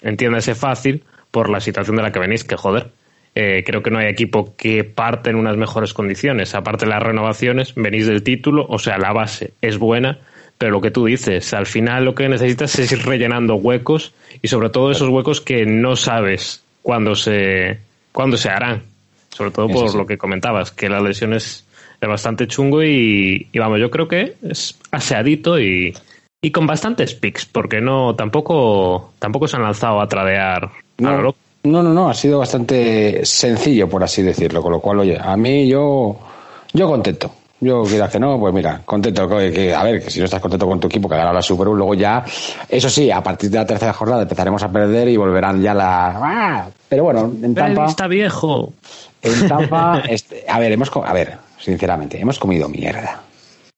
entiéndase 0.00 0.54
fácil, 0.56 1.04
por 1.30 1.48
la 1.48 1.60
situación 1.60 1.96
de 1.96 2.02
la 2.02 2.12
que 2.12 2.18
venís, 2.18 2.44
que 2.44 2.56
joder. 2.56 2.90
Eh, 3.38 3.64
creo 3.66 3.82
que 3.82 3.90
no 3.90 3.98
hay 3.98 4.06
equipo 4.06 4.56
que 4.56 4.82
parte 4.82 5.28
en 5.28 5.36
unas 5.36 5.58
mejores 5.58 5.92
condiciones. 5.92 6.54
Aparte 6.54 6.86
de 6.86 6.90
las 6.90 7.02
renovaciones, 7.02 7.74
venís 7.74 8.06
del 8.06 8.22
título, 8.22 8.64
o 8.66 8.78
sea, 8.78 8.96
la 8.96 9.12
base 9.12 9.52
es 9.60 9.76
buena, 9.76 10.20
pero 10.56 10.72
lo 10.72 10.80
que 10.80 10.90
tú 10.90 11.04
dices, 11.04 11.52
al 11.52 11.66
final 11.66 12.06
lo 12.06 12.14
que 12.14 12.30
necesitas 12.30 12.78
es 12.78 12.90
ir 12.90 13.04
rellenando 13.04 13.56
huecos 13.56 14.14
y 14.40 14.48
sobre 14.48 14.70
todo 14.70 14.90
esos 14.90 15.10
huecos 15.10 15.42
que 15.42 15.66
no 15.66 15.96
sabes 15.96 16.64
cuándo 16.80 17.14
se, 17.14 17.78
cuándo 18.10 18.38
se 18.38 18.48
harán. 18.48 18.84
Sobre 19.28 19.50
todo 19.50 19.68
por 19.68 19.90
sí. 19.90 19.98
lo 19.98 20.06
que 20.06 20.16
comentabas, 20.16 20.70
que 20.70 20.88
la 20.88 21.02
lesión 21.02 21.34
es, 21.34 21.62
bastante 22.00 22.46
chungo 22.46 22.82
y, 22.84 23.48
y 23.52 23.58
vamos, 23.58 23.80
yo 23.80 23.90
creo 23.90 24.08
que 24.08 24.36
es 24.48 24.78
aseadito 24.92 25.60
y, 25.60 25.92
y 26.40 26.50
con 26.52 26.66
bastantes 26.66 27.14
picks, 27.14 27.44
porque 27.44 27.82
no 27.82 28.14
tampoco 28.14 29.12
tampoco 29.18 29.46
se 29.46 29.56
han 29.56 29.62
lanzado 29.64 30.00
a 30.00 30.08
tradear 30.08 30.64
a 30.64 30.70
lo 31.02 31.22
loco. 31.22 31.38
No, 31.66 31.82
no, 31.82 31.92
no, 31.92 32.08
ha 32.08 32.14
sido 32.14 32.38
bastante 32.38 33.24
sencillo, 33.24 33.88
por 33.88 34.02
así 34.04 34.22
decirlo, 34.22 34.62
con 34.62 34.72
lo 34.72 34.80
cual, 34.80 35.00
oye, 35.00 35.18
a 35.20 35.36
mí 35.36 35.66
yo, 35.68 36.16
yo 36.72 36.88
contento. 36.88 37.30
Yo 37.58 37.82
quieras 37.84 38.10
que 38.10 38.20
no, 38.20 38.38
pues 38.38 38.52
mira, 38.52 38.82
contento. 38.84 39.26
Que, 39.26 39.50
que- 39.50 39.74
a 39.74 39.82
ver, 39.82 40.02
que 40.04 40.10
si 40.10 40.18
no 40.18 40.26
estás 40.26 40.40
contento 40.42 40.66
con 40.66 40.78
tu 40.78 40.88
equipo 40.88 41.08
que 41.08 41.14
ha 41.14 41.18
ganado 41.18 41.36
la 41.36 41.40
Super 41.42 41.68
luego 41.68 41.94
ya, 41.94 42.22
eso 42.68 42.90
sí, 42.90 43.10
a 43.10 43.22
partir 43.22 43.48
de 43.50 43.56
la 43.58 43.64
tercera 43.66 43.94
jornada 43.94 44.22
empezaremos 44.22 44.62
a 44.62 44.68
perder 44.70 45.08
y 45.08 45.16
volverán 45.16 45.62
ya 45.62 45.72
la... 45.72 46.06
¡Ah! 46.22 46.68
Pero 46.86 47.04
bueno, 47.04 47.32
en 47.42 47.54
Tampa... 47.54 47.86
está 47.86 48.06
viejo. 48.08 48.74
En 49.22 49.48
Tampa, 49.48 50.02
este, 50.08 50.44
a 50.46 50.58
ver, 50.58 50.72
hemos, 50.72 50.90
a 51.02 51.12
ver, 51.14 51.38
sinceramente, 51.58 52.20
hemos 52.20 52.38
comido 52.38 52.68
mierda. 52.68 53.22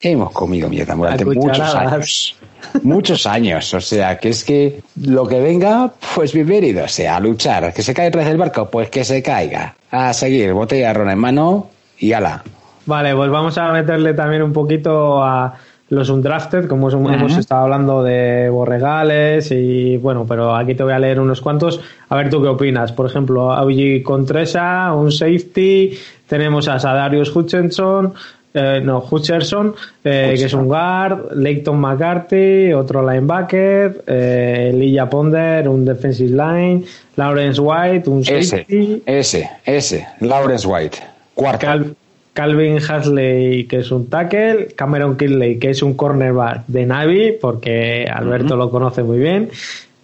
Hemos 0.01 0.31
comido 0.31 0.69
mierda 0.69 0.95
durante 0.95 1.25
muchos 1.25 1.75
años. 1.75 2.37
Muchos 2.85 3.27
años. 3.27 3.75
O 3.75 3.81
sea, 3.81 4.17
que 4.17 4.29
es 4.29 4.45
que 4.45 4.81
lo 5.03 5.27
que 5.27 5.41
venga, 5.41 5.93
pues 6.15 6.33
bienvenido. 6.33 6.85
O 6.85 6.89
sea, 6.89 7.17
a 7.17 7.21
luchar. 7.21 7.75
Que 7.75 7.83
se 7.83 7.95
cae 7.95 8.07
el 8.07 8.13
pez 8.13 8.27
del 8.27 8.37
barco, 8.37 8.71
pues 8.71 8.91
que 8.91 9.03
se 9.03 9.21
caiga. 9.25 9.75
A 9.91 10.13
seguir, 10.13 10.53
botella 10.53 10.89
de 10.89 10.95
ron 10.95 11.11
en 11.11 11.19
mano 11.19 11.71
y 11.99 12.13
ala. 12.13 12.45
Vale, 12.87 13.13
pues 13.17 13.29
vamos 13.29 13.59
a 13.59 13.73
meterle 13.73 14.15
también 14.15 14.43
un 14.43 14.53
poquito 14.53 15.21
a 15.21 15.59
los 15.89 16.11
undrafted, 16.11 16.69
como 16.69 16.91
hemos, 16.91 17.13
hemos 17.13 17.37
estado 17.37 17.63
hablando 17.63 18.03
de 18.03 18.51
Borregales 18.51 19.51
y 19.51 19.97
bueno, 19.97 20.27
pero 20.29 20.55
aquí 20.55 20.75
te 20.75 20.83
voy 20.85 20.93
a 20.93 20.99
leer 20.99 21.19
unos 21.19 21.41
cuantos. 21.41 21.81
A 22.09 22.15
ver 22.15 22.31
tú 22.31 22.41
qué 22.41 22.49
opinas. 22.49 22.93
Por 22.93 23.07
ejemplo, 23.07 23.53
Augie 23.53 24.03
Contresa, 24.05 24.93
un 24.95 25.11
safety. 25.11 25.99
Tenemos 26.27 26.69
a 26.69 26.79
Sadarius 26.79 27.35
Hutchinson, 27.35 28.13
eh, 28.55 28.81
no, 28.83 29.05
Hutcherson, 29.11 29.75
eh, 30.05 30.35
que 30.37 30.45
es 30.45 30.55
un 30.55 30.67
guard. 30.67 31.33
Leighton 31.37 31.79
McCarthy, 31.79 32.73
otro 32.73 33.09
linebacker. 33.09 34.03
Eh, 34.07 34.73
Lilla 34.75 35.09
Ponder, 35.09 35.69
un 35.69 35.85
defensive 35.85 36.31
line. 36.31 36.85
Lawrence 37.17 37.61
White, 37.61 38.09
un 38.11 38.25
safety. 38.25 39.03
ese, 39.07 39.49
ese. 39.65 40.07
Lawrence 40.21 40.67
White. 40.67 40.99
Cuarto. 41.35 41.67
Cal- 41.67 41.95
Calvin 42.33 42.79
Hasley, 42.79 43.65
que 43.65 43.79
es 43.79 43.91
un 43.91 44.09
tackle, 44.09 44.69
Cameron 44.77 45.17
Kinley, 45.17 45.59
que 45.59 45.71
es 45.71 45.83
un 45.83 45.95
cornerback 45.95 46.63
de 46.69 46.87
Navy, 46.87 47.33
porque 47.41 48.07
Alberto 48.09 48.55
lo 48.57 48.71
conoce 48.71 49.03
muy 49.03 49.19
bien, 49.19 49.51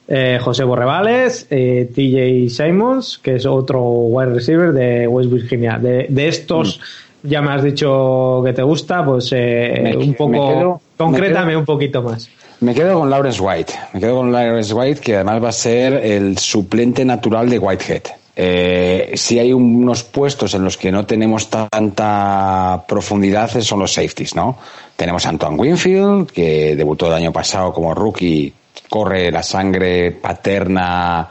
eh, 0.08 0.40
José 0.42 0.64
Borrevales, 0.64 1.46
eh, 1.50 1.88
TJ 1.94 2.50
Simons, 2.50 3.18
que 3.22 3.36
es 3.36 3.46
otro 3.46 3.80
wide 3.84 4.34
receiver 4.34 4.72
de 4.72 5.06
West 5.06 5.30
Virginia. 5.30 5.78
De, 5.78 6.06
de 6.08 6.26
estos, 6.26 6.80
ya 7.24 7.42
me 7.42 7.52
has 7.52 7.62
dicho 7.64 8.40
que 8.44 8.52
te 8.52 8.62
gusta, 8.62 9.04
pues 9.04 9.30
eh, 9.34 9.80
Me- 9.82 9.96
un 9.96 10.08
me 10.10 10.14
poco, 10.14 10.30
quedo- 10.48 10.80
concrétame 10.96 11.46
me 11.46 11.50
quedo- 11.52 11.58
un 11.60 11.64
poquito 11.66 12.02
más. 12.02 12.28
Me 12.60 12.72
quedo 12.74 13.00
con 13.00 13.10
Lawrence 13.10 13.40
White. 13.42 13.72
Me 13.94 14.00
quedo 14.00 14.16
con 14.18 14.30
Lawrence 14.32 14.72
White, 14.72 15.00
que 15.00 15.16
además 15.16 15.42
va 15.42 15.48
a 15.48 15.52
ser 15.52 15.94
el 15.94 16.38
suplente 16.38 17.04
natural 17.04 17.50
de 17.50 17.58
Whitehead. 17.58 18.02
Eh, 18.36 19.12
si 19.14 19.38
hay 19.38 19.52
unos 19.52 20.02
puestos 20.04 20.54
en 20.54 20.64
los 20.64 20.76
que 20.76 20.90
no 20.90 21.04
tenemos 21.06 21.48
tanta 21.50 22.84
profundidad, 22.88 23.50
son 23.60 23.80
los 23.80 23.92
safeties, 23.92 24.34
¿no? 24.34 24.56
Tenemos 24.96 25.24
a 25.26 25.30
Antoine 25.30 25.56
Winfield, 25.56 26.30
que 26.30 26.74
debutó 26.76 27.06
el 27.08 27.14
año 27.14 27.32
pasado 27.32 27.72
como 27.72 27.94
rookie, 27.94 28.52
corre 28.88 29.30
la 29.30 29.42
sangre 29.42 30.12
paterna 30.12 31.28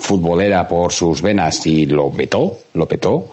futbolera 0.00 0.66
por 0.68 0.92
sus 0.92 1.22
venas 1.22 1.66
y 1.66 1.86
lo 1.86 2.10
petó, 2.10 2.58
lo 2.74 2.86
petó. 2.86 3.26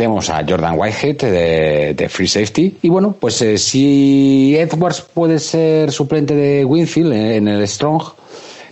Tenemos 0.00 0.30
a 0.30 0.42
Jordan 0.48 0.78
Whitehead 0.78 1.94
de, 1.94 2.08
Free 2.08 2.26
Safety. 2.26 2.78
Y 2.80 2.88
bueno, 2.88 3.14
pues 3.20 3.42
eh, 3.42 3.58
si 3.58 4.56
Edwards 4.56 5.02
puede 5.02 5.38
ser 5.38 5.92
suplente 5.92 6.34
de 6.34 6.64
Winfield 6.64 7.12
en, 7.12 7.20
en 7.20 7.48
el 7.48 7.68
Strong, 7.68 8.04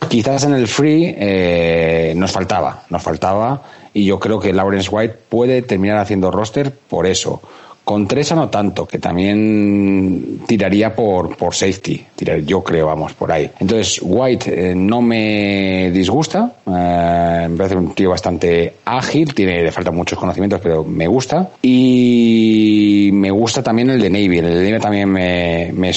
quizás 0.08 0.44
en 0.44 0.54
el 0.54 0.66
Free 0.66 1.14
eh, 1.18 2.14
nos 2.16 2.32
faltaba, 2.32 2.84
nos 2.88 3.02
faltaba. 3.02 3.62
Y 3.92 4.06
yo 4.06 4.18
creo 4.18 4.40
que 4.40 4.54
Lawrence 4.54 4.88
White 4.90 5.16
puede 5.28 5.60
terminar 5.60 5.98
haciendo 5.98 6.30
roster 6.30 6.72
por 6.72 7.04
eso. 7.06 7.42
Con 7.88 8.06
Tresa 8.06 8.34
no 8.34 8.50
tanto, 8.50 8.84
que 8.84 8.98
también 8.98 10.40
tiraría 10.46 10.94
por, 10.94 11.34
por 11.38 11.54
safety, 11.54 12.04
tirar, 12.14 12.40
yo 12.40 12.62
creo, 12.62 12.84
vamos, 12.84 13.14
por 13.14 13.32
ahí. 13.32 13.50
Entonces, 13.60 13.98
White 14.02 14.72
eh, 14.72 14.74
no 14.74 15.00
me 15.00 15.90
disgusta, 15.90 16.52
eh, 16.66 17.46
me 17.48 17.56
parece 17.56 17.76
un 17.76 17.94
tío 17.94 18.10
bastante 18.10 18.74
ágil, 18.84 19.32
tiene, 19.32 19.62
le 19.62 19.72
faltan 19.72 19.96
muchos 19.96 20.18
conocimientos, 20.18 20.60
pero 20.62 20.84
me 20.84 21.06
gusta. 21.06 21.48
Y 21.62 23.08
me 23.14 23.30
gusta 23.30 23.62
también 23.62 23.88
el 23.88 24.02
de 24.02 24.10
Navy, 24.10 24.36
el 24.36 24.64
de 24.64 24.70
Navy 24.70 24.82
también 24.82 25.08
me... 25.08 25.72
me 25.72 25.90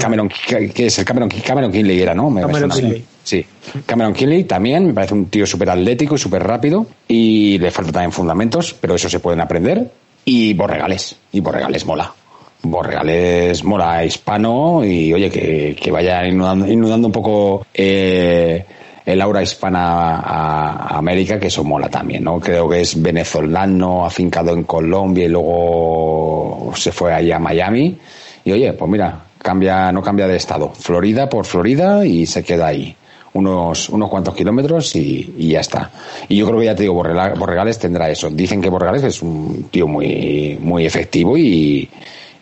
Cameron, 0.00 0.28
¿qué 0.28 0.86
es 0.86 0.98
el 0.98 1.04
Cameron, 1.04 1.28
Cameron 1.28 1.70
Kinley 1.70 2.02
era, 2.02 2.12
¿no? 2.12 2.28
Me 2.28 2.40
Cameron. 2.40 2.70
Kinley. 2.70 3.04
Sí. 3.22 3.46
Cameron 3.86 4.12
Kinley 4.14 4.42
también, 4.42 4.88
me 4.88 4.94
parece 4.94 5.14
un 5.14 5.26
tío 5.26 5.46
súper 5.46 5.70
atlético 5.70 6.16
y 6.16 6.18
súper 6.18 6.42
rápido. 6.42 6.88
Y 7.06 7.56
le 7.58 7.70
falta 7.70 7.92
también 7.92 8.10
fundamentos, 8.10 8.74
pero 8.80 8.96
eso 8.96 9.08
se 9.08 9.20
pueden 9.20 9.40
aprender. 9.40 9.88
Y 10.32 10.54
Borregales. 10.54 11.16
Y 11.32 11.40
Borregales 11.40 11.84
mola. 11.84 12.14
Borregales 12.62 13.64
mola 13.64 14.04
hispano 14.04 14.84
y 14.84 15.12
oye, 15.12 15.28
que, 15.28 15.74
que 15.74 15.90
vaya 15.90 16.24
inundando, 16.24 16.72
inundando 16.72 17.08
un 17.08 17.12
poco 17.12 17.66
eh, 17.74 18.64
el 19.04 19.20
aura 19.22 19.42
hispana 19.42 20.18
a, 20.20 20.94
a 20.94 20.98
América, 20.98 21.40
que 21.40 21.48
eso 21.48 21.64
mola 21.64 21.88
también, 21.88 22.22
¿no? 22.22 22.38
Creo 22.38 22.68
que 22.68 22.80
es 22.80 23.02
venezolano, 23.02 24.06
afincado 24.06 24.52
en 24.52 24.62
Colombia 24.62 25.24
y 25.24 25.28
luego 25.30 26.70
se 26.76 26.92
fue 26.92 27.12
ahí 27.12 27.32
a 27.32 27.40
Miami. 27.40 27.98
Y 28.44 28.52
oye, 28.52 28.72
pues 28.74 28.88
mira, 28.88 29.24
cambia, 29.36 29.90
no 29.90 30.00
cambia 30.00 30.28
de 30.28 30.36
estado. 30.36 30.70
Florida 30.72 31.28
por 31.28 31.44
Florida 31.44 32.06
y 32.06 32.24
se 32.24 32.44
queda 32.44 32.68
ahí 32.68 32.96
unos, 33.32 33.88
unos 33.88 34.08
cuantos 34.08 34.34
kilómetros 34.34 34.94
y, 34.96 35.48
ya 35.48 35.60
está. 35.60 35.90
Y 36.28 36.36
yo 36.36 36.46
creo 36.46 36.58
que 36.58 36.66
ya 36.66 36.74
te 36.74 36.82
digo, 36.82 36.94
Borregales 36.94 37.78
tendrá 37.78 38.10
eso. 38.10 38.30
Dicen 38.30 38.60
que 38.60 38.68
Borregales 38.68 39.04
es 39.04 39.22
un 39.22 39.68
tío 39.70 39.86
muy, 39.86 40.58
muy 40.60 40.86
efectivo 40.86 41.36
y, 41.36 41.88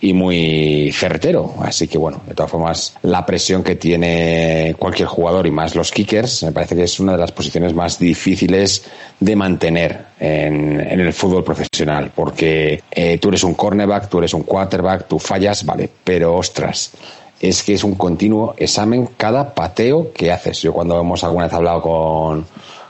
y 0.00 0.12
muy 0.12 0.90
certero. 0.92 1.54
Así 1.60 1.88
que 1.88 1.98
bueno, 1.98 2.22
de 2.26 2.34
todas 2.34 2.50
formas, 2.50 2.96
la 3.02 3.26
presión 3.26 3.62
que 3.62 3.76
tiene 3.76 4.74
cualquier 4.78 5.08
jugador 5.08 5.46
y 5.46 5.50
más 5.50 5.74
los 5.74 5.90
kickers, 5.90 6.44
me 6.44 6.52
parece 6.52 6.76
que 6.76 6.84
es 6.84 7.00
una 7.00 7.12
de 7.12 7.18
las 7.18 7.32
posiciones 7.32 7.74
más 7.74 7.98
difíciles 7.98 8.84
de 9.20 9.36
mantener 9.36 10.06
en, 10.18 10.80
en 10.80 11.00
el 11.00 11.12
fútbol 11.12 11.44
profesional. 11.44 12.12
Porque 12.14 12.82
eh, 12.90 13.18
tú 13.18 13.28
eres 13.28 13.44
un 13.44 13.54
cornerback, 13.54 14.08
tú 14.08 14.18
eres 14.18 14.34
un 14.34 14.42
quarterback, 14.42 15.06
tú 15.06 15.18
fallas, 15.18 15.64
vale, 15.64 15.90
pero 16.04 16.36
ostras 16.36 16.92
es 17.40 17.62
que 17.62 17.74
es 17.74 17.84
un 17.84 17.94
continuo 17.94 18.54
examen 18.56 19.08
cada 19.16 19.54
pateo 19.54 20.12
que 20.12 20.32
haces. 20.32 20.62
Yo 20.62 20.72
cuando 20.72 21.00
hemos 21.00 21.22
alguna 21.24 21.44
vez 21.44 21.54
hablado 21.54 21.82
con, 21.82 22.46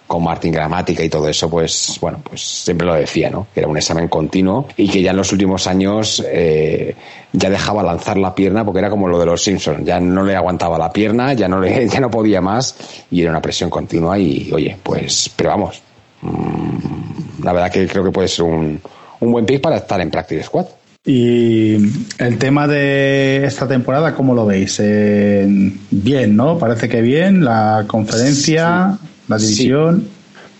con 0.06 0.24
Martín 0.24 0.52
Gramática 0.52 1.04
y 1.04 1.10
todo 1.10 1.28
eso, 1.28 1.50
pues 1.50 1.98
bueno, 2.00 2.20
pues 2.22 2.40
siempre 2.40 2.86
lo 2.86 2.94
decía, 2.94 3.28
¿no? 3.28 3.46
Que 3.52 3.60
era 3.60 3.68
un 3.68 3.76
examen 3.76 4.08
continuo 4.08 4.66
y 4.76 4.88
que 4.88 5.02
ya 5.02 5.10
en 5.10 5.18
los 5.18 5.30
últimos 5.32 5.66
años 5.66 6.24
eh, 6.26 6.96
ya 7.32 7.50
dejaba 7.50 7.82
lanzar 7.82 8.16
la 8.16 8.34
pierna 8.34 8.64
porque 8.64 8.78
era 8.78 8.88
como 8.88 9.06
lo 9.06 9.18
de 9.18 9.26
los 9.26 9.42
Simpsons, 9.42 9.84
ya 9.84 10.00
no 10.00 10.24
le 10.24 10.34
aguantaba 10.34 10.78
la 10.78 10.90
pierna, 10.90 11.34
ya 11.34 11.46
no 11.46 11.60
le, 11.60 11.86
ya 11.90 12.00
no 12.00 12.10
podía 12.10 12.40
más 12.40 12.74
y 13.10 13.20
era 13.20 13.30
una 13.30 13.42
presión 13.42 13.68
continua 13.68 14.18
y 14.18 14.50
oye, 14.52 14.78
pues, 14.82 15.30
pero 15.36 15.50
vamos, 15.50 15.82
mmm, 16.22 17.44
la 17.44 17.52
verdad 17.52 17.70
que 17.70 17.86
creo 17.86 18.04
que 18.04 18.10
puede 18.10 18.28
ser 18.28 18.46
un, 18.46 18.80
un 19.20 19.32
buen 19.32 19.44
pick 19.44 19.60
para 19.60 19.76
estar 19.76 20.00
en 20.00 20.10
Practice 20.10 20.44
Squad. 20.44 20.66
Y 21.08 21.76
el 22.18 22.36
tema 22.36 22.68
de 22.68 23.42
esta 23.46 23.66
temporada, 23.66 24.14
¿cómo 24.14 24.34
lo 24.34 24.44
veis? 24.44 24.78
Eh, 24.78 25.48
bien, 25.90 26.36
¿no? 26.36 26.58
Parece 26.58 26.86
que 26.86 27.00
bien. 27.00 27.42
La 27.42 27.86
conferencia, 27.86 28.98
la 29.26 29.38
división. 29.38 30.06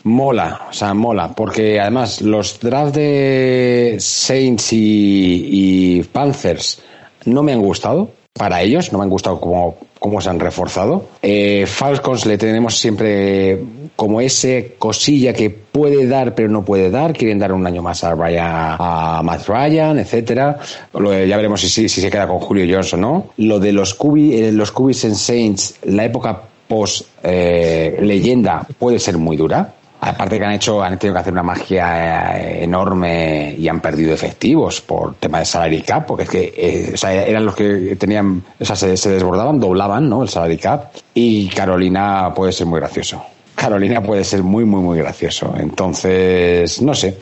Mola, 0.05 0.63
o 0.71 0.73
sea, 0.73 0.95
mola, 0.95 1.35
porque 1.35 1.79
además 1.79 2.23
los 2.23 2.59
drafts 2.61 2.95
de 2.95 3.97
Saints 4.01 4.73
y, 4.73 5.99
y 5.99 6.03
Panthers 6.05 6.81
no 7.27 7.43
me 7.43 7.53
han 7.53 7.61
gustado, 7.61 8.13
para 8.39 8.63
ellos, 8.63 8.93
no 8.93 8.99
me 8.99 9.05
han 9.05 9.11
gustado 9.11 9.41
cómo, 9.41 9.77
cómo 9.99 10.21
se 10.21 10.31
han 10.31 10.41
reforzado. 10.41 11.05
Eh, 11.21 11.65
Falcons 11.67 12.25
le 12.25 12.39
tenemos 12.39 12.79
siempre 12.79 13.61
como 13.97 14.21
ese 14.21 14.77
cosilla 14.79 15.33
que 15.33 15.51
puede 15.51 16.07
dar 16.07 16.35
pero 16.35 16.49
no 16.49 16.65
puede 16.65 16.89
dar, 16.91 17.13
quieren 17.13 17.39
dar 17.39 17.53
un 17.53 17.67
año 17.67 17.83
más 17.83 18.05
a, 18.05 19.21
Matt 19.25 19.49
Ryan, 19.49 19.99
etcétera. 19.99 20.59
Ya 20.95 21.37
veremos 21.37 21.61
si, 21.61 21.69
si, 21.69 22.01
se 22.01 22.11
queda 22.11 22.29
con 22.29 22.39
Julio 22.39 22.65
Jones 22.71 22.95
o 22.95 22.97
no. 22.97 23.27
Lo 23.39 23.59
de 23.59 23.73
los 23.73 23.95
Cubi, 23.95 24.35
eh, 24.41 24.53
los 24.53 24.73
Cubis 24.73 25.05
en 25.05 25.17
Saints, 25.17 25.75
la 25.83 26.05
época 26.05 26.43
post 26.69 27.07
eh, 27.23 27.99
leyenda 28.01 28.67
puede 28.79 28.99
ser 28.99 29.19
muy 29.19 29.37
dura. 29.37 29.75
Aparte 30.01 30.39
que 30.39 30.45
han 30.45 30.53
hecho, 30.53 30.83
han 30.83 30.99
tenido 30.99 31.15
que 31.15 31.21
hacer 31.21 31.33
una 31.33 31.43
magia 31.43 32.39
eh, 32.39 32.65
enorme 32.65 33.55
y 33.59 33.67
han 33.67 33.81
perdido 33.81 34.15
efectivos 34.15 34.81
por 34.81 35.17
tema 35.17 35.41
de 35.41 35.45
salary 35.45 35.83
cap, 35.83 36.07
porque 36.07 36.23
es 36.23 36.31
que 36.31 36.55
eh, 36.57 36.91
o 36.95 36.97
sea, 36.97 37.13
eran 37.13 37.45
los 37.45 37.57
que 37.57 37.97
tenían, 37.97 38.43
o 38.61 38.65
sea, 38.65 38.77
se, 38.77 38.97
se 38.97 39.11
desbordaban, 39.11 39.59
doblaban, 39.59 40.09
¿no? 40.09 40.23
El 40.23 40.29
salary 40.29 40.57
cap. 40.57 40.93
Y 41.15 41.49
Carolina 41.49 42.33
puede 42.35 42.53
ser 42.53 42.67
muy 42.67 42.79
gracioso. 42.79 43.23
Carolina 43.59 44.01
puede 44.01 44.23
ser 44.23 44.45
muy, 44.45 44.65
muy, 44.65 44.81
muy 44.81 44.99
gracioso. 44.99 45.53
Entonces, 45.59 46.81
no 46.81 46.95
sé. 46.95 47.19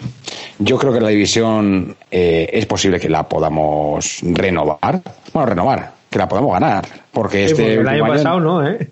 Yo 0.59 0.77
creo 0.77 0.93
que 0.93 1.01
la 1.01 1.09
división 1.09 1.97
eh, 2.11 2.51
es 2.53 2.67
posible 2.67 3.01
que 3.01 3.09
la 3.09 3.27
podamos 3.27 4.19
renovar. 4.23 5.01
Bueno, 5.33 5.47
renovar, 5.47 5.93
que 6.11 6.19
la 6.19 6.29
podamos 6.29 6.53
ganar. 6.53 6.87
Porque 7.11 7.49
Sí, 7.49 7.53
este 7.53 7.63
porque 7.63 7.75
el 7.81 7.89
año 7.89 8.07
pasado 8.07 8.41
no, 8.41 8.67
¿eh? 8.67 8.87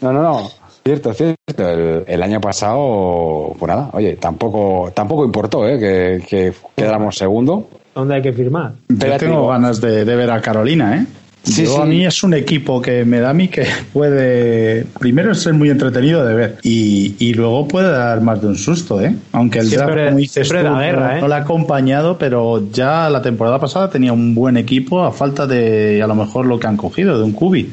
no, 0.00 0.12
no, 0.12 0.22
no. 0.22 0.50
Cierto, 0.84 1.14
cierto. 1.14 1.36
El, 1.56 2.04
el 2.06 2.22
año 2.22 2.40
pasado, 2.40 3.54
pues 3.58 3.68
nada, 3.68 3.90
oye, 3.92 4.16
tampoco, 4.16 4.90
tampoco 4.94 5.24
importó, 5.24 5.66
¿eh? 5.68 5.78
Que, 5.78 6.22
que 6.28 6.52
quedáramos 6.76 7.16
segundo. 7.16 7.68
¿Dónde 7.94 8.16
hay 8.16 8.22
que 8.22 8.32
firmar? 8.32 8.72
Pero 8.98 9.12
Yo 9.12 9.18
tengo 9.18 9.48
ganas 9.48 9.80
de, 9.80 10.04
de 10.04 10.16
ver 10.16 10.30
a 10.30 10.40
Carolina, 10.40 10.96
¿eh? 10.98 11.06
Sí, 11.44 11.64
Yo, 11.64 11.76
sí. 11.76 11.80
A 11.82 11.84
mí 11.84 12.04
es 12.06 12.22
un 12.24 12.32
equipo 12.34 12.80
que 12.82 13.04
me 13.04 13.20
da 13.20 13.30
a 13.30 13.34
mí 13.34 13.48
que 13.48 13.66
puede, 13.92 14.84
primero, 14.98 15.34
ser 15.34 15.52
muy 15.54 15.68
entretenido 15.70 16.24
de 16.24 16.34
ver 16.34 16.56
y, 16.62 17.14
y 17.18 17.34
luego 17.34 17.68
puede 17.68 17.90
dar 17.90 18.20
más 18.22 18.40
de 18.40 18.48
un 18.48 18.56
susto, 18.56 19.00
¿eh? 19.00 19.14
Aunque 19.32 19.58
el 19.60 19.66
Siempre- 19.68 19.94
draft, 19.94 20.08
como 20.08 20.18
dices 20.18 20.48
tú, 20.48 20.54
da 20.54 20.80
guerra, 20.80 21.08
no, 21.12 21.16
¿eh? 21.16 21.20
no 21.20 21.28
le 21.28 21.34
ha 21.34 21.38
acompañado, 21.38 22.18
pero 22.18 22.70
ya 22.72 23.08
la 23.10 23.20
temporada 23.22 23.58
pasada 23.58 23.90
tenía 23.90 24.12
un 24.12 24.34
buen 24.34 24.56
equipo 24.56 25.02
a 25.04 25.12
falta 25.12 25.46
de, 25.46 26.02
a 26.02 26.06
lo 26.06 26.14
mejor, 26.14 26.46
lo 26.46 26.58
que 26.58 26.66
han 26.66 26.76
cogido, 26.76 27.18
de 27.18 27.24
un 27.24 27.32
cubi. 27.32 27.70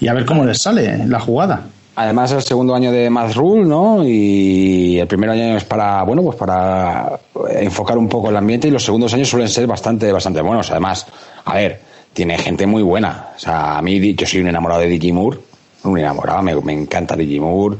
Y 0.00 0.08
a 0.08 0.14
ver 0.14 0.24
cómo 0.26 0.44
les 0.44 0.60
sale 0.60 1.06
la 1.06 1.18
jugada. 1.20 1.66
Además, 1.96 2.30
es 2.32 2.38
el 2.38 2.42
segundo 2.42 2.74
año 2.74 2.90
de 2.90 3.08
Math 3.08 3.34
Rule, 3.34 3.64
¿no? 3.64 4.02
Y 4.04 4.98
el 4.98 5.06
primer 5.06 5.30
año 5.30 5.56
es 5.56 5.64
para, 5.64 6.02
bueno, 6.02 6.22
pues 6.22 6.36
para 6.36 7.18
enfocar 7.60 7.96
un 7.98 8.08
poco 8.08 8.30
el 8.30 8.36
ambiente 8.36 8.66
y 8.68 8.70
los 8.72 8.84
segundos 8.84 9.14
años 9.14 9.28
suelen 9.28 9.48
ser 9.48 9.66
bastante, 9.66 10.10
bastante 10.10 10.40
buenos. 10.40 10.70
Además, 10.72 11.06
a 11.44 11.54
ver, 11.54 11.80
tiene 12.12 12.36
gente 12.38 12.66
muy 12.66 12.82
buena. 12.82 13.28
O 13.36 13.38
sea, 13.38 13.78
a 13.78 13.82
mí, 13.82 14.14
yo 14.14 14.26
soy 14.26 14.40
un 14.40 14.48
enamorado 14.48 14.80
de 14.80 14.88
Dicky 14.88 15.12
Moore. 15.12 15.38
Un 15.84 15.98
enamorado, 15.98 16.42
me, 16.42 16.54
me 16.62 16.72
encanta 16.72 17.14
Dicky 17.14 17.38
Moore. 17.38 17.76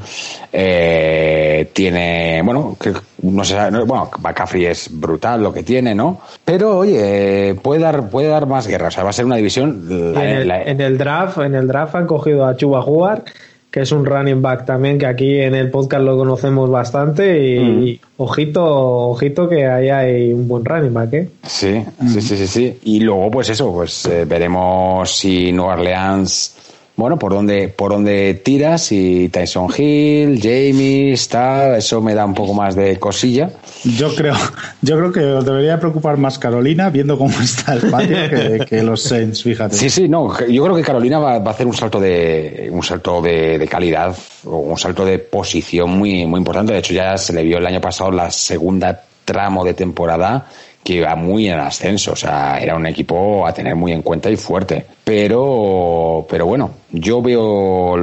Eh, 0.52 1.70
tiene, 1.72 2.40
bueno, 2.44 2.76
que 2.80 2.92
no 3.22 3.44
sé, 3.44 3.70
no- 3.70 3.84
bueno, 3.86 4.10
McCaffrey 4.22 4.66
es 4.66 4.88
brutal 4.92 5.42
lo 5.42 5.52
que 5.52 5.62
tiene, 5.62 5.94
¿no? 5.94 6.20
Pero, 6.44 6.78
oye, 6.78 7.54
puede 7.62 7.80
dar, 7.80 8.08
puede 8.10 8.28
dar 8.28 8.46
más 8.46 8.66
guerra. 8.66 8.88
O 8.88 8.90
sea, 8.90 9.04
va 9.04 9.10
a 9.10 9.12
ser 9.12 9.24
una 9.24 9.36
división. 9.36 10.12
La- 10.14 10.24
en, 10.24 10.36
el, 10.36 10.48
la- 10.48 10.62
en 10.62 10.80
el 10.80 10.98
draft, 10.98 11.38
en 11.38 11.54
el 11.54 11.66
draft 11.66 11.94
han 11.96 12.06
cogido 12.06 12.46
a 12.46 12.56
Chuba 12.56 12.84
Huar, 12.84 13.24
que 13.74 13.80
es 13.80 13.90
un 13.90 14.06
running 14.06 14.40
back 14.40 14.64
también 14.66 14.98
que 14.98 15.06
aquí 15.06 15.40
en 15.40 15.52
el 15.56 15.68
podcast 15.68 16.04
lo 16.04 16.16
conocemos 16.16 16.70
bastante 16.70 17.44
y, 17.44 17.58
Mm. 17.58 17.82
y 17.88 18.00
ojito, 18.18 18.64
ojito 19.08 19.48
que 19.48 19.66
ahí 19.66 19.88
hay 19.88 20.32
un 20.32 20.46
buen 20.46 20.64
running 20.64 20.94
back, 20.94 21.12
¿eh? 21.14 21.28
Sí, 21.42 21.82
sí, 22.06 22.20
sí, 22.20 22.36
sí, 22.36 22.46
sí. 22.46 22.78
Y 22.84 23.00
luego, 23.00 23.32
pues 23.32 23.48
eso, 23.48 23.72
pues 23.72 24.06
eh, 24.06 24.26
veremos 24.26 25.10
si 25.10 25.50
Nueva 25.50 25.72
Orleans, 25.74 26.54
bueno, 26.96 27.18
por 27.18 27.32
dónde, 27.32 27.68
por 27.68 27.90
dónde 27.90 28.34
tiras, 28.34 28.82
si 28.84 29.28
Tyson 29.28 29.68
Hill, 29.76 30.40
James, 30.40 31.28
tal, 31.28 31.76
eso 31.76 32.00
me 32.00 32.14
da 32.14 32.24
un 32.24 32.34
poco 32.34 32.54
más 32.54 32.76
de 32.76 32.98
cosilla. 33.00 33.50
Yo 33.82 34.14
creo, 34.14 34.34
yo 34.80 34.96
creo 34.96 35.12
que 35.12 35.20
os 35.20 35.44
debería 35.44 35.80
preocupar 35.80 36.18
más 36.18 36.38
Carolina, 36.38 36.90
viendo 36.90 37.18
cómo 37.18 37.34
está 37.40 37.74
el 37.74 37.90
patio, 37.90 38.16
que, 38.30 38.64
que 38.68 38.82
los 38.82 39.02
Saints, 39.02 39.42
fíjate. 39.42 39.74
Sí, 39.76 39.90
sí, 39.90 40.08
no, 40.08 40.38
yo 40.46 40.62
creo 40.62 40.76
que 40.76 40.82
Carolina 40.82 41.18
va, 41.18 41.40
va 41.40 41.50
a 41.50 41.54
hacer 41.54 41.66
un 41.66 41.74
salto 41.74 41.98
de, 41.98 42.68
un 42.70 42.82
salto 42.82 43.20
de, 43.20 43.58
de 43.58 43.66
calidad, 43.66 44.14
o 44.44 44.58
un 44.58 44.78
salto 44.78 45.04
de 45.04 45.18
posición 45.18 45.90
muy, 45.98 46.26
muy 46.26 46.38
importante. 46.38 46.74
De 46.74 46.78
hecho, 46.78 46.94
ya 46.94 47.16
se 47.16 47.32
le 47.32 47.42
vio 47.42 47.58
el 47.58 47.66
año 47.66 47.80
pasado 47.80 48.12
la 48.12 48.30
segunda 48.30 49.02
tramo 49.24 49.64
de 49.64 49.74
temporada 49.74 50.46
que 50.84 50.94
iba 50.96 51.14
muy 51.16 51.48
en 51.48 51.58
ascenso, 51.58 52.12
o 52.12 52.16
sea, 52.16 52.60
era 52.60 52.76
un 52.76 52.86
equipo 52.86 53.46
a 53.46 53.54
tener 53.54 53.74
muy 53.74 53.92
en 53.92 54.02
cuenta 54.02 54.30
y 54.30 54.36
fuerte. 54.36 54.84
Pero, 55.02 56.26
pero 56.28 56.46
bueno, 56.46 56.70
yo 56.90 57.22
veo, 57.22 57.94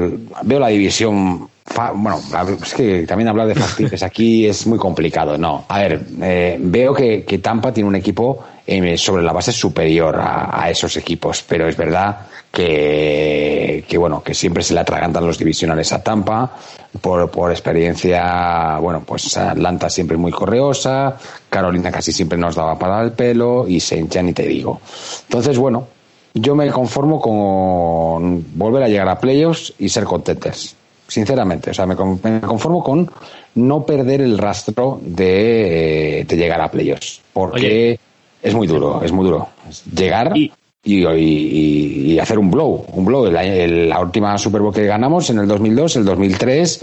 veo 0.41 0.59
la 0.59 0.67
división 0.69 1.47
bueno, 1.95 2.19
es 2.63 2.73
que 2.73 3.05
también 3.05 3.27
hablar 3.27 3.47
de 3.47 3.55
factibles 3.55 4.03
aquí 4.03 4.45
es 4.47 4.65
muy 4.67 4.77
complicado. 4.77 5.37
No, 5.37 5.65
a 5.67 5.79
ver, 5.79 6.01
eh, 6.21 6.57
veo 6.59 6.93
que, 6.93 7.39
Tampa 7.41 7.73
tiene 7.73 7.89
un 7.89 7.95
equipo 7.95 8.43
eh, 8.65 8.97
sobre 8.97 9.23
la 9.23 9.33
base 9.33 9.51
superior 9.51 10.19
a, 10.19 10.69
esos 10.69 10.95
equipos, 10.97 11.43
pero 11.47 11.67
es 11.67 11.75
verdad 11.75 12.27
que, 12.51 13.85
que 13.87 13.97
bueno, 13.97 14.21
que 14.23 14.33
siempre 14.33 14.63
se 14.63 14.73
le 14.73 14.81
atragantan 14.81 15.25
los 15.25 15.37
divisionales 15.37 15.91
a 15.93 16.03
Tampa 16.03 16.51
por, 16.99 17.51
experiencia, 17.51 18.77
bueno, 18.79 19.03
pues 19.05 19.37
Atlanta 19.37 19.89
siempre 19.89 20.17
muy 20.17 20.31
correosa, 20.31 21.17
Carolina 21.49 21.91
casi 21.91 22.11
siempre 22.11 22.37
nos 22.37 22.55
daba 22.55 22.77
para 22.77 23.01
el 23.01 23.13
pelo 23.13 23.65
y 23.67 23.79
Saint 23.79 24.11
ya 24.11 24.21
ni 24.21 24.33
te 24.33 24.43
digo. 24.43 24.81
Entonces, 25.23 25.57
bueno, 25.57 25.87
yo 26.33 26.55
me 26.55 26.69
conformo 26.69 27.21
con 27.21 28.45
volver 28.57 28.83
a 28.83 28.87
llegar 28.89 29.07
a 29.07 29.19
playoffs 29.19 29.73
y 29.79 29.89
ser 29.89 30.03
contentes. 30.03 30.75
Sinceramente, 31.11 31.71
o 31.71 31.73
sea, 31.73 31.85
me, 31.85 31.95
con- 31.97 32.21
me 32.23 32.39
conformo 32.39 32.81
con 32.81 33.11
no 33.55 33.85
perder 33.85 34.21
el 34.21 34.37
rastro 34.37 34.97
de, 35.03 36.21
eh, 36.21 36.23
de 36.23 36.37
llegar 36.37 36.61
a 36.61 36.71
playoffs. 36.71 37.19
Porque 37.33 37.57
Oye. 37.57 37.99
es 38.41 38.53
muy 38.55 38.65
duro, 38.65 39.01
es 39.03 39.11
muy 39.11 39.25
duro. 39.25 39.49
Llegar 39.93 40.31
Y- 40.37 40.49
y, 40.85 41.05
y- 41.05 42.13
y 42.13 42.19
hacer 42.19 42.39
un 42.39 42.49
blow. 42.49 42.85
Un 42.93 43.03
blow. 43.03 43.29
La, 43.29 43.43
la 43.43 43.99
última 43.99 44.37
Super 44.37 44.61
Bowl 44.61 44.73
que 44.73 44.85
ganamos 44.85 45.29
en 45.29 45.39
el 45.39 45.47
2002, 45.49 45.97
el 45.97 46.05
2003, 46.05 46.79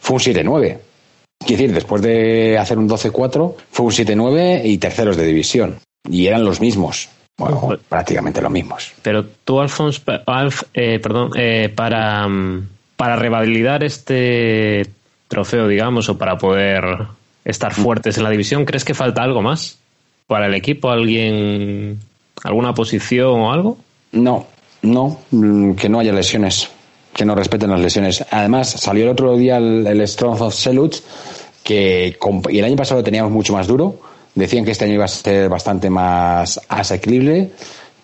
fue 0.00 0.14
un 0.14 0.20
7-9. 0.20 0.78
Quiero 1.40 1.60
decir, 1.62 1.74
después 1.74 2.00
de 2.00 2.56
hacer 2.58 2.78
un 2.78 2.88
12-4, 2.88 3.54
fue 3.70 3.84
un 3.86 3.92
7-9 3.92 4.62
y 4.64 4.78
terceros 4.78 5.18
de 5.18 5.26
división. 5.26 5.76
Y 6.10 6.26
eran 6.28 6.44
los 6.46 6.62
mismos. 6.62 7.10
Bueno, 7.38 7.68
prácticamente 7.90 8.40
los 8.40 8.50
mismos. 8.50 8.92
Pero 9.02 9.26
tú, 9.44 9.60
Alphonse, 9.60 10.00
pa- 10.02 10.22
Alf, 10.24 10.62
eh, 10.72 10.98
perdón, 10.98 11.32
eh, 11.36 11.68
para, 11.76 12.26
mm, 12.26 12.68
para 12.96 13.16
revalidar 13.16 13.84
este 13.84 14.86
trofeo, 15.28 15.68
digamos, 15.68 16.08
o 16.08 16.18
para 16.18 16.38
poder 16.38 16.84
estar 17.44 17.72
fuertes 17.74 18.16
en 18.16 18.24
la 18.24 18.30
división, 18.30 18.64
¿crees 18.64 18.84
que 18.84 18.94
falta 18.94 19.22
algo 19.22 19.42
más 19.42 19.78
para 20.26 20.46
el 20.46 20.54
equipo? 20.54 20.90
¿Alguien, 20.90 22.00
alguna 22.42 22.74
posición 22.74 23.40
o 23.40 23.52
algo? 23.52 23.78
No, 24.12 24.46
no, 24.82 25.20
mm, 25.30 25.72
que 25.72 25.88
no 25.88 26.00
haya 26.00 26.12
lesiones, 26.12 26.70
que 27.14 27.24
no 27.24 27.34
respeten 27.34 27.70
las 27.70 27.80
lesiones. 27.80 28.24
Además, 28.30 28.70
salió 28.70 29.04
el 29.04 29.10
otro 29.10 29.36
día 29.36 29.58
el, 29.58 29.86
el 29.86 30.06
Strong 30.08 30.40
of 30.40 30.54
Salute, 30.54 30.98
que 31.62 32.16
y 32.50 32.58
el 32.58 32.64
año 32.64 32.76
pasado 32.76 33.00
lo 33.00 33.04
teníamos 33.04 33.32
mucho 33.32 33.52
más 33.52 33.66
duro. 33.66 34.00
Decían 34.34 34.64
que 34.64 34.72
este 34.72 34.84
año 34.84 34.94
iba 34.94 35.06
a 35.06 35.08
ser 35.08 35.48
bastante 35.48 35.88
más 35.90 36.60
asequible. 36.68 37.52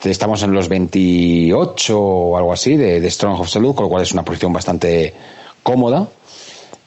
Estamos 0.04 0.42
en 0.42 0.52
los 0.52 0.68
28 0.68 1.98
o 1.98 2.36
algo 2.36 2.52
así 2.52 2.76
de, 2.76 3.00
de 3.00 3.10
Strong 3.10 3.40
of 3.40 3.48
Salute, 3.48 3.76
con 3.76 3.84
lo 3.84 3.90
cual 3.90 4.02
es 4.02 4.12
una 4.12 4.24
posición 4.24 4.52
bastante 4.52 5.14
cómoda. 5.62 6.08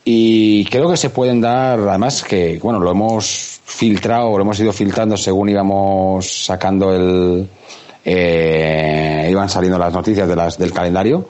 Y 0.04 0.66
creo 0.66 0.90
que 0.90 0.98
se 0.98 1.10
pueden 1.10 1.42
dar, 1.42 1.80
además 1.80 2.24
que, 2.24 2.60
bueno, 2.62 2.80
lo 2.80 2.92
hemos 2.92 3.60
filtrado, 3.64 4.38
lo 4.38 4.42
hemos 4.42 4.60
ido 4.60 4.72
filtrando 4.72 5.18
según 5.18 5.50
íbamos 5.50 6.46
sacando 6.46 6.94
el, 6.94 7.48
eh, 8.06 9.28
iban 9.32 9.50
saliendo 9.50 9.80
las 9.80 9.92
noticias 9.92 10.28
de 10.28 10.36
las, 10.36 10.58
del 10.60 10.72
calendario. 10.72 11.28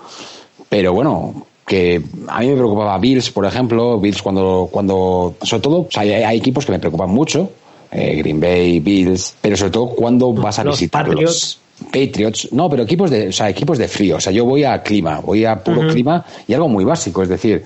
Pero 0.68 0.94
bueno, 0.94 1.46
que 1.66 2.02
a 2.28 2.42
mí 2.42 2.48
me 2.48 2.56
preocupaba 2.56 2.98
Bills, 2.98 3.32
por 3.32 3.46
ejemplo, 3.46 4.00
Bills 4.00 4.22
cuando, 4.22 4.68
cuando, 4.70 5.36
sobre 5.42 5.62
todo, 5.62 5.82
o 5.82 5.88
sea, 5.90 6.04
hay, 6.04 6.12
hay 6.12 6.38
equipos 6.38 6.66
que 6.66 6.74
me 6.74 6.80
preocupan 6.80 7.10
mucho, 7.10 7.50
eh, 7.92 8.16
Green 8.18 8.42
Bay, 8.42 8.80
Bills, 8.82 9.36
pero 9.40 9.56
sobre 9.56 9.72
todo 9.72 9.88
cuando 9.90 10.34
vas 10.34 10.60
a 10.60 10.66
Los 10.66 10.78
visitarlos. 10.78 11.16
Patriots. 11.16 11.60
Patriots, 11.92 12.50
no, 12.54 12.70
pero 12.70 12.84
equipos 12.84 13.10
de, 13.12 13.28
o 13.30 13.32
sea, 13.32 13.50
equipos 13.50 13.78
de 13.78 13.88
frío. 13.88 14.18
O 14.18 14.20
sea, 14.20 14.32
yo 14.32 14.46
voy 14.46 14.64
a 14.64 14.82
clima, 14.82 15.20
voy 15.20 15.46
a 15.46 15.62
puro 15.64 15.88
clima 15.90 16.24
y 16.48 16.54
algo 16.54 16.68
muy 16.70 16.86
básico, 16.86 17.22
es 17.24 17.30
decir, 17.30 17.64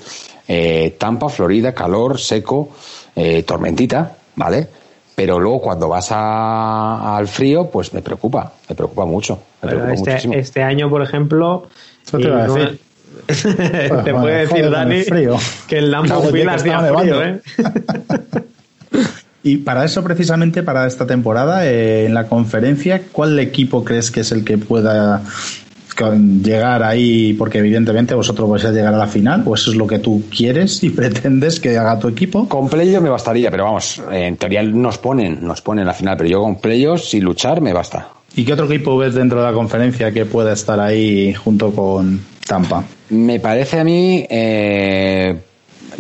eh, 0.48 0.96
Tampa, 0.98 1.30
Florida, 1.30 1.74
calor, 1.74 2.20
seco, 2.20 2.70
eh, 3.16 3.44
tormentita, 3.44 4.16
¿vale? 4.36 4.68
Pero 5.16 5.40
luego 5.40 5.62
cuando 5.62 5.90
vas 5.90 6.08
a- 6.12 7.18
al 7.18 7.28
frío, 7.28 7.70
pues 7.70 7.94
me 7.94 8.02
preocupa, 8.02 8.54
me 8.68 8.76
preocupa 8.76 9.06
mucho. 9.06 9.40
Me 9.62 9.76
muchísimo. 9.76 10.34
este, 10.34 10.40
este 10.40 10.64
año, 10.64 10.90
por 10.90 11.02
ejemplo. 11.02 11.68
Te 12.10 12.28
a 12.28 12.48
decir. 12.48 12.80
puede 14.22 14.48
decir, 14.48 14.70
Dani, 14.72 14.96
el 14.96 15.04
frío. 15.06 15.38
que 15.68 15.78
el 15.78 15.92
Lambo 15.92 16.08
Claro, 16.08 16.22
tío, 16.22 16.32
Field 16.32 16.50
que 16.50 16.56
hacía 16.56 16.74
estaba 16.78 17.00
frío, 17.02 17.16
nevando. 17.20 17.42
¿eh? 17.58 18.44
Y 19.44 19.58
para 19.58 19.86
eso, 19.86 20.04
precisamente, 20.04 20.64
para 20.64 20.86
esta 20.86 21.08
temporada, 21.08 21.66
eh, 21.66 22.06
en 22.06 22.14
la 22.14 22.28
conferencia, 22.28 23.04
¿cuál 23.12 23.40
equipo 23.40 23.84
crees 23.86 24.12
que 24.12 24.22
es 24.22 24.32
el 24.32 24.44
que 24.44 24.58
pueda 24.58 25.24
llegar 26.44 26.84
ahí? 26.84 27.34
Porque 27.34 27.60
evidentemente 27.60 28.14
vosotros 28.16 28.50
vais 28.50 28.66
a 28.66 28.72
llegar 28.72 28.94
a 28.94 28.98
la 28.98 29.08
final, 29.08 29.44
o 29.46 29.56
eso 29.56 29.72
es 29.72 29.78
lo 29.78 29.88
que 29.88 30.00
tú 30.00 30.24
quieres 30.30 30.84
y 30.84 30.90
pretendes 30.90 31.60
que 31.60 31.78
haga 31.78 31.98
tu 31.98 32.10
equipo. 32.10 32.50
Con 32.50 32.68
playoffs 32.68 33.02
me 33.02 33.10
bastaría, 33.10 33.50
pero 33.50 33.64
vamos, 33.64 34.02
en 34.12 34.36
teoría 34.36 34.62
nos 34.64 34.98
ponen, 34.98 35.40
nos 35.42 35.62
ponen 35.62 35.86
la 35.86 35.94
final, 35.94 36.18
pero 36.18 36.30
yo 36.30 36.42
con 36.42 36.56
playoffs 36.60 37.14
y 37.14 37.22
luchar 37.22 37.62
me 37.62 37.72
basta. 37.72 38.10
¿Y 38.36 38.44
qué 38.44 38.54
otro 38.54 38.66
equipo 38.66 38.98
ves 38.98 39.16
dentro 39.16 39.40
de 39.40 39.48
la 39.48 39.54
conferencia 39.54 40.12
que 40.12 40.26
pueda 40.26 40.54
estar 40.54 40.80
ahí 40.80 41.34
junto 41.34 41.72
con 41.72 42.20
Tampa? 42.46 42.84
Me 43.10 43.40
parece 43.40 43.80
a 43.80 43.84
mí, 43.84 44.26
eh, 44.30 45.36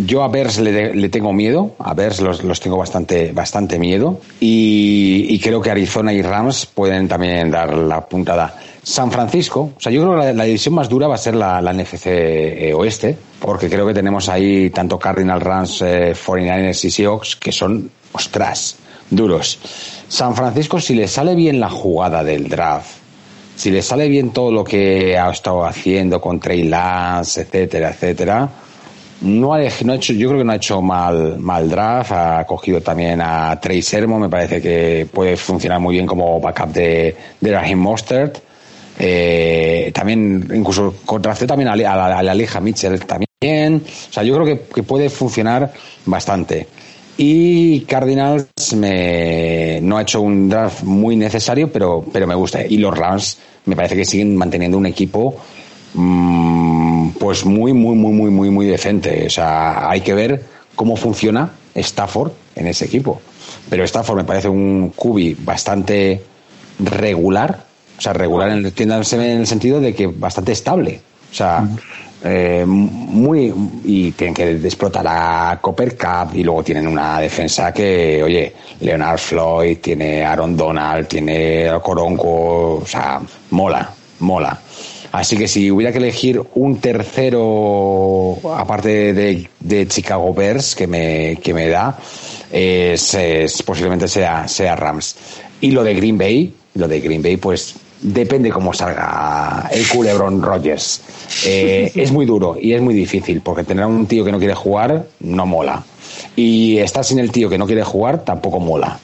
yo 0.06 0.24
a 0.24 0.28
Bears 0.28 0.60
le, 0.60 0.93
le 0.93 1.10
tengo 1.10 1.34
miedo, 1.34 1.76
a 1.80 1.93
Bears 1.93 2.22
los, 2.22 2.60
tengo 2.60 2.78
bastante, 2.78 3.32
bastante 3.32 3.78
miedo 3.78 4.20
y, 4.39 5.28
y 5.30 5.39
creo 5.39 5.62
que 5.62 5.72
Arizona 5.72 6.14
y 6.14 6.22
Rams 6.22 6.66
pueden 6.66 7.08
también 7.08 7.52
dar 7.52 7.74
la 7.76 8.06
puntada. 8.06 8.56
San 8.82 9.12
Francisco, 9.12 9.74
o 9.76 9.80
sea, 9.80 9.91
yo 9.91 10.02
creo 10.02 10.14
que 10.20 10.26
la, 10.28 10.34
la 10.34 10.43
división 10.45 10.74
más 10.74 10.88
dura 10.88 11.08
va 11.08 11.16
a 11.16 11.18
ser 11.18 11.36
la, 11.36 11.62
la 11.62 11.74
NFC 11.74 12.06
eh, 12.08 12.74
Oeste, 12.74 13.16
porque 13.39 13.70
creo 13.70 13.86
que 13.86 13.93
tenemos 13.93 14.30
ahí 14.30 14.70
tanto 14.70 14.97
Cardinal 14.97 15.41
Rams, 15.41 15.82
eh, 15.82 16.14
49ers 16.16 16.86
y 16.86 16.89
Seahawks 16.89 17.36
que 17.36 17.52
son, 17.52 17.91
ostras, 18.14 18.78
duros. 19.10 19.60
San 20.08 20.36
Francisco, 20.36 20.80
si 20.80 20.95
le 20.95 21.08
sale 21.08 21.36
bien 21.36 21.60
la 21.60 21.70
jugada 21.70 22.24
del 22.24 22.47
draft, 22.47 22.97
si 23.56 23.70
le 23.70 23.82
sale 23.82 24.08
bien 24.08 24.32
todo 24.32 24.52
lo 24.52 24.64
que 24.64 25.18
ha 25.18 25.30
estado 25.30 25.66
haciendo 25.66 26.22
con 26.22 26.39
Trey 26.39 26.64
Lance, 26.64 27.41
etcétera, 27.41 27.89
etcétera, 27.89 28.50
no 29.22 29.53
ha, 29.53 29.59
no 29.84 29.93
ha 29.93 29.95
hecho, 29.95 30.13
yo 30.13 30.28
creo 30.30 30.39
que 30.39 30.45
no 30.45 30.51
ha 30.51 30.55
hecho 30.55 30.82
mal, 30.82 31.39
mal 31.39 31.70
draft, 31.70 32.11
ha 32.11 32.45
cogido 32.45 32.82
también 32.82 33.20
a 33.22 33.59
Trey 33.59 33.82
Sermo, 33.82 34.20
me 34.20 34.30
parece 34.30 34.61
que 34.61 35.07
puede 35.11 35.36
funcionar 35.36 35.80
muy 35.80 35.95
bien 35.95 36.05
como 36.05 36.39
backup 36.39 36.72
de, 36.74 37.15
de 37.39 37.51
Raheem 37.51 37.80
Mostert. 37.80 38.39
Eh, 39.01 39.91
también, 39.93 40.45
incluso 40.53 40.95
contrastó 41.05 41.47
también 41.47 41.70
a, 41.70 41.74
a 41.74 42.17
a 42.17 42.24
la 42.24 42.32
Aleja 42.32 42.59
Mitchell 42.59 42.99
también. 43.05 43.84
O 44.09 44.13
sea, 44.13 44.24
yo 44.24 44.36
creo 44.36 44.45
que, 44.45 44.61
que 44.74 44.84
puede 44.84 45.09
funcionar 45.09 45.72
bastante. 46.05 46.67
Y 47.22 47.82
Cardinals 47.82 48.74
me, 48.76 49.80
no 49.82 49.97
ha 49.97 50.03
hecho 50.03 50.22
un 50.22 50.47
draft 50.47 50.84
muy 50.84 51.17
necesario, 51.17 51.72
pero, 51.72 52.05
pero 52.13 52.26
me 52.26 52.36
gusta. 52.36 52.65
Y 52.65 52.78
los 52.78 52.97
Rams 52.97 53.38
me 53.65 53.76
parece 53.76 53.95
que 53.95 54.05
siguen 54.05 54.36
manteniendo 54.36 54.78
un 54.78 54.86
equipo 54.86 55.36
pues 55.94 57.46
muy, 57.46 57.74
muy, 57.74 57.96
muy, 57.96 58.14
muy, 58.14 58.30
muy, 58.30 58.50
muy 58.50 58.66
decente. 58.66 59.26
O 59.26 59.30
sea, 59.30 59.90
hay 59.90 60.02
que 60.02 60.14
ver 60.14 60.44
cómo 60.76 60.96
funciona 60.96 61.52
Stafford 61.76 62.32
en 62.56 62.68
ese 62.68 62.86
equipo. 62.86 63.22
Pero 63.70 63.84
Stafford 63.84 64.18
me 64.18 64.24
parece 64.24 64.50
un 64.50 64.90
cubi 64.96 65.36
bastante 65.40 66.24
regular. 66.80 67.66
O 67.98 68.02
sea, 68.02 68.14
regular 68.14 68.50
en, 68.50 68.66
entiéndase 68.66 69.16
en 69.16 69.42
el 69.42 69.48
sentido 69.48 69.80
de 69.82 69.94
que 69.94 70.08
bastante 70.08 70.52
estable. 70.54 71.02
O 71.32 71.36
sea, 71.36 71.68
eh, 72.24 72.64
muy. 72.66 73.54
Y 73.84 74.12
tienen 74.12 74.34
que 74.34 74.52
explotar 74.52 75.06
a 75.08 75.60
Copper 75.62 75.98
Cup 75.98 76.36
y 76.36 76.44
luego 76.44 76.64
tienen 76.64 76.88
una 76.88 77.20
defensa 77.20 77.72
que, 77.74 78.22
oye, 78.24 78.54
Leonard 78.80 79.20
Floyd, 79.20 79.78
tiene 79.80 80.24
Aaron 80.24 80.56
Donald, 80.56 81.08
tiene 81.08 81.70
Coronco. 81.82 82.78
O 82.78 82.86
sea, 82.86 83.22
mola, 83.52 83.92
mola. 84.20 84.60
Así 85.12 85.36
que 85.38 85.47
si 85.47 85.72
hubiera 85.72 85.91
que 85.91 85.97
elegir 85.97 86.41
un 86.55 86.78
tercero, 86.80 88.38
aparte 88.55 89.14
de, 89.14 89.47
de 89.60 89.88
Chicago 89.88 90.34
Bears, 90.34 90.76
que 90.76 90.88
me, 90.88 91.38
que 91.41 91.53
me 91.53 91.68
da, 91.68 91.97
es, 92.51 93.14
es- 93.16 93.64
posiblemente 93.64 94.07
sea, 94.07 94.47
sea 94.47 94.76
Rams. 94.76 95.16
Y 95.62 95.72
lo 95.72 95.84
de 95.84 95.93
Green 95.95 96.18
Bay, 96.18 96.53
lo 96.76 96.88
de 96.88 96.99
Green 97.01 97.22
Bay, 97.24 97.38
pues 97.38 97.76
depende 98.01 98.49
cómo 98.49 98.74
salga 98.74 99.68
el 99.72 99.88
culebrón 99.88 100.41
Rogers. 100.41 101.01
Eh, 101.45 101.91
es 101.95 102.12
muy 102.12 102.26
duro 102.26 102.55
y 102.60 102.74
es 102.74 102.82
muy 102.82 102.93
difícil, 102.93 103.41
porque 103.41 103.64
tener 103.64 103.84
a 103.84 103.88
un 103.88 104.05
tío 104.05 104.24
que 104.24 104.32
no 104.32 104.38
quiere 104.39 104.53
jugar 104.55 105.05
no 105.22 105.45
mola. 105.45 105.84
Y 106.36 106.78
estar 106.78 107.03
sin 107.03 107.20
el 107.20 107.32
tío 107.32 107.49
que 107.49 107.57
no 107.57 107.66
quiere 107.66 107.84
jugar 107.84 108.24
tampoco 108.24 108.60
mola. 108.60 108.99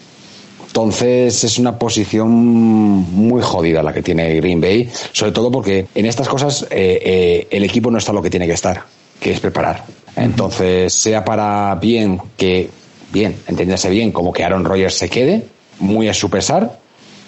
Entonces 0.75 1.41
es 1.45 1.57
una 1.57 1.79
posición 1.79 2.29
muy 2.29 3.41
jodida 3.41 3.81
la 3.81 3.93
que 3.93 4.03
tiene 4.03 4.35
Green 4.35 4.59
Bay, 4.59 4.89
sobre 5.13 5.31
todo 5.31 5.49
porque 5.49 5.85
en 5.95 6.05
estas 6.05 6.27
cosas 6.27 6.63
eh, 6.63 6.99
eh, 7.01 7.47
el 7.49 7.63
equipo 7.63 7.89
no 7.89 7.97
está 7.97 8.11
lo 8.11 8.21
que 8.21 8.29
tiene 8.29 8.45
que 8.45 8.55
estar, 8.55 8.83
que 9.17 9.31
es 9.31 9.39
preparar. 9.39 9.85
Entonces, 10.17 10.93
sea 10.93 11.23
para 11.23 11.75
bien 11.75 12.19
que, 12.35 12.69
bien, 13.13 13.37
entenderse 13.47 13.89
bien, 13.89 14.11
como 14.11 14.33
que 14.33 14.43
Aaron 14.43 14.65
Rodgers 14.65 14.95
se 14.95 15.09
quede, 15.09 15.45
muy 15.79 16.09
a 16.09 16.13
su 16.13 16.29
pesar, 16.29 16.77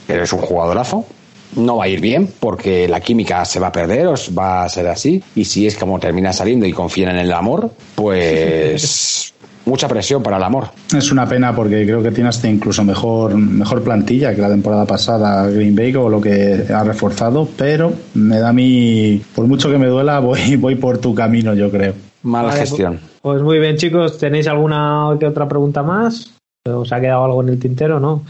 pero 0.05 0.23
es 0.23 0.33
un 0.33 0.41
jugadorazo. 0.41 1.05
no 1.55 1.77
va 1.77 1.85
a 1.85 1.87
ir 1.87 2.01
bien 2.01 2.27
porque 2.41 2.89
la 2.89 2.99
química 2.99 3.45
se 3.45 3.61
va 3.61 3.67
a 3.67 3.71
perder, 3.71 4.07
os 4.07 4.37
va 4.37 4.65
a 4.65 4.69
ser 4.69 4.87
así. 4.87 5.23
Y 5.35 5.45
si 5.45 5.65
es 5.65 5.77
como 5.77 6.01
termina 6.01 6.33
saliendo 6.33 6.65
y 6.65 6.73
confían 6.73 7.11
en 7.11 7.19
el 7.19 7.31
amor, 7.31 7.71
pues 7.95 9.33
mucha 9.67 9.87
presión 9.87 10.23
para 10.23 10.37
el 10.37 10.43
amor. 10.43 10.69
Es 10.95 11.11
una 11.11 11.27
pena 11.27 11.55
porque 11.55 11.85
creo 11.85 12.01
que 12.01 12.11
tiene 12.11 12.29
hasta 12.29 12.47
incluso 12.47 12.83
mejor, 12.83 13.35
mejor 13.35 13.83
plantilla 13.83 14.33
que 14.33 14.41
la 14.41 14.49
temporada 14.49 14.85
pasada 14.85 15.47
Green 15.47 15.75
Bay 15.75 15.95
o 15.95 16.09
lo 16.09 16.19
que 16.19 16.65
ha 16.73 16.83
reforzado, 16.83 17.47
pero 17.57 17.93
me 18.15 18.39
da 18.39 18.49
a 18.49 18.53
mí, 18.53 19.21
por 19.35 19.45
mucho 19.45 19.69
que 19.69 19.77
me 19.77 19.87
duela, 19.87 20.19
voy, 20.21 20.55
voy 20.55 20.75
por 20.75 20.97
tu 20.97 21.13
camino, 21.13 21.53
yo 21.53 21.69
creo. 21.69 21.93
Mala 22.23 22.49
Vale, 22.49 22.59
gestión. 22.61 22.99
Pues 23.21 23.41
muy 23.41 23.59
bien, 23.59 23.77
chicos. 23.77 24.17
¿Tenéis 24.17 24.47
alguna 24.47 25.15
que 25.19 25.27
otra 25.27 25.47
pregunta 25.47 25.83
más? 25.83 26.33
¿Os 26.65 26.91
ha 26.91 26.99
quedado 26.99 27.25
algo 27.25 27.43
en 27.43 27.49
el 27.49 27.59
tintero, 27.59 27.99
no? 27.99 28.23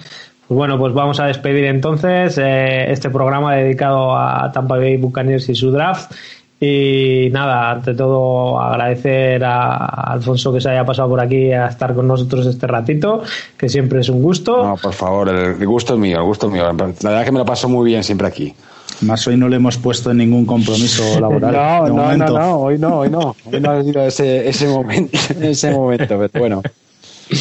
Pues 0.48 0.58
bueno, 0.58 0.78
pues 0.78 0.94
vamos 0.94 1.20
a 1.20 1.26
despedir 1.26 1.66
entonces 1.66 2.38
eh, 2.38 2.90
este 2.92 3.10
programa 3.10 3.56
dedicado 3.56 4.16
a 4.16 4.50
Tampa 4.54 4.78
Bay 4.78 4.96
Buccaneers 4.96 5.50
y 5.50 5.56
su 5.56 5.72
draft. 5.72 6.14
Y 6.60 7.30
nada, 7.32 7.72
ante 7.72 7.93
todo 7.93 8.60
agradecer 8.60 9.43
a 9.43 9.86
Alfonso 10.12 10.51
que 10.51 10.60
se 10.60 10.70
haya 10.70 10.84
pasado 10.84 11.10
por 11.10 11.20
aquí 11.20 11.51
a 11.51 11.68
estar 11.68 11.93
con 11.93 12.08
nosotros 12.08 12.47
este 12.47 12.66
ratito, 12.66 13.22
que 13.55 13.70
siempre 13.70 13.99
es 13.99 14.10
un 14.10 14.24
gusto. 14.24 14.64
No, 14.64 14.76
por 14.76 14.93
favor, 14.93 15.30
el 15.30 15.66
gusto 15.68 15.93
es 15.93 15.99
mío, 15.99 16.18
el 16.18 16.26
gusto 16.26 16.47
es 16.47 16.53
mío. 16.53 16.64
La 16.64 16.74
verdad 16.74 17.20
es 17.20 17.26
que 17.26 17.32
me 17.32 17.39
lo 17.39 17.45
paso 17.45 17.70
muy 17.70 17.86
bien 17.86 18.03
siempre 18.03 18.28
aquí. 18.28 18.55
Más 19.01 19.28
hoy 19.28 19.38
no 19.38 19.47
le 19.47 19.58
hemos 19.58 19.78
puesto 19.78 20.10
en 20.10 20.18
ningún 20.18 20.47
compromiso 20.47 21.20
laboral. 21.20 21.53
No, 21.53 21.89
no, 21.89 22.18
no, 22.18 22.39
no, 22.39 22.58
hoy 22.58 22.80
no, 22.80 22.99
hoy 22.99 23.10
no. 23.10 23.36
Hoy 23.45 23.60
no 23.60 23.72
ha 23.72 23.84
sido 23.84 24.01
ese, 24.03 24.49
ese 24.49 24.68
momento, 24.68 25.18
ese 25.39 25.72
momento, 25.72 26.08
pero 26.08 26.39
bueno. 26.39 26.64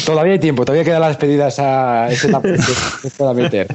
Todavía 0.05 0.33
hay 0.33 0.39
tiempo, 0.39 0.65
todavía 0.65 0.83
queda 0.83 0.99
la 0.99 1.07
despedida 1.09 1.47
esa, 1.47 2.09
ese 2.09 2.29
que 2.43 2.57
se 2.57 3.09
pueda 3.17 3.33
meter. 3.33 3.67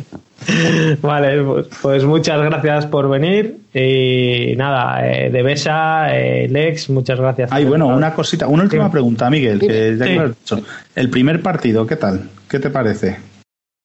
Vale, 1.00 1.42
pues, 1.42 1.66
pues 1.80 2.04
muchas 2.04 2.42
gracias 2.42 2.86
por 2.86 3.08
venir. 3.08 3.58
Y 3.72 4.54
nada, 4.56 5.06
eh, 5.06 5.30
de 5.30 5.42
Besa, 5.42 6.14
eh, 6.14 6.48
Lex, 6.48 6.90
muchas 6.90 7.18
gracias. 7.18 7.50
Ay, 7.52 7.64
bueno, 7.64 7.86
una 7.86 8.12
cosita, 8.14 8.46
una 8.48 8.64
última 8.64 8.86
Sí. 8.86 8.92
pregunta, 8.92 9.30
Miguel. 9.30 9.60
Que 9.60 9.96
ya 9.98 10.04
Sí. 10.04 10.10
que 10.10 10.16
lo 10.16 10.22
has 10.24 10.38
dicho. 10.38 10.60
El 10.94 11.10
primer 11.10 11.40
partido, 11.42 11.86
¿qué 11.86 11.96
tal? 11.96 12.28
¿Qué 12.48 12.58
te 12.58 12.70
parece? 12.70 13.18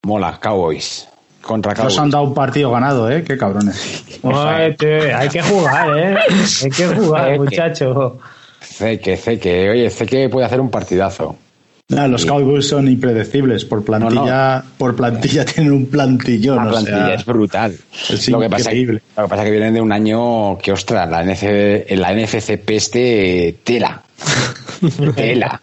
Mola, 0.04 0.40
Cowboys. 0.42 1.08
Contra 1.42 1.72
Nos 1.74 1.80
Cowboys. 1.80 2.00
han 2.00 2.10
dado 2.10 2.24
un 2.26 2.34
partido 2.34 2.72
ganado, 2.72 3.10
¿eh? 3.10 3.24
Qué 3.24 3.38
cabrones. 3.38 4.04
Tío, 4.22 4.30
hay 5.16 5.30
que 5.30 5.42
jugar, 5.44 5.98
¿eh? 5.98 6.18
Hay 6.64 6.70
que 6.72 6.88
jugar, 6.88 7.38
muchacho. 7.40 8.18
Ceque, 8.60 9.16
Ceque. 9.16 9.70
Oye, 9.70 9.90
Ceque 9.90 10.28
puede 10.28 10.46
hacer 10.46 10.60
un 10.60 10.70
partidazo. 10.70 11.38
Los. 11.90 12.26
Cowboys 12.26 12.68
son 12.68 12.90
impredecibles. 12.90 13.64
Por 13.64 13.86
plantilla, 13.86 14.62
por 14.78 14.94
plantilla 14.94 15.46
tienen 15.54 15.72
un 15.72 15.86
plantillón. 15.86 16.58
La 16.58 16.66
o 16.66 16.70
plantilla 16.70 17.06
sea, 17.06 17.16
es 17.16 17.26
brutal. 17.26 17.78
es 18.10 18.30
lo, 18.30 18.42
que 18.42 18.50
pasa, 18.50 18.72
increíble. 18.72 19.02
lo 19.16 19.24
que 19.24 19.30
pasa 19.30 19.44
es 19.44 19.46
que 19.46 19.52
vienen 19.52 19.74
de 19.74 19.82
un 19.82 19.94
año 19.94 20.58
que, 20.58 20.74
ostras, 20.74 21.10
la, 21.10 21.24
NFC, 21.24 21.90
la 21.92 22.14
NFC 22.14 22.58
peste 22.58 23.60
tela. 23.64 24.02
tela. 25.16 25.62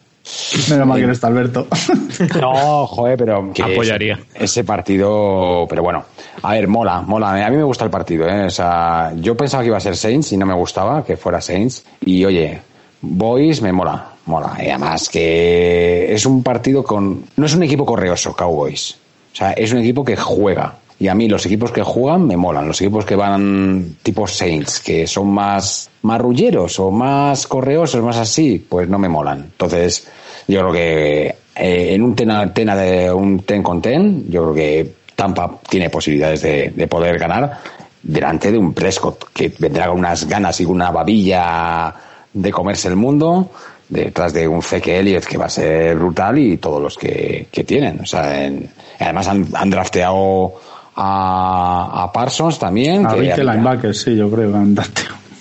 Menos 0.70 0.86
mal 0.86 0.98
que 0.98 1.06
no 1.06 1.12
está 1.12 1.26
Alberto. 1.26 1.66
No, 2.40 2.86
joder, 2.86 3.18
pero 3.18 3.52
que 3.52 3.62
Apoyaría. 3.62 4.18
ese, 4.34 4.44
ese 4.44 4.64
partido, 4.64 5.66
pero 5.68 5.82
bueno, 5.82 6.04
a 6.42 6.52
ver, 6.52 6.68
mola, 6.68 7.02
mola. 7.02 7.44
A 7.44 7.50
mí 7.50 7.56
me 7.56 7.64
gusta 7.64 7.84
el 7.84 7.90
partido, 7.90 8.26
¿eh? 8.28 8.46
O 8.46 8.50
sea, 8.50 9.12
yo 9.16 9.36
pensaba 9.36 9.62
que 9.62 9.66
iba 9.66 9.76
a 9.76 9.80
ser 9.80 9.96
Saints 9.96 10.32
y 10.32 10.36
no 10.38 10.46
me 10.46 10.54
gustaba 10.54 11.04
que 11.04 11.18
fuera 11.18 11.40
Saints. 11.42 11.84
Y 12.06 12.24
oye, 12.24 12.62
Boys 13.02 13.60
me 13.60 13.72
mola, 13.72 14.13
mola. 14.26 14.56
Y 14.58 14.68
además 14.68 15.08
que 15.08 16.12
es 16.12 16.26
un 16.26 16.42
partido 16.42 16.82
con, 16.82 17.24
no 17.36 17.46
es 17.46 17.54
un 17.54 17.62
equipo 17.62 17.84
correoso, 17.84 18.34
Cowboys. 18.34 18.96
O 19.32 19.36
sea, 19.36 19.52
es 19.52 19.72
un 19.72 19.78
equipo 19.78 20.04
que 20.04 20.16
juega. 20.16 20.76
Y 20.98 21.08
a 21.08 21.14
mí 21.14 21.28
los 21.28 21.44
equipos 21.44 21.72
que 21.72 21.82
juegan 21.82 22.26
me 22.26 22.36
molan. 22.36 22.68
Los 22.68 22.80
equipos 22.80 23.04
que 23.04 23.16
van 23.16 23.96
tipo 24.02 24.26
Saints, 24.26 24.80
que 24.80 25.06
son 25.06 25.28
más 25.28 25.90
marrulleros 26.02 26.78
o 26.78 26.90
más 26.90 27.46
correosos, 27.46 28.02
más 28.02 28.16
así, 28.16 28.64
pues 28.68 28.88
no 28.88 28.98
me 28.98 29.08
molan. 29.08 29.42
Entonces, 29.42 30.06
yo 30.46 30.60
creo 30.60 30.72
que 30.72 31.26
eh, 31.56 31.94
en 31.94 32.02
un 32.02 32.14
tena, 32.14 32.52
tena 32.52 32.76
de 32.76 33.12
un 33.12 33.40
ten 33.40 33.62
con 33.62 33.82
ten, 33.82 34.30
yo 34.30 34.42
creo 34.42 34.54
que 34.54 34.94
Tampa 35.16 35.58
tiene 35.68 35.90
posibilidades 35.90 36.42
de, 36.42 36.72
de 36.74 36.86
poder 36.86 37.18
ganar 37.18 37.58
delante 38.02 38.52
de 38.52 38.58
un 38.58 38.72
Prescott 38.74 39.32
que 39.32 39.52
vendrá 39.58 39.88
con 39.88 39.98
unas 39.98 40.28
ganas 40.28 40.60
y 40.60 40.64
una 40.64 40.90
babilla 40.90 41.94
de 42.32 42.50
comerse 42.50 42.88
el 42.88 42.96
mundo 42.96 43.50
detrás 43.88 44.32
de 44.32 44.48
un 44.48 44.62
Zeke 44.62 44.98
Elliott 44.98 45.24
que 45.24 45.36
va 45.38 45.46
a 45.46 45.50
ser 45.50 45.96
brutal 45.96 46.38
y 46.38 46.56
todos 46.56 46.80
los 46.82 46.96
que, 46.96 47.46
que 47.50 47.64
tienen. 47.64 48.00
O 48.00 48.06
sea, 48.06 48.44
en- 48.44 48.70
además 48.98 49.28
han, 49.28 49.46
han 49.54 49.70
drafteado 49.70 50.54
a, 50.96 52.04
a 52.04 52.12
Parsons 52.12 52.58
también. 52.58 53.06
A 53.06 53.14
que- 53.14 53.20
Ricky 53.20 53.40
Linebacker, 53.42 53.94
sí, 53.94 54.16
yo 54.16 54.30
creo 54.30 54.50
que 54.52 54.56
han 54.58 54.74
dado. 54.74 54.88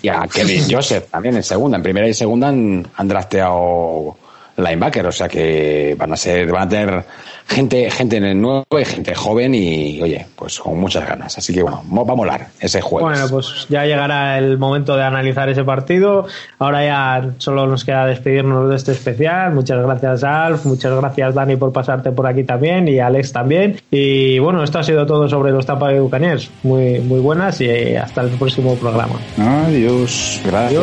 y 0.02 0.08
a 0.10 0.24
Kevin 0.32 0.64
Joseph 0.70 1.06
también 1.10 1.36
en 1.38 1.44
segunda. 1.44 1.78
En 1.78 1.84
primera 1.84 2.08
y 2.08 2.14
segunda 2.14 2.48
han, 2.50 2.86
han 2.96 3.08
drafteado 3.08 4.18
linebacker, 4.58 5.06
o 5.08 5.12
sea 5.12 5.28
que 5.28 5.96
van 5.98 6.14
a 6.14 6.18
ser, 6.18 6.52
van 6.52 6.64
a 6.64 6.70
tener 6.70 7.04
gente, 7.48 7.90
gente 7.92 8.20
nueva 8.36 8.64
y 8.80 8.86
gente 8.86 9.14
joven 9.16 9.54
y, 9.56 10.02
oye, 10.02 10.26
pues 10.36 10.60
con 10.60 10.80
muchas 10.80 11.08
ganas. 11.08 11.38
Así 11.38 11.54
que 11.54 11.62
bueno, 11.64 11.82
mo- 11.88 12.06
va 12.06 12.14
a 12.14 12.16
molar 12.16 12.48
ese 12.60 12.80
juego. 12.82 13.08
Bueno, 13.08 13.26
pues 13.30 13.66
ya 13.70 13.86
llegará 13.86 14.38
el 14.38 14.58
momento 14.58 14.96
de 14.96 15.04
analizar 15.04 15.50
ese 15.50 15.64
partido. 15.64 16.26
Ahora 16.60 16.86
ya 16.86 17.30
solo 17.40 17.66
nos 17.68 17.84
queda 17.84 18.06
despedirnos 18.06 18.70
de 18.70 18.76
este 18.76 18.92
especial. 18.94 19.54
Muchas 19.54 19.82
gracias, 19.84 20.24
Alf. 20.24 20.66
Muchas 20.66 20.96
gracias, 20.96 21.34
Dani, 21.36 21.56
por 21.56 21.74
pasarte 21.74 22.12
por 22.12 22.28
aquí 22.28 22.44
también 22.44 22.88
y 22.88 23.00
Alex 23.00 23.34
también. 23.34 23.82
Y 23.92 24.40
bueno, 24.40 24.64
esto 24.64 24.80
ha 24.80 24.84
sido 24.84 25.06
todo 25.06 25.28
sobre 25.28 25.52
los 25.52 25.66
Tampa 25.66 25.88
Bay 25.88 26.00
Buccaneers. 26.00 26.50
Muy, 26.64 27.00
muy 27.00 27.20
buenas 27.20 27.60
y 27.62 27.96
hasta 27.96 28.22
el 28.22 28.30
próximo 28.30 28.76
programa. 28.76 29.16
Adiós. 29.38 30.40
Gracias. 30.46 30.82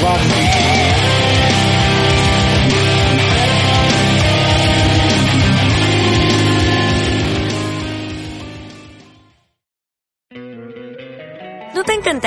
¿No 0.00 1.03